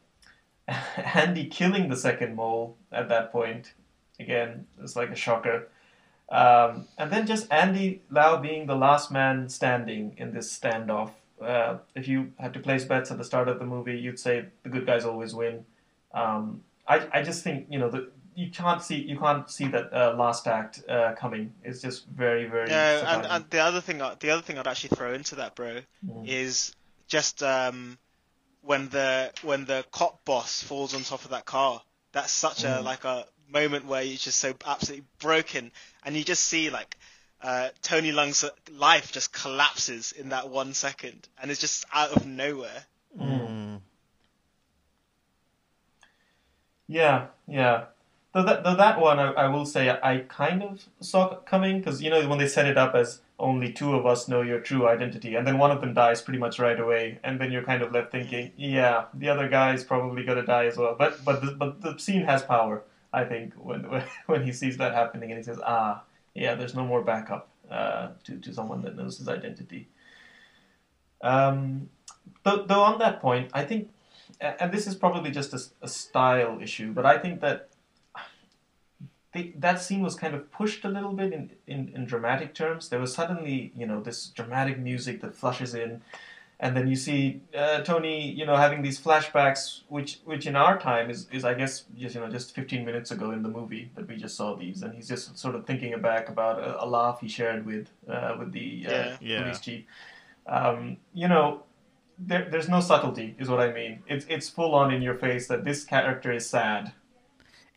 Andy 0.97 1.47
killing 1.47 1.89
the 1.89 1.97
second 1.97 2.35
mole 2.37 2.77
at 2.93 3.09
that 3.09 3.33
point 3.33 3.73
again 4.21 4.67
it's 4.83 4.97
like 4.97 5.11
a 5.11 5.15
shocker. 5.17 5.69
Um, 6.31 6.87
and 6.99 7.11
then 7.11 7.27
just 7.27 7.51
Andy 7.51 8.03
Lau 8.11 8.37
being 8.37 8.67
the 8.67 8.75
last 8.75 9.11
man 9.11 9.49
standing 9.49 10.15
in 10.19 10.33
this 10.35 10.57
standoff. 10.57 11.11
Uh, 11.41 11.79
if 11.95 12.07
you 12.07 12.33
had 12.39 12.53
to 12.55 12.61
place 12.61 12.85
bets 12.85 13.11
at 13.11 13.17
the 13.17 13.25
start 13.25 13.49
of 13.49 13.59
the 13.59 13.65
movie, 13.65 13.99
you'd 13.99 14.19
say 14.19 14.45
the 14.63 14.69
good 14.69 14.85
guys 14.85 15.05
always 15.07 15.35
win. 15.35 15.65
Um, 16.13 16.63
I, 16.87 17.07
I 17.13 17.23
just 17.23 17.43
think 17.45 17.67
you 17.71 17.79
know 17.79 17.89
the, 17.89 18.11
you 18.35 18.51
can't 18.51 18.83
see 18.83 18.97
you 18.97 19.19
can't 19.19 19.49
see 19.51 19.69
that 19.69 19.91
uh, 19.93 20.15
last 20.19 20.47
act 20.47 20.83
uh, 20.89 21.15
coming. 21.15 21.55
It's 21.65 21.81
just 21.81 22.07
very 22.09 22.45
very. 22.47 22.69
No, 22.69 22.75
and, 22.75 22.99
surprising. 22.99 23.31
and 23.31 23.45
the 23.51 23.59
other 23.61 23.81
thing, 23.81 23.99
the 23.99 24.31
other 24.31 24.43
thing 24.43 24.59
I'd 24.59 24.67
actually 24.67 24.97
throw 24.97 25.15
into 25.15 25.37
that, 25.37 25.55
bro, 25.55 25.81
Mhm. 26.07 26.29
is 26.29 26.75
just 27.07 27.43
um, 27.43 27.97
when 28.63 28.89
the 28.89 29.33
when 29.43 29.65
the 29.65 29.85
cop 29.93 30.25
boss 30.25 30.63
falls 30.63 30.95
on 30.95 31.03
top 31.03 31.25
of 31.25 31.31
that 31.31 31.45
car. 31.45 31.83
That's 32.13 32.33
such 32.33 32.65
a 32.65 32.69
Mm. 32.81 32.85
like 32.85 33.05
a 33.05 33.27
moment 33.49 33.87
where 33.87 34.03
you're 34.03 34.17
just 34.17 34.39
so 34.39 34.55
absolutely 34.67 35.07
broken, 35.21 35.71
and 36.05 36.17
you 36.17 36.25
just 36.25 36.45
see 36.45 36.71
like 36.71 36.97
uh, 37.43 37.69
Tony 37.83 38.13
Leung's 38.13 38.45
life 38.73 39.13
just 39.13 39.33
collapses 39.33 40.13
in 40.13 40.31
that 40.31 40.49
one 40.49 40.75
second, 40.75 41.29
and 41.41 41.51
it's 41.51 41.61
just 41.61 41.85
out 41.93 42.13
of 42.17 42.27
nowhere. 42.27 42.85
Mm. 43.19 43.81
Yeah, 46.87 47.27
yeah. 47.47 47.85
Though 48.35 48.43
that, 48.45 48.65
though 48.65 48.77
that 48.77 48.99
one, 49.01 49.19
I, 49.19 49.33
I 49.33 49.49
will 49.49 49.67
say 49.67 49.91
I 49.91 50.19
kind 50.29 50.63
of 50.63 50.85
saw 51.01 51.37
coming 51.37 51.79
because 51.79 52.03
you 52.03 52.11
know 52.11 52.29
when 52.29 52.39
they 52.39 52.49
set 52.49 52.67
it 52.67 52.77
up 52.77 52.95
as 52.95 53.21
only 53.39 53.73
two 53.73 53.95
of 53.95 54.05
us 54.05 54.27
know 54.27 54.43
your 54.43 54.61
true 54.61 54.89
identity, 54.89 55.37
and 55.37 55.47
then 55.47 55.59
one 55.59 55.71
of 55.71 55.81
them 55.81 55.95
dies 55.95 56.21
pretty 56.21 56.39
much 56.39 56.59
right 56.59 56.79
away, 56.79 57.19
and 57.23 57.41
then 57.41 57.53
you're 57.53 57.63
kind 57.63 57.83
of 57.83 57.93
left 57.93 58.11
thinking, 58.11 58.53
yeah, 58.57 59.05
the 59.15 59.29
other 59.29 59.49
guy 59.49 59.75
is 59.75 59.85
probably 59.85 60.25
gonna 60.25 60.45
die 60.45 60.67
as 60.67 60.77
well. 60.77 60.97
But 60.99 61.25
but 61.25 61.41
the, 61.43 61.53
but 61.53 61.81
the 61.81 61.99
scene 61.99 62.23
has 62.23 62.43
power, 62.43 62.83
I 63.13 63.25
think, 63.25 63.55
when 63.55 63.85
when, 64.27 64.45
he 64.45 64.53
sees 64.53 64.77
that 64.79 64.95
happening 64.95 65.31
and 65.31 65.39
he 65.39 65.45
says, 65.45 65.61
ah, 65.65 66.03
yeah, 66.35 66.55
there's 66.55 66.75
no 66.75 66.85
more 66.85 67.03
backup 67.03 67.49
uh, 67.71 68.09
to 68.25 68.39
to 68.39 68.53
someone 68.53 68.83
that 68.83 68.97
knows 68.97 69.19
his 69.19 69.29
identity. 69.29 69.89
Um, 71.21 71.91
though, 72.45 72.65
though 72.65 72.83
on 72.83 72.99
that 72.99 73.21
point, 73.21 73.51
I 73.55 73.65
think 73.65 73.91
and 74.41 74.73
this 74.73 74.87
is 74.87 74.95
probably 74.95 75.31
just 75.31 75.53
a, 75.53 75.61
a 75.83 75.89
style 75.89 76.59
issue, 76.61 76.93
but 76.93 77.07
I 77.07 77.19
think 77.19 77.41
that 77.41 77.71
the, 79.39 79.53
that 79.59 79.81
scene 79.81 80.03
was 80.03 80.15
kind 80.15 80.35
of 80.35 80.51
pushed 80.51 80.85
a 80.85 80.89
little 80.89 81.13
bit 81.13 81.33
in, 81.33 81.51
in, 81.67 81.93
in 81.95 82.05
dramatic 82.07 82.55
terms. 82.55 82.89
There 82.89 83.01
was 83.01 83.15
suddenly, 83.15 83.73
you 83.77 83.87
know, 83.87 84.01
this 84.01 84.27
dramatic 84.29 84.79
music 84.79 85.21
that 85.23 85.35
flushes 85.35 85.75
in, 85.75 86.03
and 86.61 86.77
then 86.77 86.89
you 86.89 86.97
see 86.97 87.41
uh, 87.57 87.81
Tony, 87.83 88.31
you 88.33 88.45
know, 88.45 88.57
having 88.57 88.83
these 88.83 89.01
flashbacks, 89.01 89.83
which 89.89 90.19
which 90.25 90.45
in 90.47 90.57
our 90.57 90.77
time 90.79 91.09
is, 91.09 91.29
is 91.31 91.45
I 91.45 91.55
guess 91.55 91.85
just 91.97 92.15
you 92.15 92.21
know 92.21 92.29
just 92.29 92.53
15 92.55 92.85
minutes 92.85 93.13
ago 93.13 93.31
in 93.31 93.43
the 93.45 93.49
movie 93.49 93.91
that 93.95 94.09
we 94.09 94.17
just 94.17 94.37
saw 94.37 94.57
these, 94.57 94.83
and 94.83 94.93
he's 94.93 95.09
just 95.09 95.39
sort 95.39 95.55
of 95.55 95.67
thinking 95.67 95.99
back 96.01 96.29
about 96.29 96.59
a, 96.59 96.85
a 96.85 96.87
laugh 96.87 97.21
he 97.21 97.29
shared 97.29 97.65
with 97.65 97.87
uh, 98.09 98.35
with 98.39 98.51
the 98.53 98.87
uh, 98.87 98.91
Yeah. 98.91 99.17
Yeah. 99.21 99.43
police 99.43 99.61
chief. 99.61 99.85
Um, 100.47 100.97
you 101.15 101.29
know, 101.29 101.63
there, 102.19 102.49
there's 102.51 102.69
no 102.69 102.81
subtlety, 102.81 103.37
is 103.39 103.49
what 103.49 103.61
I 103.61 103.73
mean. 103.73 104.03
It's 104.09 104.27
it's 104.29 104.49
full 104.49 104.75
on 104.75 104.93
in 104.93 105.01
your 105.01 105.15
face 105.15 105.47
that 105.49 105.63
this 105.65 105.85
character 105.85 106.33
is 106.33 106.49
sad. 106.49 106.93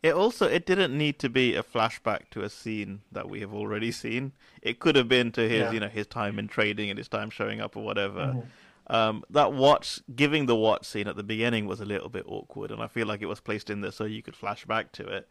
It 0.02 0.14
also 0.14 0.46
it 0.48 0.66
didn't 0.66 0.96
need 0.96 1.18
to 1.20 1.28
be 1.28 1.54
a 1.54 1.62
flashback 1.62 2.30
to 2.32 2.42
a 2.42 2.48
scene 2.50 3.02
that 3.12 3.28
we 3.28 3.40
have 3.40 3.54
already 3.54 3.92
seen. 3.92 4.32
It 4.60 4.80
could 4.80 4.96
have 4.96 5.08
been 5.08 5.30
to 5.32 5.42
his 5.48 5.60
Yeah. 5.60 5.70
you 5.72 5.80
know 5.80 5.88
his 5.88 6.06
time 6.08 6.38
in 6.40 6.48
trading 6.48 6.90
and 6.90 6.98
his 6.98 7.08
time 7.08 7.30
showing 7.30 7.60
up 7.60 7.76
or 7.76 7.84
whatever. 7.84 8.34
Mhm. 8.34 8.46
Um, 8.88 9.24
that 9.30 9.52
watch 9.52 10.00
giving 10.14 10.46
the 10.46 10.56
watch 10.56 10.84
scene 10.86 11.06
at 11.06 11.14
the 11.14 11.22
beginning 11.22 11.66
was 11.66 11.80
a 11.80 11.84
little 11.84 12.08
bit 12.08 12.24
awkward, 12.26 12.72
and 12.72 12.82
I 12.82 12.88
feel 12.88 13.06
like 13.06 13.22
it 13.22 13.26
was 13.26 13.38
placed 13.40 13.70
in 13.70 13.80
there 13.80 13.92
so 13.92 14.04
you 14.04 14.22
could 14.22 14.34
flash 14.34 14.64
back 14.64 14.90
to 14.92 15.06
it. 15.06 15.28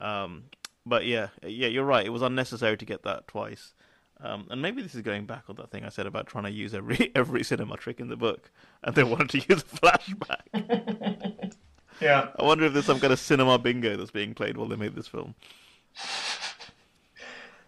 Um, 0.00 0.44
but 0.86 1.04
yeah, 1.04 1.28
yeah, 1.42 1.68
you're 1.68 1.84
right. 1.84 2.06
It 2.06 2.10
was 2.10 2.22
unnecessary 2.22 2.78
to 2.78 2.84
get 2.86 3.02
that 3.02 3.28
twice. 3.28 3.74
Um, 4.18 4.46
and 4.50 4.62
maybe 4.62 4.80
this 4.80 4.94
is 4.94 5.02
going 5.02 5.26
back 5.26 5.44
on 5.48 5.56
that 5.56 5.70
thing 5.70 5.84
I 5.84 5.90
said 5.90 6.06
about 6.06 6.26
trying 6.26 6.44
to 6.44 6.50
use 6.50 6.72
every 6.72 7.12
every 7.14 7.44
cinema 7.44 7.76
trick 7.76 8.00
in 8.00 8.08
the 8.08 8.16
book, 8.16 8.50
and 8.82 8.94
they 8.94 9.04
wanted 9.04 9.28
to 9.30 9.38
use 9.46 9.62
a 9.62 9.76
flashback. 9.76 11.52
Yeah. 12.00 12.28
I 12.38 12.42
wonder 12.44 12.64
if 12.66 12.72
there's 12.72 12.86
some 12.86 13.00
kind 13.00 13.12
of 13.12 13.18
cinema 13.18 13.58
bingo 13.58 13.96
that's 13.96 14.10
being 14.10 14.34
played 14.34 14.56
while 14.56 14.68
they 14.68 14.76
made 14.76 14.94
this 14.94 15.08
film. 15.08 15.34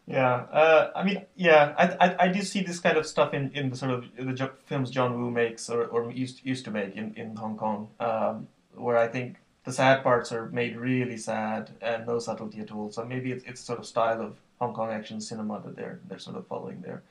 Yeah, 0.08 0.46
uh, 0.50 0.90
I 0.96 1.04
mean, 1.04 1.26
yeah, 1.36 1.74
I, 1.76 2.06
I, 2.06 2.16
I 2.24 2.28
do 2.28 2.40
see 2.40 2.62
this 2.62 2.80
kind 2.80 2.96
of 2.96 3.06
stuff 3.06 3.34
in, 3.34 3.50
in 3.52 3.68
the 3.68 3.76
sort 3.76 3.90
of 3.90 4.04
the 4.16 4.50
films 4.64 4.90
John 4.90 5.20
Woo 5.20 5.30
makes 5.30 5.68
or, 5.68 5.84
or 5.84 6.10
used 6.10 6.40
used 6.46 6.64
to 6.64 6.70
make 6.70 6.96
in, 6.96 7.12
in 7.14 7.36
Hong 7.36 7.58
Kong, 7.58 7.90
um, 8.00 8.48
where 8.74 8.96
I 8.96 9.06
think 9.06 9.36
the 9.64 9.72
sad 9.72 10.02
parts 10.02 10.32
are 10.32 10.46
made 10.46 10.78
really 10.78 11.18
sad 11.18 11.72
and 11.82 12.06
no 12.06 12.18
subtlety 12.20 12.60
at 12.60 12.72
all. 12.72 12.90
So 12.90 13.04
maybe 13.04 13.32
it's 13.32 13.44
it's 13.44 13.60
sort 13.60 13.78
of 13.80 13.84
style 13.84 14.22
of 14.22 14.38
Hong 14.58 14.72
Kong 14.72 14.90
action 14.90 15.20
cinema 15.20 15.60
that 15.62 15.76
they're 15.76 16.00
they're 16.08 16.18
sort 16.18 16.38
of 16.38 16.46
following 16.46 16.80
there. 16.80 17.02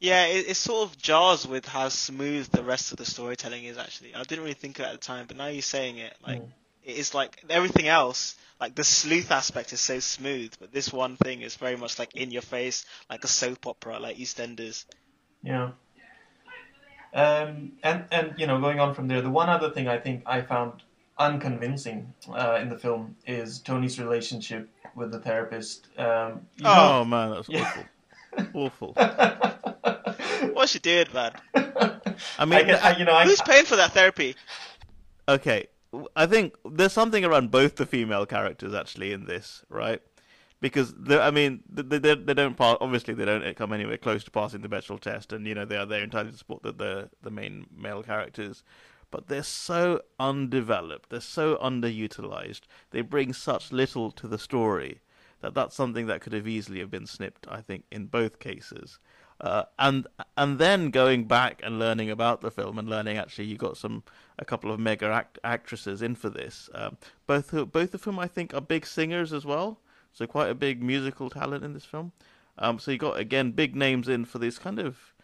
Yeah, 0.00 0.26
it, 0.26 0.48
it 0.50 0.54
sort 0.56 0.88
of 0.88 0.96
jars 0.98 1.46
with 1.46 1.66
how 1.66 1.88
smooth 1.88 2.48
the 2.50 2.62
rest 2.62 2.92
of 2.92 2.98
the 2.98 3.04
storytelling 3.04 3.64
is. 3.64 3.76
Actually, 3.78 4.14
I 4.14 4.22
didn't 4.22 4.44
really 4.44 4.54
think 4.54 4.78
of 4.78 4.84
it 4.84 4.88
at 4.88 4.92
the 4.92 4.98
time, 4.98 5.26
but 5.26 5.36
now 5.36 5.46
you're 5.46 5.62
saying 5.62 5.98
it, 5.98 6.14
like 6.24 6.40
Mm. 6.40 6.48
it 6.84 6.96
is 6.96 7.14
like 7.14 7.42
everything 7.50 7.88
else. 7.88 8.36
Like 8.60 8.74
the 8.74 8.84
sleuth 8.84 9.30
aspect 9.30 9.72
is 9.72 9.80
so 9.80 10.00
smooth, 10.00 10.52
but 10.60 10.72
this 10.72 10.92
one 10.92 11.16
thing 11.16 11.42
is 11.42 11.56
very 11.56 11.76
much 11.76 11.98
like 11.98 12.14
in 12.16 12.30
your 12.30 12.42
face, 12.42 12.84
like 13.10 13.22
a 13.24 13.28
soap 13.28 13.66
opera, 13.66 13.98
like 14.00 14.16
EastEnders. 14.16 14.84
Yeah. 15.42 15.70
Um, 17.14 17.72
and 17.82 18.04
and 18.10 18.34
you 18.36 18.46
know, 18.46 18.60
going 18.60 18.80
on 18.80 18.94
from 18.94 19.08
there, 19.08 19.22
the 19.22 19.30
one 19.30 19.48
other 19.48 19.70
thing 19.70 19.88
I 19.88 19.98
think 19.98 20.22
I 20.26 20.42
found 20.42 20.82
unconvincing 21.18 22.14
uh, 22.28 22.58
in 22.60 22.68
the 22.68 22.76
film 22.78 23.16
is 23.26 23.60
Tony's 23.60 23.98
relationship 23.98 24.68
with 24.94 25.10
the 25.12 25.18
therapist. 25.20 25.88
Um, 25.98 26.46
you 26.56 26.66
Oh 26.66 27.04
man, 27.04 27.30
that's 27.30 27.48
Yeah. 27.48 27.60
awful. 27.60 27.86
awful. 28.54 28.94
Know- 30.68 30.72
What's 30.72 30.72
she 30.72 30.78
doing, 30.78 31.06
man? 31.14 31.32
I 32.38 32.44
mean, 32.44 32.58
I 32.58 32.62
get, 32.62 32.84
I, 32.84 32.96
you 32.96 33.04
know, 33.04 33.12
I, 33.14 33.24
Who's 33.24 33.40
paying 33.40 33.64
for 33.64 33.76
that 33.76 33.92
therapy? 33.92 34.34
okay, 35.28 35.66
I 36.16 36.26
think 36.26 36.54
there's 36.64 36.92
something 36.92 37.24
around 37.24 37.50
both 37.50 37.76
the 37.76 37.86
female 37.86 38.26
characters 38.26 38.74
actually 38.74 39.12
in 39.12 39.24
this, 39.26 39.64
right? 39.68 40.02
because 40.60 40.92
I 41.08 41.30
mean 41.30 41.62
they, 41.72 41.98
they 41.98 42.14
they 42.14 42.34
don't 42.34 42.56
pass 42.56 42.76
obviously 42.80 43.14
they 43.14 43.24
don't 43.24 43.56
come 43.56 43.72
anywhere 43.72 43.96
close 43.96 44.24
to 44.24 44.30
passing 44.30 44.60
the 44.60 44.68
Bechdel 44.68 45.00
test, 45.00 45.32
and 45.32 45.46
you 45.46 45.54
know 45.54 45.64
they 45.64 45.76
are 45.76 45.86
there 45.86 46.02
entirely 46.02 46.32
to 46.32 46.36
support 46.36 46.62
the 46.62 46.72
the, 46.72 47.10
the 47.22 47.30
main 47.30 47.66
male 47.74 48.02
characters, 48.02 48.64
but 49.10 49.28
they're 49.28 49.42
so 49.44 50.02
undeveloped, 50.18 51.10
they're 51.10 51.20
so 51.20 51.56
underutilized, 51.62 52.62
they 52.90 53.02
bring 53.02 53.32
such 53.32 53.70
little 53.72 54.10
to 54.10 54.26
the 54.26 54.38
story 54.38 55.00
that 55.40 55.54
that's 55.54 55.76
something 55.76 56.06
that 56.08 56.20
could 56.20 56.32
have 56.32 56.48
easily 56.48 56.80
have 56.80 56.90
been 56.90 57.06
snipped. 57.06 57.46
I 57.48 57.60
think 57.60 57.84
in 57.92 58.06
both 58.06 58.38
cases. 58.40 58.98
Uh, 59.40 59.64
and 59.78 60.06
and 60.36 60.58
then 60.58 60.90
going 60.90 61.24
back 61.24 61.60
and 61.62 61.78
learning 61.78 62.10
about 62.10 62.40
the 62.40 62.50
film 62.50 62.76
and 62.76 62.88
learning 62.88 63.16
actually 63.16 63.44
you 63.44 63.56
got 63.56 63.76
some 63.76 64.02
a 64.36 64.44
couple 64.44 64.72
of 64.72 64.80
mega 64.80 65.06
act- 65.06 65.38
actresses 65.44 66.02
in 66.02 66.16
for 66.16 66.28
this 66.28 66.68
um, 66.74 66.96
both 67.28 67.52
both 67.70 67.94
of 67.94 68.02
whom 68.02 68.18
I 68.18 68.26
think 68.26 68.52
are 68.52 68.60
big 68.60 68.84
singers 68.84 69.32
as 69.32 69.44
well 69.44 69.78
so 70.18 70.26
quite 70.26 70.50
a 70.50 70.54
big 70.54 70.82
musical 70.82 71.30
talent 71.30 71.64
in 71.64 71.74
this 71.74 71.84
film. 71.84 72.10
Um, 72.58 72.80
so 72.80 72.90
you 72.90 72.98
got 72.98 73.18
again 73.20 73.52
big 73.52 73.76
names 73.76 74.08
in 74.08 74.24
for 74.24 74.38
these 74.38 74.58
kind 74.58 74.80
of 74.80 75.14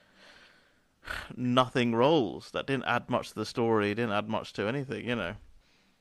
nothing 1.36 1.94
roles 1.94 2.52
that 2.52 2.66
didn't 2.66 2.84
add 2.84 3.10
much 3.10 3.30
to 3.30 3.34
the 3.34 3.44
story, 3.44 3.92
didn't 3.94 4.12
add 4.12 4.28
much 4.28 4.52
to 4.52 4.68
anything, 4.68 5.08
you 5.08 5.16
know. 5.16 5.34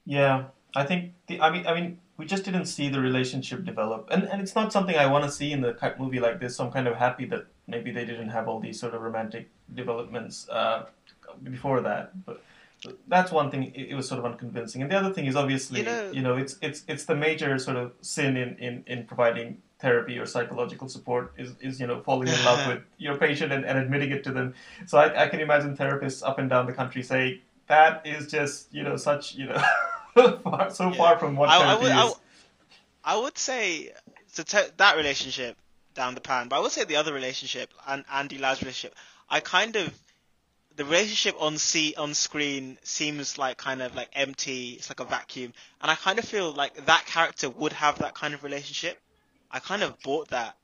Yeah, 0.06 0.46
I 0.76 0.84
think 0.84 1.14
the 1.28 1.42
I 1.42 1.50
mean 1.50 1.66
I 1.66 1.74
mean 1.74 2.00
we 2.18 2.26
just 2.26 2.44
didn't 2.44 2.66
see 2.68 2.88
the 2.90 3.02
relationship 3.02 3.66
develop, 3.66 4.10
and 4.12 4.26
and 4.26 4.42
it's 4.42 4.54
not 4.54 4.72
something 4.72 4.96
I 4.96 5.08
want 5.08 5.24
to 5.26 5.32
see 5.32 5.52
in 5.52 5.62
the 5.62 5.76
movie 5.98 6.20
like 6.20 6.40
this. 6.40 6.58
So 6.58 6.66
I'm 6.66 6.72
kind 6.72 6.88
of 6.88 6.96
happy 6.96 7.26
that 7.26 7.48
maybe 7.68 7.92
they 7.92 8.06
didn't 8.06 8.30
have 8.30 8.48
all 8.48 8.60
these 8.60 8.80
sort 8.80 8.94
of 8.94 9.02
romantic 9.02 9.50
developments 9.74 10.48
uh, 10.50 10.86
before 11.44 11.82
that, 11.82 12.26
but 12.26 12.44
that's 13.08 13.32
one 13.32 13.50
thing. 13.50 13.72
It, 13.76 13.92
it, 13.92 13.96
was 13.96 14.08
sort 14.08 14.20
of 14.20 14.26
unconvincing, 14.26 14.82
and 14.82 14.92
the 14.92 14.98
other 14.98 15.14
thing 15.14 15.26
is 15.26 15.36
obviously, 15.36 15.80
you 15.80 15.86
know, 15.86 16.12
you 16.12 16.22
know, 16.22 16.36
it's 16.36 16.58
it's 16.62 16.84
it's 16.88 17.06
the 17.06 17.16
major 17.16 17.58
sort 17.58 17.78
of 17.78 17.94
sin 18.02 18.36
in 18.38 18.58
in 18.58 18.84
in 18.88 19.06
providing 19.06 19.62
therapy 19.80 20.18
or 20.18 20.26
psychological 20.26 20.88
support 20.88 21.34
is, 21.38 21.54
is 21.60 21.80
you 21.80 21.88
know 21.88 22.02
falling 22.02 22.30
in 22.30 22.46
love 22.46 22.66
with 22.72 22.82
your 22.98 23.18
patient 23.18 23.52
and, 23.52 23.66
and 23.66 23.78
admitting 23.78 24.12
it 24.12 24.24
to 24.24 24.32
them. 24.32 24.54
So 24.86 24.98
I, 24.98 25.24
I 25.24 25.28
can 25.28 25.40
imagine 25.40 25.78
therapists 25.78 26.28
up 26.28 26.40
and 26.40 26.50
down 26.50 26.66
the 26.66 26.74
country 26.74 27.04
say 27.04 27.42
that 27.68 28.06
is 28.06 28.32
just 28.32 28.74
you 28.74 28.84
know 28.84 28.98
such 28.98 29.36
you 29.36 29.48
know 29.48 29.62
far, 30.44 30.70
so 30.70 30.90
yeah. 30.90 30.98
far 30.98 31.20
from 31.20 31.36
what 31.36 31.50
I, 31.50 31.60
therapy 31.60 31.92
I 31.92 32.04
would, 32.04 32.12
is. 32.12 32.16
I, 33.04 33.14
I 33.14 33.18
would 33.22 33.38
say 33.38 33.92
so 34.28 34.44
te- 34.44 34.72
that 34.78 34.98
relationship 34.98 35.58
down 35.94 36.16
the 36.16 36.22
pan, 36.22 36.48
but 36.48 36.58
I 36.58 36.60
would 36.60 36.72
say 36.72 36.84
the 36.84 36.96
other 36.98 37.14
relationship 37.14 37.72
and 37.88 38.04
Andy 38.12 38.38
Lau's 38.38 38.62
relationship. 38.62 38.96
I 39.30 39.40
kind 39.40 39.76
of 39.76 39.94
the 40.76 40.86
relationship 40.86 41.36
on 41.40 41.58
see 41.58 41.94
on 41.96 42.14
screen 42.14 42.78
seems 42.84 43.38
like 43.38 43.58
kind 43.58 43.82
of 43.82 43.96
like 43.96 44.10
empty. 44.14 44.72
It's 44.72 44.90
like 44.90 45.00
a 45.00 45.06
vacuum, 45.06 45.54
and 45.82 45.92
I 45.92 45.96
kind 45.96 46.20
of 46.20 46.26
feel 46.26 46.52
like 46.52 46.86
that 46.86 47.06
character 47.06 47.50
would 47.50 47.74
have 47.74 48.00
that 48.00 48.16
kind 48.16 48.34
of 48.34 48.44
relationship. 48.44 49.00
I 49.52 49.60
kind 49.60 49.84
of 49.84 50.00
bought 50.02 50.30
that 50.30 50.56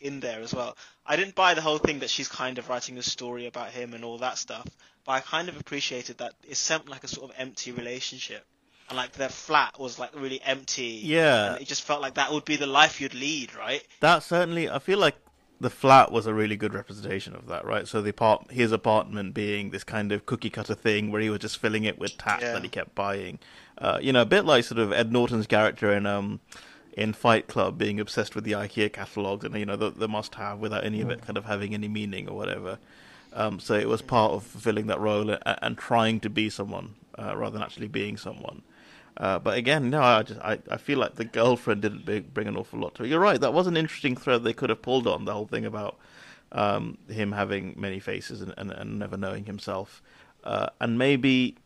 in 0.00 0.20
there 0.20 0.40
as 0.40 0.54
well. 0.54 0.76
I 1.04 1.16
didn't 1.16 1.34
buy 1.34 1.54
the 1.54 1.60
whole 1.60 1.78
thing 1.78 1.98
that 2.00 2.10
she's 2.10 2.28
kind 2.28 2.58
of 2.58 2.68
writing 2.68 2.98
a 2.98 3.02
story 3.02 3.46
about 3.46 3.70
him 3.70 3.94
and 3.94 4.04
all 4.04 4.18
that 4.18 4.38
stuff, 4.38 4.66
but 5.04 5.12
I 5.12 5.20
kind 5.20 5.48
of 5.48 5.58
appreciated 5.60 6.18
that 6.18 6.34
it 6.48 6.56
seemed 6.56 6.88
like 6.88 7.04
a 7.04 7.08
sort 7.08 7.30
of 7.30 7.36
empty 7.38 7.72
relationship. 7.72 8.44
And 8.88 8.96
like 8.96 9.12
their 9.12 9.28
flat 9.28 9.78
was 9.78 9.98
like 9.98 10.10
really 10.14 10.40
empty. 10.42 11.00
Yeah. 11.02 11.54
it 11.54 11.66
just 11.66 11.82
felt 11.82 12.00
like 12.00 12.14
that 12.14 12.32
would 12.32 12.44
be 12.44 12.56
the 12.56 12.66
life 12.66 13.00
you'd 13.00 13.14
lead, 13.14 13.54
right? 13.54 13.86
That 14.00 14.22
certainly, 14.22 14.70
I 14.70 14.78
feel 14.78 14.98
like 14.98 15.16
the 15.60 15.70
flat 15.70 16.12
was 16.12 16.26
a 16.26 16.34
really 16.34 16.56
good 16.56 16.72
representation 16.72 17.34
of 17.34 17.46
that, 17.48 17.64
right? 17.64 17.86
So 17.88 18.00
the 18.00 18.10
apart- 18.10 18.50
his 18.50 18.72
apartment 18.72 19.34
being 19.34 19.70
this 19.70 19.84
kind 19.84 20.12
of 20.12 20.24
cookie 20.24 20.50
cutter 20.50 20.74
thing 20.74 21.10
where 21.10 21.20
he 21.20 21.30
was 21.30 21.40
just 21.40 21.58
filling 21.58 21.84
it 21.84 21.98
with 21.98 22.16
tat 22.16 22.40
yeah. 22.40 22.52
that 22.52 22.62
he 22.62 22.68
kept 22.68 22.94
buying. 22.94 23.38
Uh, 23.76 23.98
you 24.00 24.12
know, 24.12 24.22
a 24.22 24.26
bit 24.26 24.44
like 24.44 24.64
sort 24.64 24.78
of 24.78 24.92
Ed 24.92 25.12
Norton's 25.12 25.46
character 25.46 25.92
in 25.92 26.06
um 26.06 26.40
in 26.98 27.12
Fight 27.12 27.46
Club 27.46 27.78
being 27.78 28.00
obsessed 28.00 28.34
with 28.34 28.42
the 28.42 28.52
IKEA 28.52 28.92
catalogs 28.92 29.44
and 29.44 29.54
you 29.54 29.64
know 29.64 29.76
the, 29.76 29.90
the 29.90 30.08
must 30.08 30.34
have 30.34 30.58
without 30.58 30.84
any 30.84 31.00
of 31.00 31.10
it 31.10 31.22
kind 31.22 31.36
of 31.36 31.44
having 31.44 31.72
any 31.72 31.86
meaning 31.88 32.28
or 32.28 32.36
whatever. 32.36 32.78
Um, 33.32 33.60
so 33.60 33.74
it 33.74 33.88
was 33.88 34.02
part 34.02 34.32
of 34.32 34.42
fulfilling 34.42 34.86
that 34.88 34.98
role 34.98 35.30
and, 35.30 35.40
and 35.44 35.78
trying 35.78 36.18
to 36.20 36.30
be 36.30 36.50
someone 36.50 36.96
uh, 37.16 37.36
rather 37.36 37.52
than 37.52 37.62
actually 37.62 37.88
being 37.88 38.16
someone. 38.16 38.62
Uh, 39.18 39.36
but 39.36 39.58
again, 39.58 39.90
no, 39.90 40.00
I 40.00 40.22
just 40.22 40.40
I, 40.40 40.60
I 40.70 40.76
feel 40.76 40.98
like 40.98 41.16
the 41.16 41.24
girlfriend 41.24 41.82
didn't 41.82 42.32
bring 42.32 42.46
an 42.46 42.56
awful 42.56 42.78
lot 42.78 42.94
to 42.94 43.04
it. 43.04 43.08
You're 43.08 43.20
right, 43.20 43.40
that 43.40 43.52
was 43.52 43.66
an 43.66 43.76
interesting 43.76 44.16
thread 44.16 44.44
they 44.44 44.52
could 44.52 44.70
have 44.70 44.80
pulled 44.80 45.08
on 45.08 45.24
the 45.24 45.32
whole 45.34 45.46
thing 45.46 45.64
about 45.64 45.98
um, 46.52 46.98
him 47.08 47.32
having 47.32 47.74
many 47.76 47.98
faces 47.98 48.40
and, 48.40 48.54
and, 48.56 48.70
and 48.70 48.98
never 48.98 49.16
knowing 49.16 49.44
himself, 49.44 50.02
uh, 50.44 50.68
and 50.80 50.96
maybe 50.96 51.56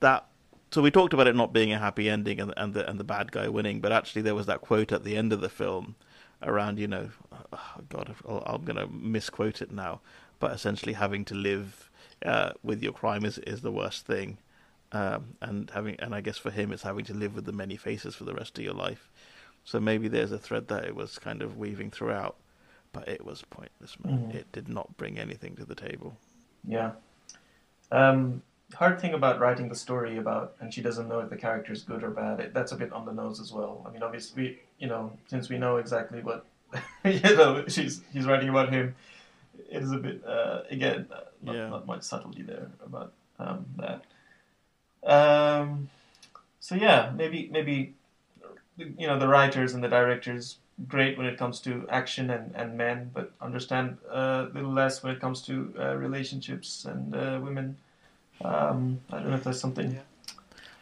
that. 0.00 0.26
So 0.70 0.82
we 0.82 0.90
talked 0.90 1.14
about 1.14 1.28
it 1.28 1.36
not 1.36 1.52
being 1.52 1.72
a 1.72 1.78
happy 1.78 2.10
ending 2.10 2.40
and 2.40 2.52
and 2.56 2.74
the 2.74 2.88
and 2.90 2.98
the 2.98 3.04
bad 3.04 3.30
guy 3.30 3.48
winning, 3.48 3.80
but 3.80 3.92
actually 3.92 4.22
there 4.22 4.34
was 4.34 4.46
that 4.46 4.60
quote 4.60 4.90
at 4.90 5.04
the 5.04 5.16
end 5.16 5.32
of 5.32 5.40
the 5.40 5.48
film 5.48 5.94
around 6.42 6.78
you 6.78 6.88
know, 6.88 7.10
oh 7.52 7.74
God, 7.88 8.14
I'm 8.28 8.64
going 8.64 8.76
to 8.76 8.88
misquote 8.88 9.62
it 9.62 9.70
now, 9.70 10.00
but 10.40 10.52
essentially 10.52 10.94
having 10.94 11.24
to 11.26 11.34
live 11.34 11.90
uh, 12.26 12.52
with 12.64 12.82
your 12.82 12.92
crime 12.92 13.24
is 13.24 13.38
is 13.38 13.60
the 13.60 13.72
worst 13.72 14.04
thing 14.04 14.38
um, 14.92 15.34
and 15.42 15.70
having 15.70 15.96
and 15.98 16.14
I 16.14 16.20
guess 16.20 16.38
for 16.38 16.50
him 16.50 16.72
it's 16.72 16.82
having 16.82 17.04
to 17.06 17.14
live 17.14 17.34
with 17.34 17.44
the 17.44 17.52
many 17.52 17.76
faces 17.76 18.14
for 18.14 18.24
the 18.24 18.34
rest 18.34 18.58
of 18.58 18.64
your 18.64 18.74
life. 18.74 19.10
So 19.64 19.80
maybe 19.80 20.08
there's 20.08 20.32
a 20.32 20.38
thread 20.38 20.68
that 20.68 20.84
it 20.84 20.94
was 20.94 21.18
kind 21.18 21.42
of 21.42 21.58
weaving 21.58 21.90
throughout, 21.90 22.36
but 22.92 23.06
it 23.06 23.24
was 23.24 23.42
pointless, 23.50 23.96
man. 24.02 24.30
Mm. 24.32 24.34
It 24.34 24.50
did 24.50 24.68
not 24.68 24.96
bring 24.96 25.18
anything 25.18 25.56
to 25.56 25.64
the 25.66 25.74
table. 25.74 26.16
Yeah. 26.66 26.92
Um, 27.92 28.42
hard 28.74 29.00
thing 29.00 29.14
about 29.14 29.40
writing 29.40 29.68
the 29.68 29.74
story 29.74 30.16
about, 30.18 30.54
and 30.60 30.72
she 30.72 30.80
doesn't 30.80 31.08
know 31.08 31.20
if 31.20 31.30
the 31.30 31.36
character 31.36 31.72
is 31.72 31.82
good 31.82 32.02
or 32.02 32.10
bad. 32.10 32.40
It, 32.40 32.54
that's 32.54 32.72
a 32.72 32.76
bit 32.76 32.92
on 32.92 33.04
the 33.04 33.12
nose 33.12 33.40
as 33.40 33.52
well. 33.52 33.84
I 33.86 33.90
mean, 33.90 34.02
obviously, 34.02 34.58
you 34.78 34.86
know, 34.86 35.12
since 35.26 35.48
we 35.48 35.58
know 35.58 35.76
exactly 35.76 36.22
what, 36.22 36.46
you 37.04 37.20
know, 37.20 37.64
she's 37.68 38.02
he's 38.12 38.26
writing 38.26 38.48
about 38.48 38.70
him, 38.70 38.94
it 39.70 39.82
is 39.82 39.92
a 39.92 39.98
bit 39.98 40.22
uh, 40.26 40.62
again 40.70 41.06
uh, 41.12 41.20
not, 41.42 41.54
yeah. 41.54 41.68
not 41.68 41.86
much 41.86 42.02
subtlety 42.02 42.42
there 42.42 42.70
about 42.84 43.12
um, 43.38 43.66
that. 43.76 44.02
Um, 45.04 45.90
so 46.60 46.74
yeah, 46.74 47.12
maybe 47.14 47.48
maybe 47.52 47.94
you 48.76 49.06
know 49.06 49.18
the 49.18 49.28
writers 49.28 49.74
and 49.74 49.82
the 49.82 49.88
directors 49.88 50.58
great 50.86 51.18
when 51.18 51.26
it 51.26 51.36
comes 51.36 51.60
to 51.60 51.86
action 51.90 52.30
and, 52.30 52.54
and 52.54 52.76
men, 52.76 53.10
but 53.12 53.32
understand 53.40 53.98
uh, 54.08 54.46
a 54.48 54.54
little 54.54 54.72
less 54.72 55.02
when 55.02 55.12
it 55.12 55.20
comes 55.20 55.42
to 55.42 55.74
uh, 55.78 55.96
relationships 55.96 56.84
and 56.84 57.14
uh, 57.14 57.40
women. 57.42 57.76
Um, 58.44 59.00
I 59.10 59.18
don't 59.18 59.30
know 59.30 59.36
if 59.36 59.44
there's 59.44 59.60
something. 59.60 59.92
Yeah. 59.92 60.34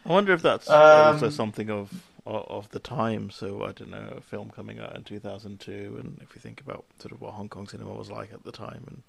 I 0.05 0.13
wonder 0.13 0.33
if 0.35 0.43
that's 0.43 0.69
um, 0.69 1.15
also 1.15 1.31
something 1.31 1.71
of 1.71 1.91
of 2.27 2.69
the 2.71 2.81
time. 2.81 3.31
So 3.31 3.65
I 3.65 3.73
don't 3.73 3.91
know, 3.91 4.15
a 4.17 4.21
film 4.21 4.51
coming 4.51 4.81
out 4.81 4.97
in 4.97 5.05
2002, 5.05 5.97
and 6.01 6.19
if 6.23 6.35
you 6.35 6.41
think 6.41 6.61
about 6.61 6.85
sort 6.99 7.13
of 7.13 7.21
what 7.21 7.35
Hong 7.35 7.49
Kong 7.49 7.67
cinema 7.67 7.93
was 7.93 8.11
like 8.11 8.33
at 8.33 8.45
the 8.45 8.53
time, 8.53 8.85
and 8.89 9.03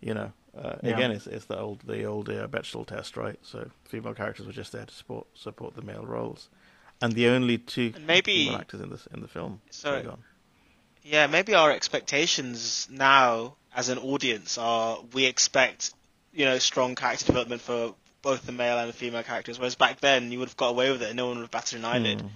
you 0.00 0.14
know, 0.14 0.32
uh, 0.56 0.76
yeah. 0.82 0.94
again, 0.94 1.10
it's 1.10 1.26
it's 1.26 1.44
the 1.46 1.58
old 1.58 1.80
the 1.86 2.04
old 2.04 2.28
uh, 2.28 2.48
Bechdel 2.48 2.86
test, 2.86 3.16
right? 3.16 3.38
So 3.42 3.70
female 3.84 4.14
characters 4.14 4.46
were 4.46 4.52
just 4.52 4.72
there 4.72 4.84
to 4.84 4.94
support 4.94 5.26
support 5.34 5.74
the 5.76 5.82
male 5.82 6.04
roles, 6.04 6.48
and 7.00 7.12
the 7.12 7.28
only 7.28 7.58
two 7.58 7.92
maybe, 8.06 8.46
female 8.46 8.60
actors 8.60 8.80
in 8.80 8.90
the 8.90 9.00
in 9.14 9.20
the 9.20 9.28
film. 9.28 9.60
So, 9.70 10.18
yeah, 11.02 11.26
maybe 11.26 11.54
our 11.54 11.70
expectations 11.70 12.88
now 12.90 13.56
as 13.74 13.88
an 13.88 13.98
audience 13.98 14.58
are 14.58 14.98
we 15.12 15.26
expect 15.26 15.94
you 16.32 16.44
know 16.44 16.58
strong 16.58 16.94
character 16.94 17.26
development 17.26 17.62
for 17.62 17.94
both 18.22 18.44
the 18.44 18.52
male 18.52 18.78
and 18.78 18.88
the 18.88 18.92
female 18.92 19.22
characters, 19.22 19.58
whereas 19.58 19.76
back 19.76 20.00
then 20.00 20.32
you 20.32 20.38
would 20.38 20.48
have 20.48 20.56
got 20.56 20.70
away 20.70 20.90
with 20.90 21.02
it 21.02 21.08
and 21.08 21.16
no 21.16 21.26
one 21.26 21.36
would 21.36 21.44
have 21.44 21.50
batted 21.50 21.78
an 21.78 21.84
eyelid. 21.84 22.18
Mm. 22.18 22.28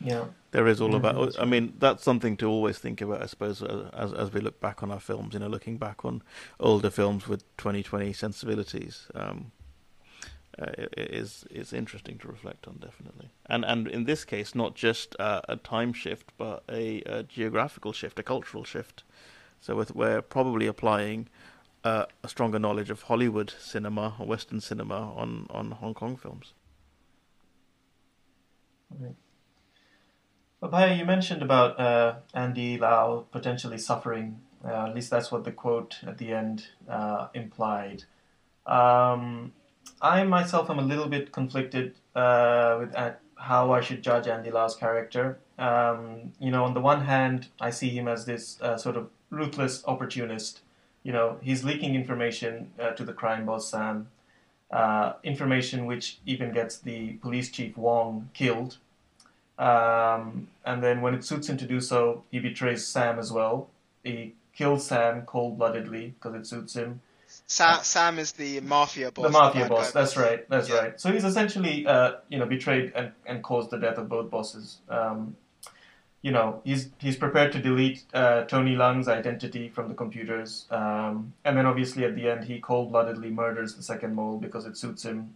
Yeah. 0.00 0.26
There 0.52 0.66
is 0.66 0.80
all 0.80 0.94
about. 0.96 1.38
I 1.38 1.44
mean, 1.44 1.74
that's 1.78 2.02
something 2.02 2.36
to 2.38 2.48
always 2.48 2.78
think 2.78 3.00
about, 3.00 3.22
I 3.22 3.26
suppose, 3.26 3.62
as 3.62 4.12
as 4.12 4.32
we 4.32 4.40
look 4.40 4.60
back 4.60 4.82
on 4.82 4.90
our 4.90 4.98
films. 4.98 5.34
You 5.34 5.40
know, 5.40 5.46
looking 5.46 5.76
back 5.76 6.04
on 6.04 6.22
older 6.58 6.90
films 6.90 7.28
with 7.28 7.44
2020 7.58 8.12
sensibilities, 8.12 9.06
um, 9.14 9.52
uh, 10.58 10.72
it 10.76 11.10
is 11.12 11.44
it's 11.50 11.72
interesting 11.72 12.18
to 12.18 12.28
reflect 12.28 12.66
on, 12.66 12.78
definitely. 12.78 13.28
And 13.46 13.64
and 13.64 13.86
in 13.86 14.04
this 14.04 14.24
case, 14.24 14.54
not 14.54 14.74
just 14.74 15.14
uh, 15.20 15.42
a 15.48 15.56
time 15.56 15.92
shift, 15.92 16.32
but 16.36 16.64
a, 16.68 17.02
a, 17.02 17.22
geographical 17.22 17.92
shift, 17.92 18.18
a 18.18 18.22
cultural 18.22 18.64
shift. 18.64 19.04
So 19.60 19.76
with, 19.76 19.94
we're 19.94 20.22
probably 20.22 20.66
applying 20.66 21.28
uh, 21.84 22.06
a 22.24 22.28
stronger 22.28 22.58
knowledge 22.58 22.90
of 22.90 23.02
Hollywood 23.02 23.52
cinema, 23.60 24.14
or 24.18 24.26
Western 24.26 24.60
cinema, 24.60 25.14
on 25.14 25.46
on 25.50 25.70
Hong 25.72 25.94
Kong 25.94 26.16
films. 26.16 26.54
Okay. 28.92 29.14
Papaya, 30.60 30.94
you 30.94 31.06
mentioned 31.06 31.40
about 31.40 31.80
uh, 31.80 32.16
Andy 32.34 32.76
Lau 32.76 33.24
potentially 33.32 33.78
suffering. 33.78 34.42
Uh, 34.62 34.88
at 34.88 34.94
least 34.94 35.08
that's 35.08 35.32
what 35.32 35.44
the 35.44 35.52
quote 35.52 35.96
at 36.06 36.18
the 36.18 36.34
end 36.34 36.66
uh, 36.86 37.28
implied. 37.32 38.04
Um, 38.66 39.54
I 40.02 40.22
myself 40.24 40.68
am 40.68 40.78
a 40.78 40.82
little 40.82 41.08
bit 41.08 41.32
conflicted 41.32 41.94
uh, 42.14 42.76
with 42.78 42.94
how 43.36 43.72
I 43.72 43.80
should 43.80 44.02
judge 44.02 44.26
Andy 44.26 44.50
Lau's 44.50 44.76
character. 44.76 45.38
Um, 45.58 46.32
you 46.38 46.50
know, 46.50 46.64
on 46.64 46.74
the 46.74 46.80
one 46.80 47.06
hand, 47.06 47.48
I 47.58 47.70
see 47.70 47.88
him 47.88 48.06
as 48.06 48.26
this 48.26 48.60
uh, 48.60 48.76
sort 48.76 48.98
of 48.98 49.08
ruthless 49.30 49.82
opportunist. 49.86 50.60
You 51.02 51.12
know, 51.12 51.38
he's 51.40 51.64
leaking 51.64 51.94
information 51.94 52.72
uh, 52.78 52.90
to 52.90 53.04
the 53.04 53.14
crime 53.14 53.46
boss 53.46 53.70
Sam, 53.70 54.08
information 55.24 55.86
which 55.86 56.18
even 56.26 56.52
gets 56.52 56.76
the 56.76 57.14
police 57.14 57.50
chief 57.50 57.78
Wong 57.78 58.28
killed 58.34 58.76
Um, 59.60 60.48
and 60.64 60.82
then 60.82 61.02
when 61.02 61.14
it 61.14 61.24
suits 61.24 61.48
him 61.48 61.56
to 61.58 61.66
do 61.66 61.80
so, 61.80 62.24
he 62.30 62.38
betrays 62.40 62.86
Sam 62.86 63.18
as 63.18 63.30
well. 63.30 63.68
He 64.02 64.34
kills 64.54 64.86
Sam 64.86 65.22
cold-bloodedly 65.26 66.14
because 66.18 66.34
it 66.34 66.46
suits 66.46 66.74
him. 66.74 67.00
Sa- 67.46 67.82
Sam 67.82 68.18
is 68.18 68.32
the 68.32 68.60
mafia 68.60 69.12
boss. 69.12 69.24
the 69.26 69.30
mafia 69.30 69.68
boss. 69.68 69.92
guy 69.92 70.00
That's 70.00 70.16
right. 70.16 70.48
That's 70.48 70.68
Yeah. 70.68 70.76
right. 70.76 71.00
So 71.00 71.12
he's 71.12 71.24
essentially, 71.24 71.86
uh, 71.86 72.12
you 72.28 72.38
know, 72.38 72.46
betrayed 72.46 72.92
and, 72.96 73.12
and 73.26 73.42
caused 73.42 73.70
the 73.70 73.78
death 73.78 73.98
of 73.98 74.08
both 74.08 74.30
bosses. 74.30 74.78
Um, 74.88 75.36
you 76.22 76.32
know, 76.32 76.60
he's 76.64 76.90
he's 76.98 77.16
prepared 77.16 77.52
to 77.52 77.58
delete 77.60 78.02
uh, 78.12 78.44
Tony 78.44 78.76
Leung's 78.76 79.08
identity 79.08 79.68
from 79.70 79.88
the 79.88 79.94
computers, 79.94 80.66
um, 80.70 81.32
and 81.46 81.56
then 81.56 81.64
obviously 81.66 82.04
at 82.04 82.14
the 82.14 82.28
end 82.28 82.44
he 82.44 82.60
cold-bloodedly 82.60 83.30
murders 83.30 83.74
the 83.74 83.82
second 83.82 84.14
mole 84.14 84.36
because 84.38 84.66
it 84.66 84.76
suits 84.76 85.02
him 85.04 85.32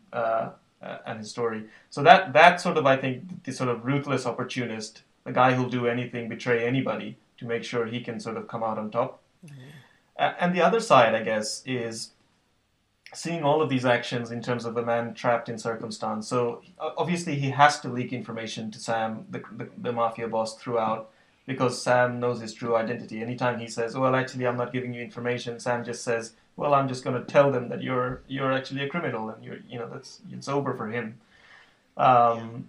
uh, 0.85 0.89
uh, 0.89 0.99
and 1.07 1.18
his 1.18 1.30
story. 1.30 1.64
So 1.91 2.03
that 2.03 2.32
that 2.32 2.61
sort 2.61 2.76
of 2.76 2.87
I 2.87 2.97
think 2.97 3.45
the 3.45 3.53
sort 3.53 3.70
of 3.70 3.85
ruthless 3.85 4.26
opportunist, 4.26 5.03
the 5.24 5.32
guy 5.32 5.55
who'll 5.55 5.68
do 5.68 5.87
anything, 5.87 6.28
betray 6.28 6.66
anybody 6.66 7.16
to 7.39 7.47
make 7.47 7.64
sure 7.64 7.87
he 7.87 8.01
can 8.01 8.20
sort 8.20 8.37
of 8.37 8.49
come 8.49 8.62
out 8.62 8.78
on 8.78 8.91
top. 8.91 9.20
A- 10.18 10.43
and 10.43 10.55
the 10.55 10.62
other 10.62 10.80
side, 10.80 11.14
I 11.14 11.22
guess, 11.22 11.62
is 11.66 12.11
seeing 13.12 13.45
all 13.45 13.62
of 13.62 13.68
these 13.68 13.85
actions 13.85 14.30
in 14.30 14.43
terms 14.43 14.64
of 14.64 14.76
a 14.76 14.85
man 14.85 15.14
trapped 15.14 15.49
in 15.49 15.59
circumstance. 15.59 16.26
So 16.28 16.62
obviously 16.78 17.37
he 17.37 17.51
has 17.51 17.80
to 17.80 17.89
leak 17.89 18.12
information 18.12 18.70
to 18.72 18.78
Sam, 18.78 19.24
the, 19.30 19.43
the, 19.57 19.68
the 19.78 19.93
mafia 19.93 20.28
boss, 20.28 20.57
throughout 20.57 21.11
because 21.47 21.82
Sam 21.82 22.20
knows 22.20 22.40
his 22.40 22.55
true 22.55 22.76
identity. 22.76 23.20
Anytime 23.20 23.59
he 23.59 23.68
says, 23.68 23.97
"Well, 23.97 24.14
actually, 24.14 24.47
I'm 24.47 24.57
not 24.57 24.72
giving 24.72 24.95
you 24.95 25.03
information," 25.03 25.61
Sam 25.61 25.84
just 25.84 26.03
says, 26.03 26.34
"Well, 26.57 26.74
I'm 26.74 26.88
just 26.88 27.05
going 27.05 27.20
to 27.20 27.24
tell 27.24 27.51
them 27.51 27.68
that 27.68 27.82
you're 27.82 28.22
you're 28.26 28.53
actually 28.53 28.82
a 28.84 28.88
criminal, 28.88 29.28
and 29.30 29.45
you're 29.45 29.59
you 29.68 29.78
know 29.78 29.88
that's 29.88 30.20
it's 30.30 30.49
over 30.49 30.74
for 30.74 30.88
him." 30.88 31.20
Um, 31.97 32.68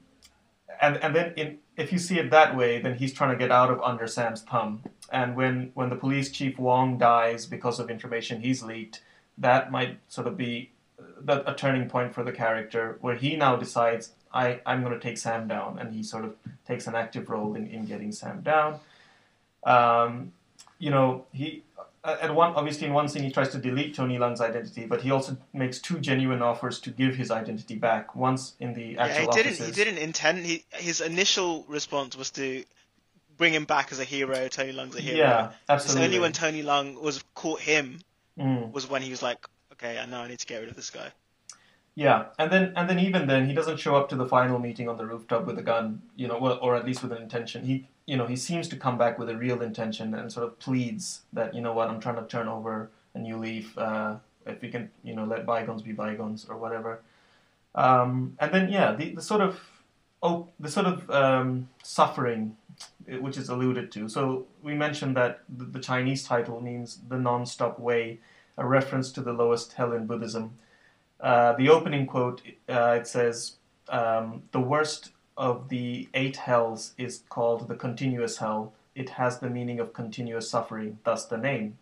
and 0.82 0.98
and 0.98 1.16
then 1.16 1.34
in, 1.36 1.58
if 1.78 1.92
you 1.92 2.00
see 2.00 2.20
it 2.20 2.30
that 2.32 2.56
way, 2.56 2.82
then 2.82 2.96
he's 2.96 3.14
trying 3.14 3.32
to 3.32 3.38
get 3.38 3.52
out 3.52 3.72
of 3.72 3.82
under 3.82 4.08
Sam's 4.08 4.42
thumb. 4.42 4.84
And 5.12 5.36
when 5.36 5.72
when 5.74 5.90
the 5.90 5.96
police 5.96 6.32
chief 6.32 6.58
Wong 6.58 6.98
dies 6.98 7.46
because 7.46 7.80
of 7.80 7.90
information 7.90 8.42
he's 8.42 8.64
leaked, 8.64 9.02
that 9.38 9.72
might 9.72 10.00
sort 10.08 10.28
of 10.28 10.38
be 10.38 10.72
the, 11.20 11.50
a 11.50 11.54
turning 11.54 11.90
point 11.90 12.14
for 12.14 12.24
the 12.24 12.32
character 12.32 12.98
where 13.02 13.16
he 13.16 13.36
now 13.36 13.56
decides 13.56 14.12
I, 14.36 14.60
I'm 14.66 14.84
going 14.84 14.94
to 14.94 15.00
take 15.00 15.18
Sam 15.18 15.48
down 15.48 15.80
and 15.80 15.94
he 15.96 16.04
sort 16.04 16.26
of 16.26 16.36
takes 16.68 16.88
an 16.88 16.96
active 16.96 17.30
role 17.30 17.56
in, 17.56 17.68
in 17.68 17.86
getting 17.86 18.12
Sam 18.12 18.42
down. 18.42 18.80
Um, 19.64 20.34
you 20.78 20.92
know, 20.92 21.26
he 21.32 21.64
at 22.04 22.36
one 22.36 22.52
obviously 22.54 22.86
in 22.86 22.94
one 22.94 23.08
scene 23.10 23.24
he 23.24 23.32
tries 23.32 23.50
to 23.50 23.58
delete 23.58 23.96
Tony 23.96 24.18
Leung's 24.20 24.42
identity, 24.42 24.86
but 24.86 25.02
he 25.02 25.10
also 25.10 25.38
makes 25.54 25.80
two 25.80 26.00
genuine 26.00 26.42
offers 26.42 26.80
to 26.82 26.92
give 26.92 27.16
his 27.16 27.32
identity 27.32 27.76
back. 27.76 28.16
Once 28.16 28.54
in 28.60 28.74
the 28.74 28.90
Yeah, 28.92 29.06
actual 29.06 29.36
he 29.36 29.44
didn't. 29.44 29.66
He 29.66 29.72
didn't 29.72 29.98
intend. 29.98 30.46
He 30.46 30.66
his 30.74 31.02
initial 31.02 31.66
response 31.68 32.16
was 32.16 32.30
to 32.32 32.64
bring 33.38 33.54
him 33.54 33.66
back 33.66 33.92
as 33.92 34.00
a 34.00 34.04
hero. 34.04 34.48
Tony 34.50 34.74
Leung's 34.74 34.96
a 34.96 35.02
hero. 35.02 35.18
Yeah, 35.18 35.48
It's 35.48 35.56
absolutely. 35.70 36.06
only 36.06 36.20
when 36.20 36.32
Tony 36.32 36.62
Leung 36.64 37.02
was 37.02 37.24
caught 37.34 37.62
him 37.62 38.00
Mm. 38.38 38.74
was 38.74 38.90
when 38.90 39.02
he 39.02 39.12
was 39.12 39.22
like, 39.24 39.48
okay, 39.74 39.98
I 39.98 40.06
know 40.06 40.20
I 40.20 40.28
need 40.28 40.40
to 40.40 40.46
get 40.46 40.60
rid 40.60 40.70
of 40.70 40.76
this 40.76 40.90
guy. 40.90 41.10
Yeah, 41.96 42.26
and 42.38 42.52
then 42.52 42.74
and 42.76 42.90
then 42.90 43.00
even 43.00 43.26
then 43.26 43.48
he 43.48 43.54
doesn't 43.54 43.78
show 43.78 43.96
up 43.96 44.10
to 44.10 44.18
the 44.18 44.26
final 44.26 44.60
meeting 44.60 44.90
on 44.90 44.98
the 44.98 45.06
rooftop 45.06 45.46
with 45.46 45.58
a 45.58 45.62
gun, 45.62 46.02
you 46.18 46.28
know, 46.28 46.36
or 46.36 46.76
at 46.76 46.86
least 46.86 47.02
with 47.02 47.14
an 47.14 47.22
intention. 47.22 47.64
He 47.66 47.88
you 48.06 48.18
know 48.18 48.28
he 48.28 48.36
seems 48.36 48.68
to 48.70 48.76
come 48.76 48.98
back 48.98 49.18
with 49.18 49.30
a 49.30 49.38
real 49.38 49.62
intention 49.62 50.14
and 50.14 50.32
sort 50.32 50.46
of 50.46 50.60
pleads 50.60 51.22
that 51.32 51.56
you 51.56 51.62
know 51.62 51.74
what 51.74 51.90
I'm 51.90 52.02
trying 52.02 52.18
to 52.18 52.28
turn 52.28 52.50
over 52.50 52.90
a 53.14 53.20
new 53.20 53.38
leaf. 53.38 53.78
Uh, 53.78 54.18
if 54.46 54.62
we 54.62 54.70
can 54.70 54.92
you 55.04 55.16
know 55.16 55.24
let 55.24 55.46
bygones 55.46 55.82
be 55.82 55.94
bygones 55.94 56.46
or 56.50 56.58
whatever. 56.58 57.00
Um, 57.76 58.36
and 58.40 58.54
then 58.54 58.70
yeah, 58.70 58.94
the, 58.94 59.16
the 59.16 59.22
sort 59.22 59.40
of 59.42 59.60
oh 60.22 60.50
the 60.60 60.70
sort 60.70 60.88
of 60.88 61.10
um, 61.10 61.70
suffering 61.82 62.58
eh, 63.08 63.18
which 63.20 63.38
is 63.38 63.48
alluded 63.48 63.90
to. 63.94 64.10
So 64.10 64.48
we 64.62 64.74
mentioned 64.74 65.16
that 65.16 65.44
the, 65.48 65.64
the 65.64 65.80
Chinese 65.80 66.26
title 66.26 66.60
means 66.60 67.00
the 67.08 67.18
non-stop 67.18 67.80
way, 67.80 68.20
a 68.58 68.68
reference 68.68 69.14
to 69.14 69.22
the 69.22 69.32
lowest 69.32 69.74
hell 69.74 69.94
in 69.94 70.08
Buddhism. 70.08 70.58
Uh, 71.20 71.54
the 71.54 71.70
opening 71.70 72.06
quote 72.06 72.42
uh, 72.70 72.98
it 73.00 73.08
says, 73.08 73.58
um, 73.90 74.44
"The 74.52 74.60
worst 74.60 75.12
of 75.38 75.70
the 75.70 76.10
eight 76.14 76.38
hells 76.38 76.94
is 76.98 77.24
called 77.30 77.68
the 77.68 77.76
continuous 77.76 78.38
hell. 78.38 78.74
It 78.96 79.10
has 79.12 79.40
the 79.40 79.50
meaning 79.50 79.80
of 79.80 79.94
continuous 79.94 80.50
suffering, 80.50 81.00
thus 81.04 81.26
the 81.26 81.38
name." 81.38 81.78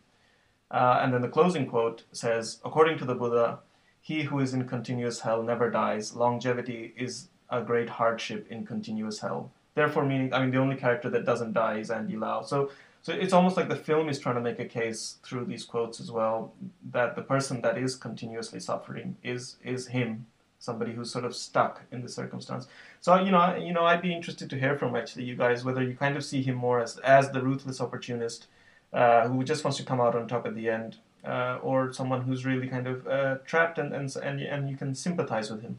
Uh, 0.72 1.00
and 1.02 1.14
then 1.14 1.22
the 1.22 1.30
closing 1.30 1.68
quote 1.68 2.04
says, 2.12 2.60
"According 2.66 2.98
to 3.00 3.06
the 3.06 3.16
Buddha, 3.16 3.60
he 4.02 4.24
who 4.24 4.40
is 4.40 4.54
in 4.54 4.68
continuous 4.68 5.22
hell 5.22 5.42
never 5.42 5.70
dies. 5.70 6.14
Longevity 6.14 6.94
is 6.98 7.30
a 7.50 7.62
great 7.62 7.90
hardship 7.90 8.46
in 8.50 8.66
continuous 8.66 9.20
hell. 9.20 9.52
Therefore, 9.76 10.04
meaning, 10.04 10.34
I 10.34 10.42
mean, 10.42 10.52
the 10.52 10.58
only 10.58 10.76
character 10.76 11.10
that 11.10 11.26
doesn't 11.26 11.54
die 11.54 11.78
is 11.78 11.90
Andy 11.90 12.18
Lau. 12.18 12.42
So, 12.42 12.70
so 13.04 13.12
it's 13.12 13.34
almost 13.34 13.58
like 13.58 13.68
the 13.68 13.76
film 13.76 14.08
is 14.08 14.18
trying 14.18 14.36
to 14.36 14.42
make 14.42 14.60
a 14.60 14.66
case 14.66 15.18
through 15.24 15.44
these 15.46 15.66
quotes 15.66 16.00
as 16.00 16.10
well 16.10 16.54
that 16.92 17.16
the 17.18 17.22
person 17.22 17.62
that 17.62 17.78
is 17.78 17.96
continuously 17.98 18.62
suffering 18.62 19.18
is 19.24 19.58
is 19.62 19.88
him, 19.88 20.26
somebody 20.60 20.94
who's 20.94 21.12
sort 21.12 21.26
of 21.26 21.36
stuck 21.36 21.82
in 21.92 22.02
the 22.02 22.08
circumstance. 22.08 22.68
So, 23.02 23.20
you 23.22 23.32
know, 23.32 23.56
you 23.58 23.74
know, 23.74 23.84
I'd 23.86 24.02
be 24.02 24.14
interested 24.16 24.50
to 24.50 24.58
hear 24.58 24.78
from 24.78 24.96
actually 24.96 25.26
you 25.26 25.36
guys 25.36 25.66
whether 25.66 25.84
you 25.84 25.96
kind 25.98 26.16
of 26.16 26.24
see 26.24 26.42
him 26.42 26.56
more 26.56 26.80
as 26.80 26.98
as 27.00 27.30
the 27.32 27.42
ruthless 27.42 27.82
opportunist 27.82 28.48
uh, 28.94 29.28
who 29.28 29.44
just 29.44 29.66
wants 29.66 29.78
to 29.80 29.84
come 29.84 30.00
out 30.00 30.16
on 30.16 30.28
top 30.28 30.46
at 30.48 30.56
the 30.56 30.70
end, 30.70 30.96
uh, 31.26 31.58
or 31.62 31.92
someone 31.92 32.22
who's 32.22 32.46
really 32.46 32.68
kind 32.70 32.88
of 32.88 33.06
uh, 33.08 33.36
trapped 33.46 33.78
and, 33.78 33.94
and 33.94 34.16
and 34.16 34.42
and 34.42 34.70
you 34.70 34.78
can 34.78 34.96
sympathize 34.96 35.52
with 35.52 35.62
him. 35.62 35.78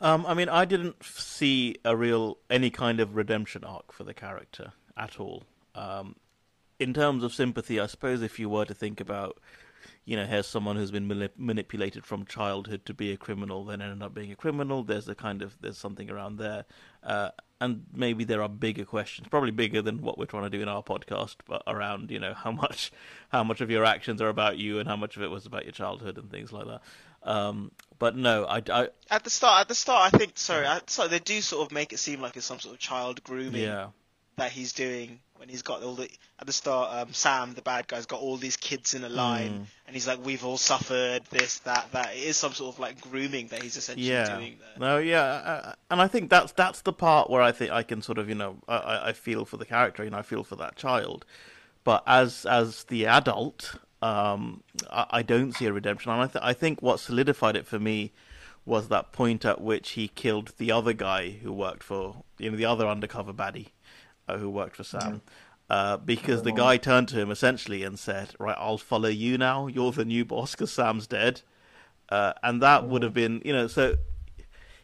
Um, 0.00 0.24
I 0.26 0.34
mean, 0.34 0.48
I 0.48 0.64
didn't 0.64 1.02
see 1.02 1.76
a 1.84 1.96
real 1.96 2.38
any 2.48 2.70
kind 2.70 3.00
of 3.00 3.16
redemption 3.16 3.64
arc 3.64 3.92
for 3.92 4.04
the 4.04 4.14
character 4.14 4.72
at 4.96 5.18
all. 5.18 5.44
Um, 5.74 6.16
in 6.78 6.94
terms 6.94 7.24
of 7.24 7.34
sympathy, 7.34 7.80
I 7.80 7.86
suppose 7.86 8.22
if 8.22 8.38
you 8.38 8.48
were 8.48 8.64
to 8.64 8.74
think 8.74 9.00
about, 9.00 9.38
you 10.04 10.16
know, 10.16 10.24
here's 10.24 10.46
someone 10.46 10.76
who's 10.76 10.92
been 10.92 11.08
manip- 11.08 11.36
manipulated 11.36 12.06
from 12.06 12.24
childhood 12.24 12.86
to 12.86 12.94
be 12.94 13.10
a 13.10 13.16
criminal, 13.16 13.64
then 13.64 13.82
ended 13.82 14.02
up 14.02 14.14
being 14.14 14.30
a 14.30 14.36
criminal. 14.36 14.84
There's 14.84 15.08
a 15.08 15.14
kind 15.14 15.42
of 15.42 15.56
there's 15.60 15.78
something 15.78 16.08
around 16.08 16.38
there, 16.38 16.64
uh, 17.02 17.30
and 17.60 17.86
maybe 17.92 18.22
there 18.22 18.40
are 18.42 18.48
bigger 18.48 18.84
questions, 18.84 19.26
probably 19.28 19.50
bigger 19.50 19.82
than 19.82 20.00
what 20.00 20.16
we're 20.16 20.26
trying 20.26 20.44
to 20.44 20.50
do 20.50 20.62
in 20.62 20.68
our 20.68 20.82
podcast, 20.82 21.36
but 21.46 21.62
around 21.66 22.12
you 22.12 22.20
know 22.20 22.34
how 22.34 22.52
much 22.52 22.92
how 23.30 23.42
much 23.42 23.60
of 23.60 23.70
your 23.70 23.84
actions 23.84 24.22
are 24.22 24.28
about 24.28 24.58
you 24.58 24.78
and 24.78 24.88
how 24.88 24.96
much 24.96 25.16
of 25.16 25.22
it 25.22 25.30
was 25.30 25.46
about 25.46 25.64
your 25.64 25.72
childhood 25.72 26.16
and 26.16 26.30
things 26.30 26.52
like 26.52 26.66
that. 26.66 26.80
Um, 27.22 27.72
but 27.98 28.16
no, 28.16 28.44
I, 28.44 28.62
I 28.70 28.88
At 29.10 29.24
the 29.24 29.30
start, 29.30 29.62
at 29.62 29.68
the 29.68 29.74
start, 29.74 30.12
I 30.14 30.16
think 30.16 30.32
sorry, 30.38 30.66
at 30.66 30.86
the 30.86 31.08
they 31.08 31.18
do 31.18 31.40
sort 31.40 31.66
of 31.66 31.72
make 31.72 31.92
it 31.92 31.98
seem 31.98 32.20
like 32.20 32.36
it's 32.36 32.46
some 32.46 32.60
sort 32.60 32.74
of 32.74 32.80
child 32.80 33.22
grooming 33.24 33.62
yeah. 33.62 33.88
that 34.36 34.52
he's 34.52 34.72
doing 34.72 35.18
when 35.36 35.48
he's 35.48 35.62
got 35.62 35.82
all 35.82 35.94
the 35.94 36.08
at 36.38 36.46
the 36.46 36.52
start. 36.52 36.92
Um, 36.94 37.12
Sam, 37.12 37.54
the 37.54 37.62
bad 37.62 37.88
guy's 37.88 38.06
got 38.06 38.20
all 38.20 38.36
these 38.36 38.56
kids 38.56 38.94
in 38.94 39.04
a 39.04 39.08
line, 39.08 39.50
Mm. 39.50 39.66
and 39.86 39.94
he's 39.94 40.06
like, 40.06 40.24
"We've 40.24 40.44
all 40.44 40.56
suffered 40.58 41.22
this, 41.30 41.58
that, 41.60 41.90
that." 41.92 42.14
It 42.14 42.22
is 42.22 42.36
some 42.36 42.52
sort 42.52 42.74
of 42.74 42.80
like 42.80 43.00
grooming 43.00 43.48
that 43.48 43.62
he's 43.62 43.76
essentially 43.76 44.08
yeah. 44.10 44.36
doing 44.36 44.58
there. 44.60 44.78
No, 44.78 44.98
yeah, 44.98 45.22
uh, 45.22 45.72
and 45.90 46.00
I 46.00 46.08
think 46.08 46.30
that's 46.30 46.52
that's 46.52 46.82
the 46.82 46.92
part 46.92 47.30
where 47.30 47.42
I 47.42 47.52
think 47.52 47.70
I 47.72 47.82
can 47.82 48.02
sort 48.02 48.18
of 48.18 48.28
you 48.28 48.34
know 48.34 48.58
I- 48.68 48.76
I, 48.76 49.08
I 49.08 49.12
feel 49.12 49.44
for 49.44 49.56
the 49.56 49.66
character, 49.66 50.04
you 50.04 50.10
know, 50.10 50.18
I 50.18 50.22
feel 50.22 50.44
for 50.44 50.56
that 50.56 50.76
child, 50.76 51.24
but 51.84 52.02
as 52.06 52.44
as 52.46 52.84
the 52.84 53.06
adult, 53.06 53.76
um, 54.02 54.62
I, 54.90 55.06
I 55.10 55.22
don't 55.22 55.52
see 55.52 55.66
a 55.66 55.72
redemption, 55.72 56.10
and 56.12 56.20
I 56.20 56.26
th- 56.26 56.44
I 56.44 56.52
think 56.52 56.82
what 56.82 57.00
solidified 57.00 57.56
it 57.56 57.66
for 57.66 57.78
me 57.78 58.12
was 58.64 58.88
that 58.88 59.12
point 59.12 59.44
at 59.44 59.60
which 59.60 59.90
he 59.90 60.08
killed 60.08 60.52
the 60.58 60.70
other 60.70 60.92
guy 60.92 61.30
who 61.30 61.52
worked 61.52 61.82
for 61.82 62.22
you 62.38 62.50
know 62.50 62.56
the 62.56 62.66
other 62.66 62.86
undercover 62.86 63.32
baddie 63.32 63.68
uh, 64.28 64.36
who 64.38 64.50
worked 64.50 64.76
for 64.76 64.84
Sam. 64.84 65.22
Uh, 65.70 65.98
because 65.98 66.44
the 66.44 66.52
guy 66.52 66.78
turned 66.78 67.08
to 67.08 67.20
him 67.20 67.30
essentially 67.30 67.82
and 67.82 67.98
said, 67.98 68.34
"Right, 68.38 68.56
I'll 68.58 68.78
follow 68.78 69.08
you 69.08 69.36
now. 69.36 69.66
You're 69.66 69.92
the 69.92 70.04
new 70.04 70.24
boss 70.24 70.52
because 70.52 70.72
Sam's 70.72 71.06
dead." 71.06 71.42
Uh, 72.08 72.32
and 72.42 72.62
that 72.62 72.88
would 72.88 73.02
have 73.02 73.12
been, 73.12 73.42
you 73.44 73.52
know, 73.52 73.66
so 73.66 73.96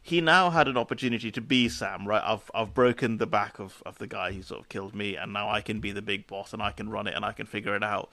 he 0.02 0.20
now 0.20 0.50
had 0.50 0.68
an 0.68 0.76
opportunity 0.76 1.30
to 1.30 1.40
be 1.40 1.70
Sam, 1.70 2.06
right? 2.06 2.22
I've 2.22 2.50
I've 2.54 2.74
broken 2.74 3.16
the 3.16 3.26
back 3.26 3.58
of, 3.58 3.82
of 3.86 3.96
the 3.96 4.06
guy 4.06 4.32
who 4.32 4.42
sort 4.42 4.60
of 4.60 4.68
killed 4.68 4.94
me, 4.94 5.16
and 5.16 5.32
now 5.32 5.48
I 5.48 5.62
can 5.62 5.80
be 5.80 5.92
the 5.92 6.02
big 6.02 6.26
boss, 6.26 6.52
and 6.52 6.60
I 6.62 6.72
can 6.72 6.90
run 6.90 7.06
it, 7.06 7.14
and 7.14 7.24
I 7.24 7.32
can 7.32 7.46
figure 7.46 7.74
it 7.74 7.82
out. 7.82 8.10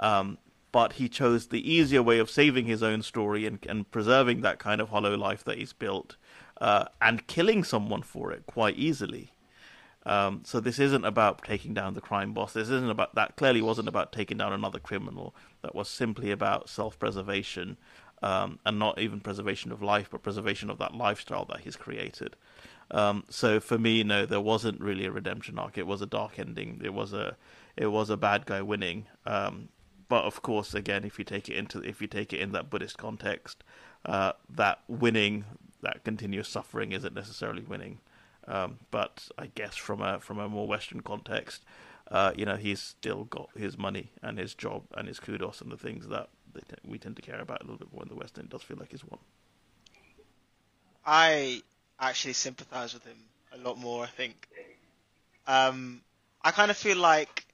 Um, 0.00 0.38
but 0.72 0.94
he 0.94 1.08
chose 1.08 1.48
the 1.48 1.72
easier 1.72 2.02
way 2.02 2.18
of 2.18 2.30
saving 2.30 2.66
his 2.66 2.82
own 2.82 3.02
story 3.02 3.46
and, 3.46 3.58
and 3.68 3.90
preserving 3.90 4.40
that 4.40 4.58
kind 4.58 4.80
of 4.80 4.88
hollow 4.88 5.16
life 5.16 5.44
that 5.44 5.58
he's 5.58 5.72
built, 5.72 6.16
uh, 6.60 6.86
and 7.00 7.26
killing 7.26 7.64
someone 7.64 8.02
for 8.02 8.32
it 8.32 8.46
quite 8.46 8.76
easily. 8.76 9.32
Um, 10.06 10.42
so 10.44 10.60
this 10.60 10.78
isn't 10.78 11.04
about 11.04 11.44
taking 11.44 11.74
down 11.74 11.94
the 11.94 12.00
crime 12.00 12.32
boss. 12.32 12.54
This 12.54 12.70
isn't 12.70 12.90
about 12.90 13.14
that. 13.16 13.36
Clearly, 13.36 13.60
wasn't 13.60 13.88
about 13.88 14.12
taking 14.12 14.38
down 14.38 14.52
another 14.52 14.78
criminal. 14.78 15.34
That 15.62 15.74
was 15.74 15.88
simply 15.88 16.30
about 16.30 16.70
self-preservation, 16.70 17.76
um, 18.22 18.58
and 18.64 18.78
not 18.78 18.98
even 18.98 19.20
preservation 19.20 19.72
of 19.72 19.82
life, 19.82 20.08
but 20.10 20.22
preservation 20.22 20.70
of 20.70 20.78
that 20.78 20.94
lifestyle 20.94 21.44
that 21.46 21.60
he's 21.60 21.76
created. 21.76 22.36
Um, 22.92 23.24
so 23.28 23.60
for 23.60 23.78
me, 23.78 24.02
no, 24.02 24.24
there 24.24 24.40
wasn't 24.40 24.80
really 24.80 25.04
a 25.04 25.12
redemption 25.12 25.58
arc. 25.58 25.76
It 25.76 25.86
was 25.86 26.00
a 26.00 26.06
dark 26.06 26.38
ending. 26.38 26.80
It 26.82 26.94
was 26.94 27.12
a, 27.12 27.36
it 27.76 27.88
was 27.88 28.08
a 28.08 28.16
bad 28.16 28.46
guy 28.46 28.62
winning. 28.62 29.06
But 30.10 30.24
of 30.24 30.42
course, 30.42 30.74
again, 30.74 31.04
if 31.04 31.20
you 31.20 31.24
take 31.24 31.48
it 31.48 31.54
into 31.54 31.78
if 31.78 32.02
you 32.02 32.08
take 32.08 32.32
it 32.32 32.40
in 32.40 32.50
that 32.50 32.68
Buddhist 32.68 32.98
context, 32.98 33.62
uh, 34.04 34.32
that 34.50 34.80
winning 34.88 35.44
that 35.82 36.02
continuous 36.02 36.48
suffering 36.48 36.90
isn't 36.90 37.14
necessarily 37.14 37.62
winning. 37.62 38.00
Um, 38.48 38.80
but 38.90 39.28
I 39.38 39.46
guess 39.54 39.76
from 39.76 40.02
a 40.02 40.18
from 40.18 40.40
a 40.40 40.48
more 40.48 40.66
Western 40.66 41.00
context, 41.02 41.64
uh, 42.10 42.32
you 42.36 42.44
know, 42.44 42.56
he's 42.56 42.80
still 42.80 43.22
got 43.22 43.50
his 43.56 43.78
money 43.78 44.10
and 44.20 44.36
his 44.36 44.52
job 44.52 44.82
and 44.96 45.06
his 45.06 45.20
kudos 45.20 45.60
and 45.60 45.70
the 45.70 45.76
things 45.76 46.08
that 46.08 46.28
we 46.84 46.98
tend 46.98 47.14
to 47.14 47.22
care 47.22 47.40
about 47.40 47.60
a 47.60 47.64
little 47.64 47.78
bit 47.78 47.92
more 47.92 48.02
in 48.02 48.08
the 48.08 48.16
West. 48.16 48.36
And 48.36 48.46
it 48.46 48.50
does 48.50 48.62
feel 48.62 48.78
like 48.80 48.90
he's 48.90 49.04
won. 49.04 49.20
I 51.06 51.62
actually 52.00 52.32
sympathise 52.32 52.94
with 52.94 53.04
him 53.04 53.18
a 53.52 53.58
lot 53.58 53.78
more. 53.78 54.02
I 54.02 54.08
think. 54.08 54.48
Um, 55.46 56.00
I 56.42 56.50
kind 56.50 56.72
of 56.72 56.76
feel 56.76 56.96
like 56.96 57.46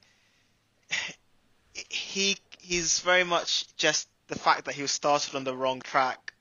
he 1.89 2.37
he's 2.67 2.99
very 2.99 3.23
much 3.23 3.73
just 3.77 4.09
the 4.27 4.37
fact 4.37 4.65
that 4.65 4.75
he 4.75 4.81
was 4.81 4.91
started 4.91 5.35
on 5.35 5.45
the 5.45 5.55
wrong 5.55 5.79
track. 5.79 6.33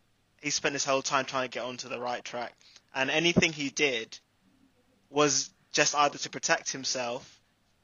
He 0.42 0.50
spent 0.50 0.72
his 0.72 0.84
whole 0.84 1.02
time 1.02 1.24
trying 1.24 1.48
to 1.48 1.54
get 1.54 1.64
onto 1.64 1.88
the 1.88 2.00
right 2.00 2.24
track, 2.24 2.52
and 2.94 3.10
anything 3.10 3.52
he 3.52 3.70
did 3.70 4.18
was 5.08 5.50
just 5.72 5.94
either 5.94 6.18
to 6.18 6.30
protect 6.30 6.70
himself 6.72 7.40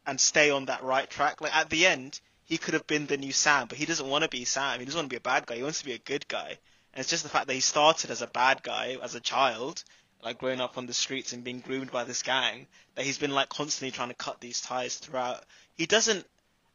and 0.06 0.20
stay 0.20 0.50
on 0.50 0.66
that 0.66 0.82
right 0.82 1.08
track. 1.08 1.40
Like 1.40 1.54
at 1.54 1.70
the 1.70 1.86
end, 1.86 2.20
he 2.44 2.58
could 2.58 2.74
have 2.74 2.86
been 2.86 3.06
the 3.06 3.16
new 3.16 3.32
Sam, 3.32 3.68
but 3.68 3.78
he 3.78 3.86
doesn't 3.86 4.08
want 4.08 4.24
to 4.24 4.28
be 4.28 4.44
Sam. 4.44 4.80
He 4.80 4.84
doesn't 4.84 4.98
want 4.98 5.06
to 5.06 5.14
be 5.14 5.18
a 5.18 5.20
bad 5.20 5.46
guy. 5.46 5.56
He 5.56 5.62
wants 5.62 5.78
to 5.78 5.84
be 5.84 5.92
a 5.92 5.98
good 5.98 6.26
guy. 6.26 6.58
And 6.92 7.00
it's 7.00 7.08
just 7.08 7.22
the 7.22 7.28
fact 7.28 7.46
that 7.46 7.54
he 7.54 7.60
started 7.60 8.10
as 8.10 8.22
a 8.22 8.26
bad 8.26 8.62
guy 8.62 8.96
as 9.02 9.14
a 9.14 9.20
child, 9.20 9.84
like 10.22 10.38
growing 10.38 10.60
up 10.60 10.76
on 10.76 10.86
the 10.86 10.92
streets 10.92 11.32
and 11.32 11.44
being 11.44 11.60
groomed 11.60 11.92
by 11.92 12.04
this 12.04 12.22
gang, 12.22 12.66
that 12.96 13.04
he's 13.04 13.18
been 13.18 13.30
like 13.30 13.48
constantly 13.48 13.92
trying 13.92 14.08
to 14.08 14.14
cut 14.14 14.40
these 14.40 14.60
ties 14.60 14.96
throughout. 14.96 15.44
He 15.74 15.86
doesn't 15.86 16.26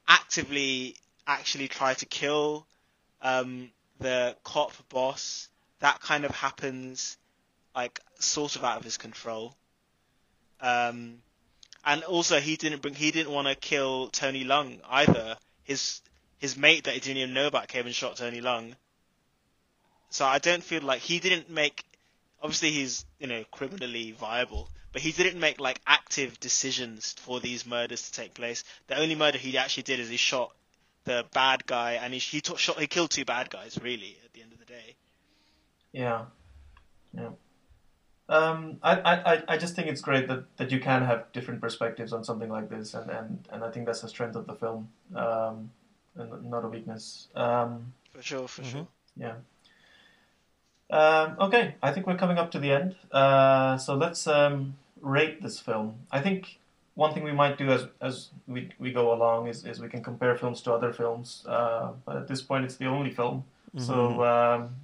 actively 0.07 0.95
actually 1.27 1.67
try 1.67 1.93
to 1.95 2.05
kill 2.05 2.65
um, 3.21 3.69
the 3.99 4.35
cop 4.43 4.71
boss. 4.89 5.49
That 5.79 5.99
kind 5.99 6.25
of 6.25 6.31
happens 6.31 7.17
like 7.75 7.99
sort 8.19 8.55
of 8.55 8.63
out 8.63 8.77
of 8.77 8.83
his 8.83 8.97
control. 8.97 9.55
Um, 10.59 11.19
and 11.85 12.03
also 12.03 12.39
he 12.39 12.55
didn't 12.55 12.81
bring 12.81 12.95
he 12.95 13.11
didn't 13.11 13.31
want 13.31 13.47
to 13.47 13.55
kill 13.55 14.07
Tony 14.07 14.43
Leung 14.43 14.79
either. 14.89 15.37
His 15.63 16.01
his 16.39 16.57
mate 16.57 16.85
that 16.85 16.93
he 16.93 16.99
didn't 16.99 17.17
even 17.17 17.33
know 17.33 17.47
about 17.47 17.67
came 17.67 17.85
and 17.85 17.93
shot 17.93 18.17
Tony 18.17 18.41
Leung. 18.41 18.73
So 20.09 20.25
I 20.25 20.39
don't 20.39 20.63
feel 20.63 20.81
like 20.81 21.01
he 21.01 21.19
didn't 21.19 21.49
make. 21.49 21.83
Obviously, 22.41 22.71
he's 22.71 23.05
you 23.19 23.27
know 23.27 23.43
criminally 23.51 24.11
viable, 24.11 24.69
but 24.91 25.01
he 25.01 25.11
didn't 25.11 25.39
make 25.39 25.59
like 25.59 25.79
active 25.85 26.39
decisions 26.39 27.13
for 27.19 27.39
these 27.39 27.65
murders 27.65 28.03
to 28.03 28.11
take 28.11 28.33
place. 28.33 28.63
The 28.87 28.97
only 28.99 29.15
murder 29.15 29.37
he 29.37 29.57
actually 29.57 29.83
did 29.83 29.99
is 29.99 30.09
he 30.09 30.17
shot 30.17 30.51
the 31.07 31.25
bad 31.33 31.65
guy, 31.65 31.93
and 31.93 32.13
he 32.13 32.19
he 32.19 32.41
took, 32.41 32.59
shot 32.59 32.79
he 32.79 32.87
killed 32.87 33.11
two 33.11 33.25
bad 33.25 33.49
guys. 33.49 33.79
Really, 33.81 34.17
at 34.23 34.33
the 34.33 34.41
end 34.43 34.53
of 34.53 34.59
the 34.59 34.65
day. 34.65 34.95
Yeah, 35.91 36.25
yeah. 37.13 37.29
Um, 38.29 38.77
I, 38.83 38.93
I, 38.99 39.43
I 39.47 39.57
just 39.57 39.73
think 39.73 39.87
it's 39.87 40.01
great 40.01 40.27
that, 40.27 40.43
that 40.57 40.69
you 40.69 40.81
can 40.81 41.01
have 41.03 41.31
different 41.31 41.61
perspectives 41.61 42.11
on 42.11 42.25
something 42.25 42.49
like 42.49 42.69
this, 42.69 42.93
and, 42.93 43.09
and, 43.09 43.47
and 43.49 43.63
I 43.63 43.71
think 43.71 43.85
that's 43.85 44.01
the 44.01 44.09
strength 44.09 44.35
of 44.35 44.45
the 44.45 44.53
film, 44.53 44.89
um, 45.15 45.71
and 46.17 46.51
not 46.51 46.65
a 46.65 46.67
weakness. 46.67 47.29
Um, 47.35 47.93
for 48.13 48.21
sure, 48.21 48.47
for 48.49 48.63
mm-hmm. 48.63 48.71
sure. 48.79 48.87
Yeah. 49.15 49.35
Um, 50.89 51.37
okay, 51.39 51.75
I 51.81 51.93
think 51.93 52.05
we're 52.05 52.17
coming 52.17 52.37
up 52.37 52.51
to 52.51 52.59
the 52.59 52.71
end. 52.71 52.95
Uh, 53.13 53.77
so 53.77 53.95
let's 53.95 54.27
um, 54.27 54.75
rate 55.01 55.41
this 55.41 55.61
film. 55.61 55.99
I 56.11 56.19
think 56.19 56.59
one 56.97 57.13
thing 57.13 57.23
we 57.23 57.31
might 57.31 57.57
do 57.59 57.69
as 57.71 57.87
as 58.01 58.29
we, 58.47 58.69
we 58.79 58.91
go 58.91 59.13
along 59.13 59.47
is, 59.47 59.65
is 59.65 59.79
we 59.79 59.87
can 59.87 60.03
compare 60.03 60.35
films 60.35 60.61
to 60.63 60.73
other 60.73 60.91
films. 60.91 61.45
Uh, 61.47 61.91
but 62.05 62.17
at 62.17 62.27
this 62.27 62.41
point, 62.41 62.65
it's 62.65 62.75
the 62.75 62.87
only 62.87 63.11
film. 63.11 63.43
Mm-hmm. 63.75 63.85
So 63.85 64.23
um, 64.25 64.75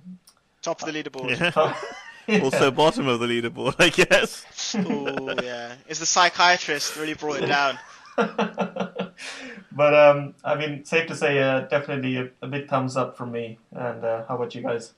top 0.61 0.81
of 0.81 0.93
the 0.93 1.03
leaderboard. 1.03 1.39
Yeah. 1.39 1.73
Also 2.41 2.71
bottom 2.71 3.09
of 3.09 3.19
the 3.19 3.25
leaderboard, 3.27 3.75
I 3.79 3.89
guess. 3.89 4.45
oh 4.75 5.35
yeah, 5.43 5.75
is 5.89 5.99
the 5.99 6.05
psychiatrist 6.05 6.95
really 6.95 7.15
brought 7.15 7.43
it 7.43 7.47
down? 7.47 7.77
but 8.15 9.93
um, 9.93 10.33
I 10.41 10.55
mean, 10.55 10.85
safe 10.85 11.07
to 11.07 11.15
say, 11.15 11.39
uh, 11.39 11.61
definitely 11.61 12.15
a, 12.15 12.29
a, 12.41 12.47
big 12.47 12.69
thumbs 12.69 12.95
up 12.95 13.17
from 13.17 13.33
me. 13.33 13.57
And 13.73 14.05
uh, 14.05 14.23
how 14.25 14.35
about 14.35 14.55
you 14.55 14.61
guys? 14.61 14.93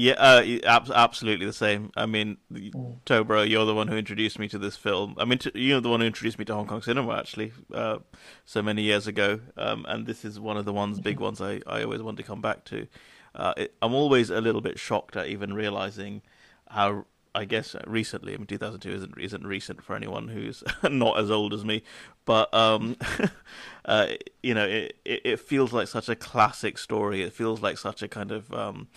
Yeah, 0.00 0.14
uh, 0.14 0.80
absolutely 0.94 1.44
the 1.44 1.52
same. 1.52 1.92
I 1.94 2.06
mean, 2.06 2.38
mm. 2.50 3.00
Tobro, 3.04 3.46
you're 3.46 3.66
the 3.66 3.74
one 3.74 3.86
who 3.86 3.98
introduced 3.98 4.38
me 4.38 4.48
to 4.48 4.56
this 4.56 4.74
film. 4.74 5.14
I 5.18 5.26
mean, 5.26 5.38
you're 5.54 5.82
the 5.82 5.90
one 5.90 6.00
who 6.00 6.06
introduced 6.06 6.38
me 6.38 6.46
to 6.46 6.54
Hong 6.54 6.66
Kong 6.66 6.80
cinema, 6.80 7.18
actually, 7.18 7.52
uh, 7.74 7.98
so 8.46 8.62
many 8.62 8.80
years 8.80 9.06
ago. 9.06 9.40
Um, 9.58 9.84
and 9.86 10.06
this 10.06 10.24
is 10.24 10.40
one 10.40 10.56
of 10.56 10.64
the 10.64 10.72
ones, 10.72 11.00
big 11.00 11.20
ones, 11.20 11.42
I, 11.42 11.60
I 11.66 11.82
always 11.82 12.00
want 12.00 12.16
to 12.16 12.22
come 12.22 12.40
back 12.40 12.64
to. 12.66 12.86
Uh, 13.34 13.52
it, 13.58 13.74
I'm 13.82 13.92
always 13.92 14.30
a 14.30 14.40
little 14.40 14.62
bit 14.62 14.78
shocked 14.78 15.16
at 15.16 15.26
even 15.26 15.52
realizing 15.52 16.22
how 16.70 17.04
I 17.34 17.44
guess 17.44 17.76
recently. 17.86 18.32
I 18.32 18.38
mean, 18.38 18.46
2002 18.46 18.90
isn't 18.90 19.18
isn't 19.18 19.46
recent 19.46 19.84
for 19.84 19.94
anyone 19.94 20.28
who's 20.28 20.64
not 20.82 21.18
as 21.18 21.30
old 21.30 21.52
as 21.52 21.62
me, 21.62 21.82
but 22.24 22.52
um, 22.54 22.96
uh, 23.84 24.06
you 24.42 24.54
know, 24.54 24.66
it, 24.66 24.96
it, 25.04 25.20
it 25.24 25.40
feels 25.40 25.74
like 25.74 25.88
such 25.88 26.08
a 26.08 26.16
classic 26.16 26.78
story. 26.78 27.20
It 27.20 27.34
feels 27.34 27.60
like 27.60 27.76
such 27.76 28.02
a 28.02 28.08
kind 28.08 28.32
of 28.32 28.50
um, 28.54 28.88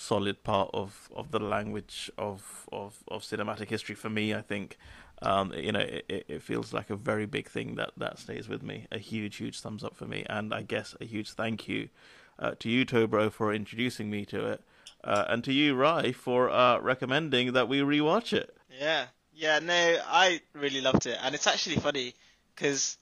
solid 0.00 0.42
part 0.42 0.70
of, 0.72 1.10
of 1.14 1.30
the 1.30 1.38
language 1.38 2.10
of, 2.16 2.66
of 2.72 3.04
of 3.08 3.22
cinematic 3.22 3.68
history 3.68 3.94
for 3.94 4.10
me. 4.10 4.34
I 4.34 4.42
think. 4.42 4.78
Um, 5.22 5.52
you 5.52 5.70
know, 5.70 5.80
it, 5.80 6.24
it 6.28 6.42
feels 6.42 6.72
like 6.72 6.88
a 6.88 6.96
very 6.96 7.26
big 7.26 7.46
thing 7.46 7.74
that, 7.74 7.90
that 7.98 8.18
stays 8.18 8.48
with 8.48 8.62
me. 8.62 8.86
A 8.90 8.96
huge, 8.96 9.36
huge 9.36 9.60
thumbs 9.60 9.84
up 9.84 9.94
for 9.94 10.06
me, 10.06 10.24
and 10.30 10.54
I 10.54 10.62
guess 10.62 10.96
a 10.98 11.04
huge 11.04 11.32
thank 11.32 11.68
you 11.68 11.90
uh, 12.38 12.52
to 12.60 12.70
you, 12.70 12.86
Tobro, 12.86 13.30
for 13.30 13.52
introducing 13.52 14.08
me 14.08 14.24
to 14.24 14.46
it, 14.46 14.62
uh, 15.04 15.26
and 15.28 15.44
to 15.44 15.52
you, 15.52 15.74
Rai, 15.74 16.12
for 16.12 16.48
uh, 16.48 16.78
recommending 16.78 17.52
that 17.52 17.68
we 17.68 17.80
rewatch 17.80 18.32
it. 18.32 18.56
Yeah, 18.80 19.08
yeah, 19.34 19.58
no, 19.58 19.98
I 20.06 20.40
really 20.54 20.80
loved 20.80 21.04
it, 21.04 21.18
and 21.22 21.34
it's 21.34 21.46
actually 21.46 21.76
funny 21.76 22.14
because 22.54 22.96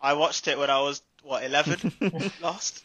I 0.00 0.12
watched 0.12 0.46
it 0.46 0.56
when 0.56 0.70
I 0.70 0.80
was 0.80 1.02
what 1.24 1.42
eleven 1.42 1.92
last. 2.40 2.84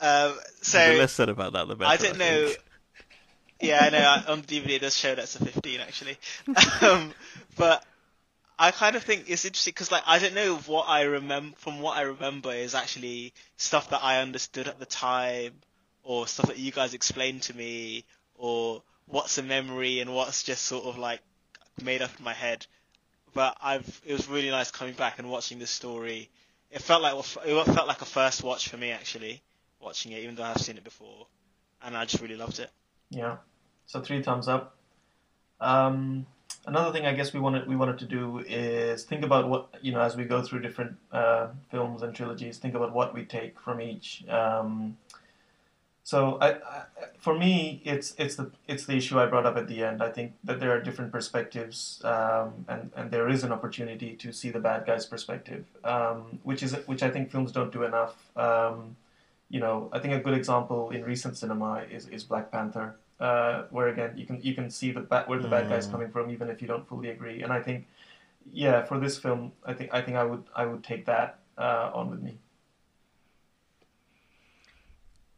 Um, 0.00 0.34
so 0.60 0.92
the 0.92 0.98
less 0.98 1.12
said 1.12 1.28
about 1.28 1.54
that, 1.54 1.66
the 1.66 1.74
better. 1.74 1.90
I 1.90 1.96
didn't 1.96 2.22
I 2.22 2.30
know. 2.30 2.52
Yeah, 3.62 3.78
I 3.80 3.90
know. 3.90 4.32
On 4.32 4.42
the 4.42 4.60
DVD, 4.60 4.70
it 4.70 4.80
does 4.80 4.96
show 4.96 5.14
that's 5.14 5.36
a 5.36 5.44
15 5.44 5.80
actually. 5.80 6.18
um, 6.82 7.12
but 7.56 7.84
I 8.58 8.70
kind 8.70 8.96
of 8.96 9.02
think 9.02 9.24
it's 9.28 9.44
interesting 9.44 9.72
because 9.72 9.90
like 9.90 10.02
I 10.06 10.18
don't 10.18 10.34
know 10.34 10.56
what 10.66 10.88
I 10.88 11.02
remember 11.02 11.56
from 11.58 11.80
what 11.80 11.96
I 11.96 12.02
remember 12.02 12.52
is 12.52 12.74
actually 12.74 13.32
stuff 13.56 13.90
that 13.90 14.02
I 14.02 14.20
understood 14.20 14.68
at 14.68 14.78
the 14.78 14.86
time 14.86 15.54
or 16.02 16.26
stuff 16.26 16.46
that 16.48 16.58
you 16.58 16.72
guys 16.72 16.94
explained 16.94 17.42
to 17.42 17.56
me 17.56 18.04
or 18.34 18.82
what's 19.06 19.38
a 19.38 19.42
memory 19.42 20.00
and 20.00 20.14
what's 20.14 20.42
just 20.42 20.64
sort 20.64 20.84
of 20.84 20.98
like 20.98 21.20
made 21.82 22.02
up 22.02 22.10
in 22.18 22.24
my 22.24 22.34
head. 22.34 22.66
But 23.32 23.56
I've 23.62 24.00
it 24.04 24.12
was 24.12 24.28
really 24.28 24.50
nice 24.50 24.70
coming 24.70 24.94
back 24.94 25.18
and 25.18 25.30
watching 25.30 25.58
this 25.58 25.70
story. 25.70 26.30
It 26.70 26.82
felt 26.82 27.02
like 27.02 27.14
it 27.18 27.64
felt 27.64 27.86
like 27.88 28.02
a 28.02 28.06
first 28.06 28.42
watch 28.42 28.68
for 28.68 28.76
me 28.76 28.90
actually 28.90 29.42
watching 29.80 30.12
it, 30.12 30.22
even 30.22 30.34
though 30.34 30.42
I've 30.42 30.60
seen 30.60 30.76
it 30.76 30.84
before, 30.84 31.26
and 31.82 31.96
I 31.96 32.04
just 32.04 32.22
really 32.22 32.36
loved 32.36 32.58
it. 32.58 32.70
Yeah, 33.10 33.36
so 33.92 34.00
three 34.00 34.22
thumbs 34.22 34.48
up. 34.48 34.74
Um, 35.60 36.24
another 36.66 36.90
thing 36.92 37.04
I 37.04 37.12
guess 37.12 37.34
we 37.34 37.40
wanted 37.40 37.68
we 37.68 37.76
wanted 37.76 37.98
to 37.98 38.06
do 38.06 38.42
is 38.48 39.04
think 39.04 39.22
about 39.22 39.48
what 39.50 39.68
you 39.82 39.92
know 39.92 40.00
as 40.00 40.16
we 40.16 40.24
go 40.24 40.40
through 40.40 40.60
different 40.60 40.96
uh, 41.12 41.48
films 41.70 42.00
and 42.02 42.14
trilogies. 42.14 42.56
Think 42.56 42.74
about 42.74 42.94
what 42.94 43.12
we 43.12 43.26
take 43.26 43.60
from 43.60 43.82
each. 43.82 44.26
Um, 44.28 44.96
so 46.04 46.38
I, 46.40 46.48
I, 46.54 46.84
for 47.18 47.38
me, 47.38 47.82
it's 47.84 48.14
it's 48.16 48.36
the 48.36 48.50
it's 48.66 48.86
the 48.86 48.96
issue 48.96 49.20
I 49.20 49.26
brought 49.26 49.44
up 49.44 49.58
at 49.58 49.68
the 49.68 49.84
end. 49.84 50.02
I 50.02 50.08
think 50.08 50.32
that 50.42 50.58
there 50.58 50.70
are 50.74 50.80
different 50.80 51.12
perspectives, 51.12 52.00
um, 52.02 52.64
and 52.68 52.90
and 52.96 53.10
there 53.10 53.28
is 53.28 53.44
an 53.44 53.52
opportunity 53.52 54.16
to 54.16 54.32
see 54.32 54.48
the 54.48 54.58
bad 54.58 54.86
guy's 54.86 55.04
perspective, 55.04 55.66
um, 55.84 56.40
which 56.44 56.62
is 56.62 56.72
which 56.86 57.02
I 57.02 57.10
think 57.10 57.30
films 57.30 57.52
don't 57.52 57.70
do 57.70 57.82
enough. 57.82 58.16
Um, 58.38 58.96
you 59.50 59.60
know, 59.60 59.90
I 59.92 59.98
think 59.98 60.14
a 60.14 60.18
good 60.18 60.32
example 60.32 60.88
in 60.90 61.04
recent 61.04 61.36
cinema 61.36 61.84
is, 61.90 62.08
is 62.08 62.24
Black 62.24 62.50
Panther 62.50 62.96
uh, 63.22 63.66
where 63.70 63.88
again 63.88 64.12
you 64.16 64.26
can 64.26 64.40
you 64.42 64.52
can 64.52 64.68
see 64.68 64.90
the 64.90 65.00
bad, 65.00 65.28
where 65.28 65.38
the 65.38 65.48
bad 65.48 65.68
guy's 65.68 65.86
mm. 65.86 65.92
coming 65.92 66.10
from, 66.10 66.30
even 66.30 66.50
if 66.50 66.60
you 66.60 66.66
don't 66.66 66.86
fully 66.86 67.10
agree. 67.10 67.42
And 67.42 67.52
I 67.52 67.60
think, 67.62 67.86
yeah, 68.52 68.82
for 68.82 68.98
this 68.98 69.16
film, 69.16 69.52
I 69.64 69.72
think 69.74 69.90
I 69.94 70.02
think 70.02 70.16
I 70.16 70.24
would 70.24 70.44
I 70.56 70.66
would 70.66 70.82
take 70.82 71.06
that 71.06 71.38
uh, 71.56 71.92
on 71.94 72.10
with 72.10 72.20
me. 72.20 72.38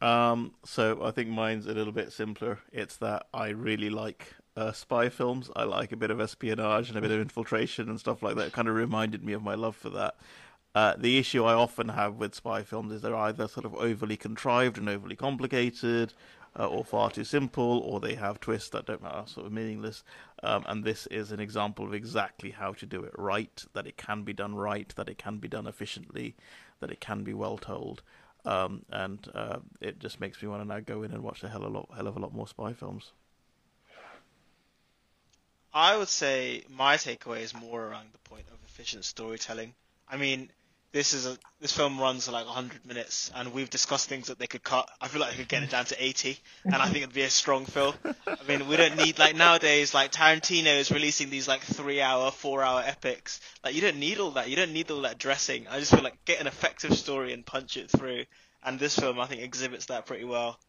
Um, 0.00 0.52
so 0.64 1.04
I 1.04 1.10
think 1.10 1.28
mine's 1.28 1.66
a 1.66 1.74
little 1.74 1.92
bit 1.92 2.12
simpler. 2.12 2.58
It's 2.72 2.96
that 2.96 3.26
I 3.34 3.48
really 3.48 3.90
like 3.90 4.34
uh, 4.56 4.72
spy 4.72 5.08
films. 5.10 5.50
I 5.54 5.64
like 5.64 5.92
a 5.92 5.96
bit 5.96 6.10
of 6.10 6.20
espionage 6.20 6.88
and 6.88 6.98
a 6.98 7.02
bit 7.02 7.10
of 7.10 7.20
infiltration 7.20 7.88
and 7.88 8.00
stuff 8.00 8.22
like 8.22 8.36
that. 8.36 8.48
It 8.48 8.52
kind 8.52 8.68
of 8.68 8.74
reminded 8.74 9.24
me 9.24 9.34
of 9.34 9.42
my 9.42 9.54
love 9.54 9.76
for 9.76 9.90
that. 9.90 10.16
Uh, 10.74 10.94
the 10.98 11.18
issue 11.18 11.44
I 11.44 11.54
often 11.54 11.88
have 11.90 12.16
with 12.16 12.34
spy 12.34 12.62
films 12.64 12.92
is 12.92 13.02
they're 13.02 13.14
either 13.14 13.46
sort 13.46 13.64
of 13.64 13.74
overly 13.76 14.16
contrived 14.16 14.76
and 14.76 14.88
overly 14.88 15.16
complicated, 15.16 16.12
uh, 16.58 16.66
or 16.66 16.84
far 16.84 17.10
too 17.10 17.24
simple, 17.24 17.78
or 17.80 18.00
they 18.00 18.14
have 18.14 18.40
twists 18.40 18.70
that 18.70 18.86
don't 18.86 19.02
matter, 19.02 19.24
sort 19.26 19.46
of 19.46 19.52
meaningless. 19.52 20.04
Um, 20.42 20.64
and 20.66 20.84
this 20.84 21.06
is 21.06 21.32
an 21.32 21.40
example 21.40 21.84
of 21.84 21.94
exactly 21.94 22.50
how 22.50 22.72
to 22.74 22.86
do 22.86 23.02
it 23.02 23.12
right, 23.16 23.64
that 23.72 23.86
it 23.86 23.96
can 23.96 24.22
be 24.22 24.32
done 24.32 24.54
right, 24.54 24.92
that 24.96 25.08
it 25.08 25.18
can 25.18 25.38
be 25.38 25.48
done 25.48 25.66
efficiently, 25.66 26.36
that 26.80 26.90
it 26.90 27.00
can 27.00 27.24
be 27.24 27.34
well 27.34 27.58
told. 27.58 28.02
Um, 28.44 28.84
and 28.90 29.26
uh, 29.34 29.60
it 29.80 29.98
just 29.98 30.20
makes 30.20 30.42
me 30.42 30.48
want 30.48 30.62
to 30.62 30.68
now 30.68 30.80
go 30.80 31.02
in 31.02 31.12
and 31.12 31.22
watch 31.22 31.42
a 31.42 31.48
hell 31.48 31.64
a 31.64 31.68
lot, 31.68 31.88
hell 31.96 32.06
of 32.06 32.16
a 32.16 32.20
lot 32.20 32.34
more 32.34 32.46
spy 32.46 32.72
films. 32.72 33.12
I 35.72 35.96
would 35.96 36.08
say 36.08 36.62
my 36.68 36.96
takeaway 36.96 37.40
is 37.40 37.52
more 37.52 37.82
around 37.82 38.08
the 38.12 38.30
point 38.30 38.46
of 38.52 38.58
efficient 38.64 39.04
storytelling. 39.04 39.74
I 40.08 40.18
mean, 40.18 40.50
this 40.94 41.12
is 41.12 41.26
a 41.26 41.36
this 41.60 41.72
film 41.72 41.98
runs 41.98 42.30
like 42.30 42.46
100 42.46 42.86
minutes, 42.86 43.32
and 43.34 43.52
we've 43.52 43.68
discussed 43.68 44.08
things 44.08 44.28
that 44.28 44.38
they 44.38 44.46
could 44.46 44.62
cut. 44.62 44.88
I 45.00 45.08
feel 45.08 45.20
like 45.20 45.32
they 45.32 45.38
could 45.38 45.48
get 45.48 45.64
it 45.64 45.70
down 45.70 45.86
to 45.86 46.02
80, 46.02 46.38
and 46.64 46.76
I 46.76 46.84
think 46.84 46.98
it'd 46.98 47.12
be 47.12 47.22
a 47.22 47.30
strong 47.30 47.64
film. 47.64 47.94
I 48.04 48.36
mean, 48.46 48.68
we 48.68 48.76
don't 48.76 48.96
need 48.96 49.18
like 49.18 49.34
nowadays 49.34 49.92
like 49.92 50.12
Tarantino 50.12 50.78
is 50.78 50.92
releasing 50.92 51.30
these 51.30 51.48
like 51.48 51.62
three 51.62 52.00
hour, 52.00 52.30
four 52.30 52.62
hour 52.62 52.80
epics. 52.86 53.40
Like 53.64 53.74
you 53.74 53.80
don't 53.80 53.98
need 53.98 54.20
all 54.20 54.30
that. 54.32 54.48
You 54.48 54.54
don't 54.54 54.72
need 54.72 54.88
all 54.92 55.02
that 55.02 55.18
dressing. 55.18 55.66
I 55.68 55.80
just 55.80 55.90
feel 55.90 56.04
like 56.04 56.24
get 56.26 56.40
an 56.40 56.46
effective 56.46 56.96
story 56.96 57.32
and 57.32 57.44
punch 57.44 57.76
it 57.76 57.90
through. 57.90 58.24
And 58.62 58.78
this 58.78 58.96
film, 58.96 59.18
I 59.18 59.26
think, 59.26 59.42
exhibits 59.42 59.86
that 59.86 60.06
pretty 60.06 60.24
well. 60.24 60.60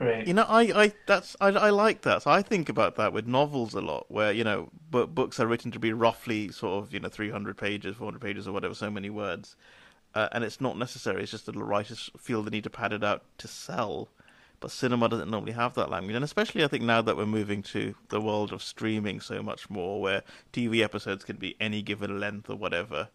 Great. 0.00 0.26
You 0.26 0.32
know, 0.32 0.46
I, 0.48 0.62
I 0.84 0.92
that's 1.04 1.36
I, 1.42 1.48
I 1.48 1.68
like 1.68 2.00
that. 2.02 2.22
So 2.22 2.30
I 2.30 2.40
think 2.40 2.70
about 2.70 2.96
that 2.96 3.12
with 3.12 3.26
novels 3.26 3.74
a 3.74 3.82
lot, 3.82 4.06
where 4.08 4.32
you 4.32 4.44
know, 4.44 4.70
but 4.90 5.14
books 5.14 5.38
are 5.38 5.46
written 5.46 5.70
to 5.72 5.78
be 5.78 5.92
roughly 5.92 6.50
sort 6.50 6.82
of 6.82 6.94
you 6.94 7.00
know 7.00 7.10
300 7.10 7.58
pages, 7.58 7.96
400 7.96 8.18
pages, 8.18 8.48
or 8.48 8.52
whatever, 8.52 8.74
so 8.74 8.90
many 8.90 9.10
words, 9.10 9.56
uh, 10.14 10.28
and 10.32 10.42
it's 10.42 10.58
not 10.58 10.78
necessary. 10.78 11.22
It's 11.22 11.32
just 11.32 11.44
that 11.46 11.54
the 11.54 11.62
writers 11.62 12.10
feel 12.16 12.42
the 12.42 12.50
need 12.50 12.64
to 12.64 12.70
pad 12.70 12.94
it 12.94 13.04
out 13.04 13.24
to 13.38 13.46
sell. 13.46 14.08
But 14.58 14.70
cinema 14.70 15.08
doesn't 15.10 15.30
normally 15.30 15.52
have 15.52 15.74
that 15.74 15.90
language, 15.90 16.16
and 16.16 16.24
especially 16.24 16.64
I 16.64 16.68
think 16.68 16.84
now 16.84 17.02
that 17.02 17.18
we're 17.18 17.26
moving 17.26 17.62
to 17.64 17.94
the 18.08 18.22
world 18.22 18.54
of 18.54 18.62
streaming 18.62 19.20
so 19.20 19.42
much 19.42 19.68
more, 19.68 20.00
where 20.00 20.22
TV 20.50 20.82
episodes 20.82 21.24
can 21.24 21.36
be 21.36 21.56
any 21.60 21.82
given 21.82 22.18
length 22.18 22.48
or 22.48 22.56
whatever. 22.56 23.08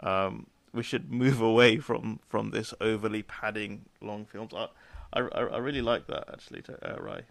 Um, 0.00 0.48
we 0.74 0.82
should 0.82 1.10
move 1.10 1.40
away 1.52 1.78
from 1.78 2.20
from 2.28 2.50
this 2.50 2.74
overly 2.78 3.22
padding 3.22 3.86
long 4.02 4.26
films. 4.26 4.52
I, 4.54 4.68
I, 5.12 5.20
I 5.20 5.58
really 5.58 5.82
like 5.82 6.06
that 6.08 6.24
actually, 6.32 6.62
to 6.62 6.94
uh, 6.94 7.00
Rai. 7.00 7.22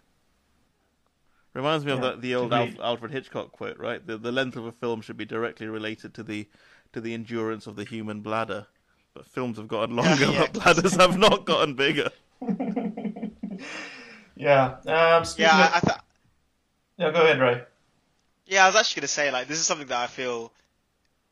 Reminds 1.54 1.84
me 1.86 1.92
of 1.92 2.02
Yeah, 2.02 2.10
the, 2.12 2.16
the 2.16 2.34
old 2.34 2.52
Al- 2.52 2.62
agreed. 2.62 2.80
Alfred 2.80 3.12
Hitchcock 3.12 3.52
quote, 3.52 3.78
right? 3.78 4.06
The 4.06 4.18
the 4.18 4.30
length 4.32 4.56
of 4.56 4.66
a 4.66 4.72
film 4.72 5.00
should 5.00 5.16
be 5.16 5.24
directly 5.24 5.66
related 5.68 6.12
to 6.14 6.22
the 6.22 6.46
to 6.92 7.00
the 7.00 7.14
endurance 7.14 7.66
of 7.66 7.76
the 7.76 7.84
human 7.84 8.20
bladder. 8.20 8.66
But 9.14 9.26
films 9.26 9.56
have 9.56 9.68
gotten 9.68 9.96
longer, 9.96 10.26
yeah. 10.32 10.46
but 10.52 10.52
bladders 10.52 10.94
have 10.96 11.16
not 11.18 11.46
gotten 11.46 11.74
bigger. 11.74 12.10
Yeah. 14.36 14.76
Um, 14.86 15.24
Yeah, 15.38 15.66
of- 15.66 15.72
I, 15.72 15.76
I 15.76 15.80
th- 15.80 15.98
yeah. 16.98 17.10
Go 17.10 17.22
ahead, 17.22 17.40
Rai. 17.40 17.62
Yeah, 18.46 18.64
I 18.64 18.66
was 18.68 18.76
actually 18.76 19.00
gonna 19.00 19.08
say 19.08 19.30
like 19.30 19.48
this 19.48 19.58
is 19.58 19.66
something 19.66 19.88
that 19.88 19.98
I 19.98 20.06
feel 20.06 20.52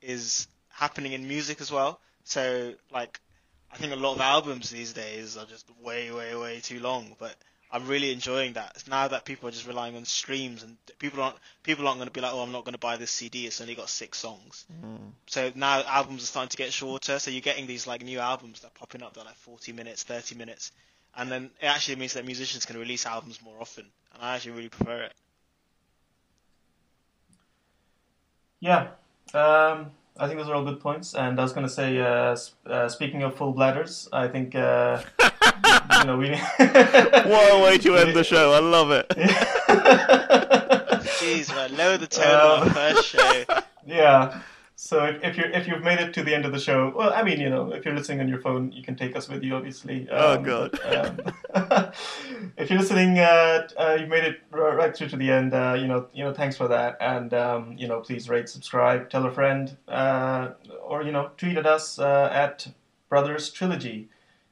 is 0.02 0.48
happening 0.70 1.12
in 1.12 1.28
music 1.28 1.60
as 1.60 1.70
well. 1.72 2.00
So 2.24 2.74
like, 2.92 3.20
I 3.74 3.76
think 3.76 3.92
a 3.92 3.96
lot 3.96 4.14
of 4.14 4.20
albums 4.20 4.70
these 4.70 4.92
days 4.92 5.36
are 5.36 5.46
just 5.46 5.66
way, 5.82 6.12
way, 6.12 6.36
way 6.36 6.60
too 6.60 6.78
long. 6.78 7.16
But 7.18 7.34
I'm 7.72 7.88
really 7.88 8.12
enjoying 8.12 8.52
that 8.52 8.70
It's 8.76 8.86
now 8.86 9.08
that 9.08 9.24
people 9.24 9.48
are 9.48 9.52
just 9.52 9.66
relying 9.66 9.96
on 9.96 10.04
streams 10.04 10.62
and 10.62 10.76
people 11.00 11.20
aren't 11.20 11.36
people 11.64 11.88
aren't 11.88 11.98
going 11.98 12.06
to 12.06 12.12
be 12.12 12.20
like, 12.20 12.32
oh, 12.32 12.40
I'm 12.40 12.52
not 12.52 12.64
going 12.64 12.74
to 12.74 12.78
buy 12.78 12.96
this 12.96 13.10
CD. 13.10 13.46
It's 13.46 13.60
only 13.60 13.74
got 13.74 13.88
six 13.88 14.18
songs. 14.18 14.64
So 15.26 15.50
now 15.56 15.82
albums 15.82 16.22
are 16.22 16.26
starting 16.26 16.50
to 16.50 16.56
get 16.56 16.72
shorter. 16.72 17.18
So 17.18 17.32
you're 17.32 17.40
getting 17.40 17.66
these 17.66 17.84
like 17.84 18.04
new 18.04 18.20
albums 18.20 18.60
that 18.60 18.68
are 18.68 18.78
popping 18.78 19.02
up 19.02 19.14
that 19.14 19.22
are 19.22 19.26
like 19.26 19.36
40 19.38 19.72
minutes, 19.72 20.04
30 20.04 20.36
minutes, 20.36 20.70
and 21.16 21.28
then 21.28 21.50
it 21.60 21.66
actually 21.66 21.96
means 21.96 22.12
that 22.12 22.24
musicians 22.24 22.64
can 22.64 22.78
release 22.78 23.06
albums 23.06 23.42
more 23.42 23.60
often. 23.60 23.86
And 24.12 24.22
I 24.22 24.36
actually 24.36 24.52
really 24.52 24.68
prefer 24.68 25.02
it. 25.02 25.14
Yeah. 28.60 28.90
Um, 29.34 29.90
I 30.18 30.26
think 30.28 30.38
those 30.38 30.48
are 30.48 30.54
all 30.54 30.64
good 30.64 30.80
points. 30.80 31.14
And 31.14 31.38
I 31.40 31.42
was 31.42 31.52
going 31.52 31.66
to 31.66 31.72
say, 31.72 31.98
uh, 32.00 32.32
s- 32.32 32.52
uh, 32.66 32.88
speaking 32.88 33.22
of 33.24 33.34
full 33.34 33.52
bladders, 33.52 34.08
I 34.12 34.28
think 34.28 34.54
uh, 34.54 35.02
you 35.98 36.04
know 36.04 36.16
we. 36.16 36.30
What 36.58 37.52
a 37.52 37.60
way 37.64 37.78
to 37.78 37.96
end 37.96 38.14
the 38.14 38.22
show! 38.32 38.52
I 38.52 38.60
love 38.60 38.90
it. 38.92 39.08
Jeez, 41.20 41.48
man, 41.54 41.76
lower 41.76 41.96
the 41.98 42.06
tone 42.06 42.24
of 42.26 42.62
Um, 42.62 42.68
our 42.68 42.74
first 42.74 43.06
show. 43.08 43.44
Yeah. 43.86 44.40
So 44.84 45.02
if, 45.04 45.24
if 45.24 45.36
you're 45.38 45.48
if 45.50 45.66
you've 45.66 45.82
made 45.82 45.98
it 45.98 46.12
to 46.12 46.22
the 46.22 46.34
end 46.34 46.44
of 46.44 46.52
the 46.52 46.60
show, 46.60 46.92
well, 46.94 47.10
I 47.14 47.22
mean, 47.22 47.40
you 47.40 47.48
know, 47.48 47.72
if 47.72 47.86
you're 47.86 47.94
listening 47.94 48.20
on 48.20 48.28
your 48.28 48.40
phone, 48.42 48.70
you 48.70 48.82
can 48.82 48.96
take 48.96 49.16
us 49.16 49.30
with 49.30 49.42
you, 49.42 49.54
obviously. 49.56 50.06
Oh, 50.10 50.34
Um, 50.34 50.42
God. 50.42 50.78
um, 50.84 51.20
if 52.58 52.68
you're 52.68 52.78
listening, 52.80 53.18
uh, 53.18 53.66
uh, 53.78 53.96
you 53.98 54.06
made 54.06 54.24
it 54.24 54.40
r- 54.52 54.76
right 54.76 54.94
through 54.94 55.08
to 55.08 55.16
the 55.16 55.30
end. 55.30 55.54
Uh, 55.54 55.74
you 55.80 55.86
know, 55.86 56.08
you 56.12 56.22
know, 56.22 56.34
thanks 56.34 56.54
for 56.58 56.68
that, 56.68 56.98
and 57.00 57.32
um, 57.32 57.74
you 57.78 57.88
know, 57.88 58.00
please 58.00 58.28
rate, 58.28 58.46
subscribe, 58.50 59.08
tell 59.08 59.24
a 59.24 59.32
friend, 59.32 59.74
uh, 59.88 60.50
or 60.82 61.02
you 61.02 61.12
know, 61.12 61.30
tweet 61.38 61.56
at 61.56 61.64
us 61.64 61.98
uh, 61.98 62.28
at 62.30 62.68
Brothers 63.08 63.50
Trilogy. 63.50 64.10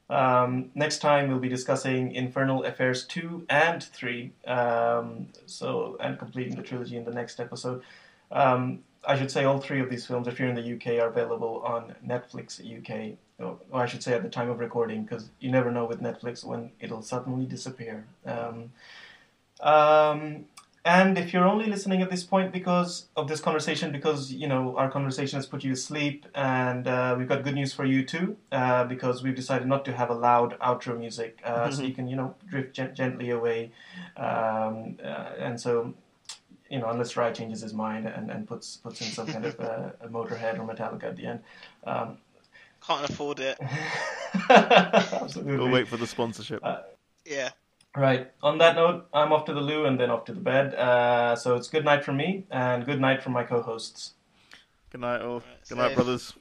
Um, 0.09 0.71
next 0.73 0.97
time 0.97 1.29
we'll 1.29 1.37
be 1.37 1.47
discussing 1.49 2.11
Infernal 2.11 2.63
Affairs 2.65 3.05
2 3.05 3.45
and 3.49 3.83
3, 3.83 4.31
um, 4.47 5.27
so 5.45 5.95
and 5.99 6.17
completing 6.17 6.55
the 6.55 6.63
trilogy 6.63 6.97
in 6.97 7.05
the 7.05 7.11
next 7.13 7.39
episode. 7.39 7.83
Um, 8.31 8.79
I 9.05 9.17
should 9.17 9.31
say 9.31 9.43
all 9.43 9.59
three 9.59 9.81
of 9.81 9.89
these 9.89 10.05
films, 10.05 10.27
if 10.27 10.39
you're 10.39 10.49
in 10.49 10.55
the 10.55 10.75
UK, 10.75 10.99
are 11.01 11.09
available 11.09 11.61
on 11.65 11.95
Netflix 12.05 12.59
UK. 12.59 13.17
Or 13.39 13.57
or 13.71 13.81
I 13.81 13.85
should 13.85 14.03
say 14.03 14.13
at 14.13 14.23
the 14.23 14.29
time 14.29 14.49
of 14.49 14.59
recording, 14.59 15.03
because 15.03 15.29
you 15.39 15.51
never 15.51 15.71
know 15.71 15.85
with 15.85 16.01
Netflix 16.01 16.43
when 16.43 16.71
it'll 16.79 17.01
suddenly 17.01 17.45
disappear. 17.45 18.05
Um, 18.25 18.71
um, 19.59 20.45
and 20.85 21.17
if 21.17 21.31
you're 21.31 21.47
only 21.47 21.67
listening 21.67 22.01
at 22.01 22.09
this 22.09 22.25
point 22.25 22.51
because 22.51 23.05
of 23.15 23.29
this 23.29 23.39
conversation, 23.39 23.91
because 23.93 24.33
you 24.33 24.47
know 24.47 24.75
our 24.75 24.91
conversation 24.91 25.37
has 25.37 25.45
put 25.45 25.63
you 25.63 25.71
to 25.71 25.77
sleep, 25.77 26.25
and 26.35 26.87
uh, 26.87 27.15
we've 27.17 27.27
got 27.27 27.43
good 27.43 27.55
news 27.55 27.71
for 27.71 27.85
you 27.85 28.03
too, 28.03 28.35
uh, 28.51 28.83
because 28.83 29.23
we've 29.23 29.35
decided 29.35 29.65
not 29.67 29.85
to 29.85 29.93
have 29.93 30.09
a 30.09 30.13
loud 30.13 30.59
outro 30.59 30.97
music, 30.99 31.39
uh, 31.45 31.71
so 31.71 31.83
you 31.83 31.93
can 31.93 32.09
you 32.09 32.17
know 32.17 32.35
drift 32.49 32.73
gen- 32.73 32.93
gently 32.93 33.29
away, 33.29 33.71
um, 34.17 34.97
uh, 35.01 35.31
and 35.39 35.59
so 35.59 35.93
you 36.73 36.79
know 36.79 36.89
unless 36.89 37.15
Rai 37.15 37.31
changes 37.31 37.61
his 37.61 37.73
mind 37.73 38.07
and, 38.07 38.31
and 38.31 38.47
puts 38.47 38.77
puts 38.77 38.99
in 39.01 39.07
some 39.07 39.27
kind 39.27 39.45
of 39.45 39.59
uh, 39.59 39.91
a 40.01 40.07
Motorhead 40.07 40.57
or 40.57 40.67
Metallica 40.67 41.03
at 41.03 41.15
the 41.15 41.27
end. 41.27 41.39
Um, 41.85 42.17
Can't 42.85 43.07
afford 43.07 43.39
it. 43.39 43.59
absolutely. 44.49 45.57
We'll 45.57 45.69
wait 45.69 45.87
for 45.87 45.97
the 45.97 46.07
sponsorship. 46.07 46.63
Yeah. 47.25 47.51
Right. 47.95 48.31
On 48.41 48.57
that 48.57 48.75
note, 48.75 49.07
I'm 49.13 49.31
off 49.31 49.45
to 49.45 49.53
the 49.53 49.61
loo 49.61 49.85
and 49.85 49.99
then 49.99 50.09
off 50.09 50.25
to 50.25 50.33
the 50.33 50.41
bed. 50.41 50.73
Uh, 50.73 51.35
so 51.35 51.55
it's 51.55 51.67
good 51.67 51.85
night 51.85 52.03
from 52.03 52.17
me 52.17 52.45
and 52.49 52.85
good 52.85 52.99
night 52.99 53.21
from 53.21 53.33
my 53.33 53.43
co-hosts. 53.43 54.13
Good 54.89 55.01
night, 55.01 55.21
all. 55.21 55.35
Right, 55.35 55.69
Good 55.69 55.77
night, 55.77 55.95
brothers. 55.95 56.33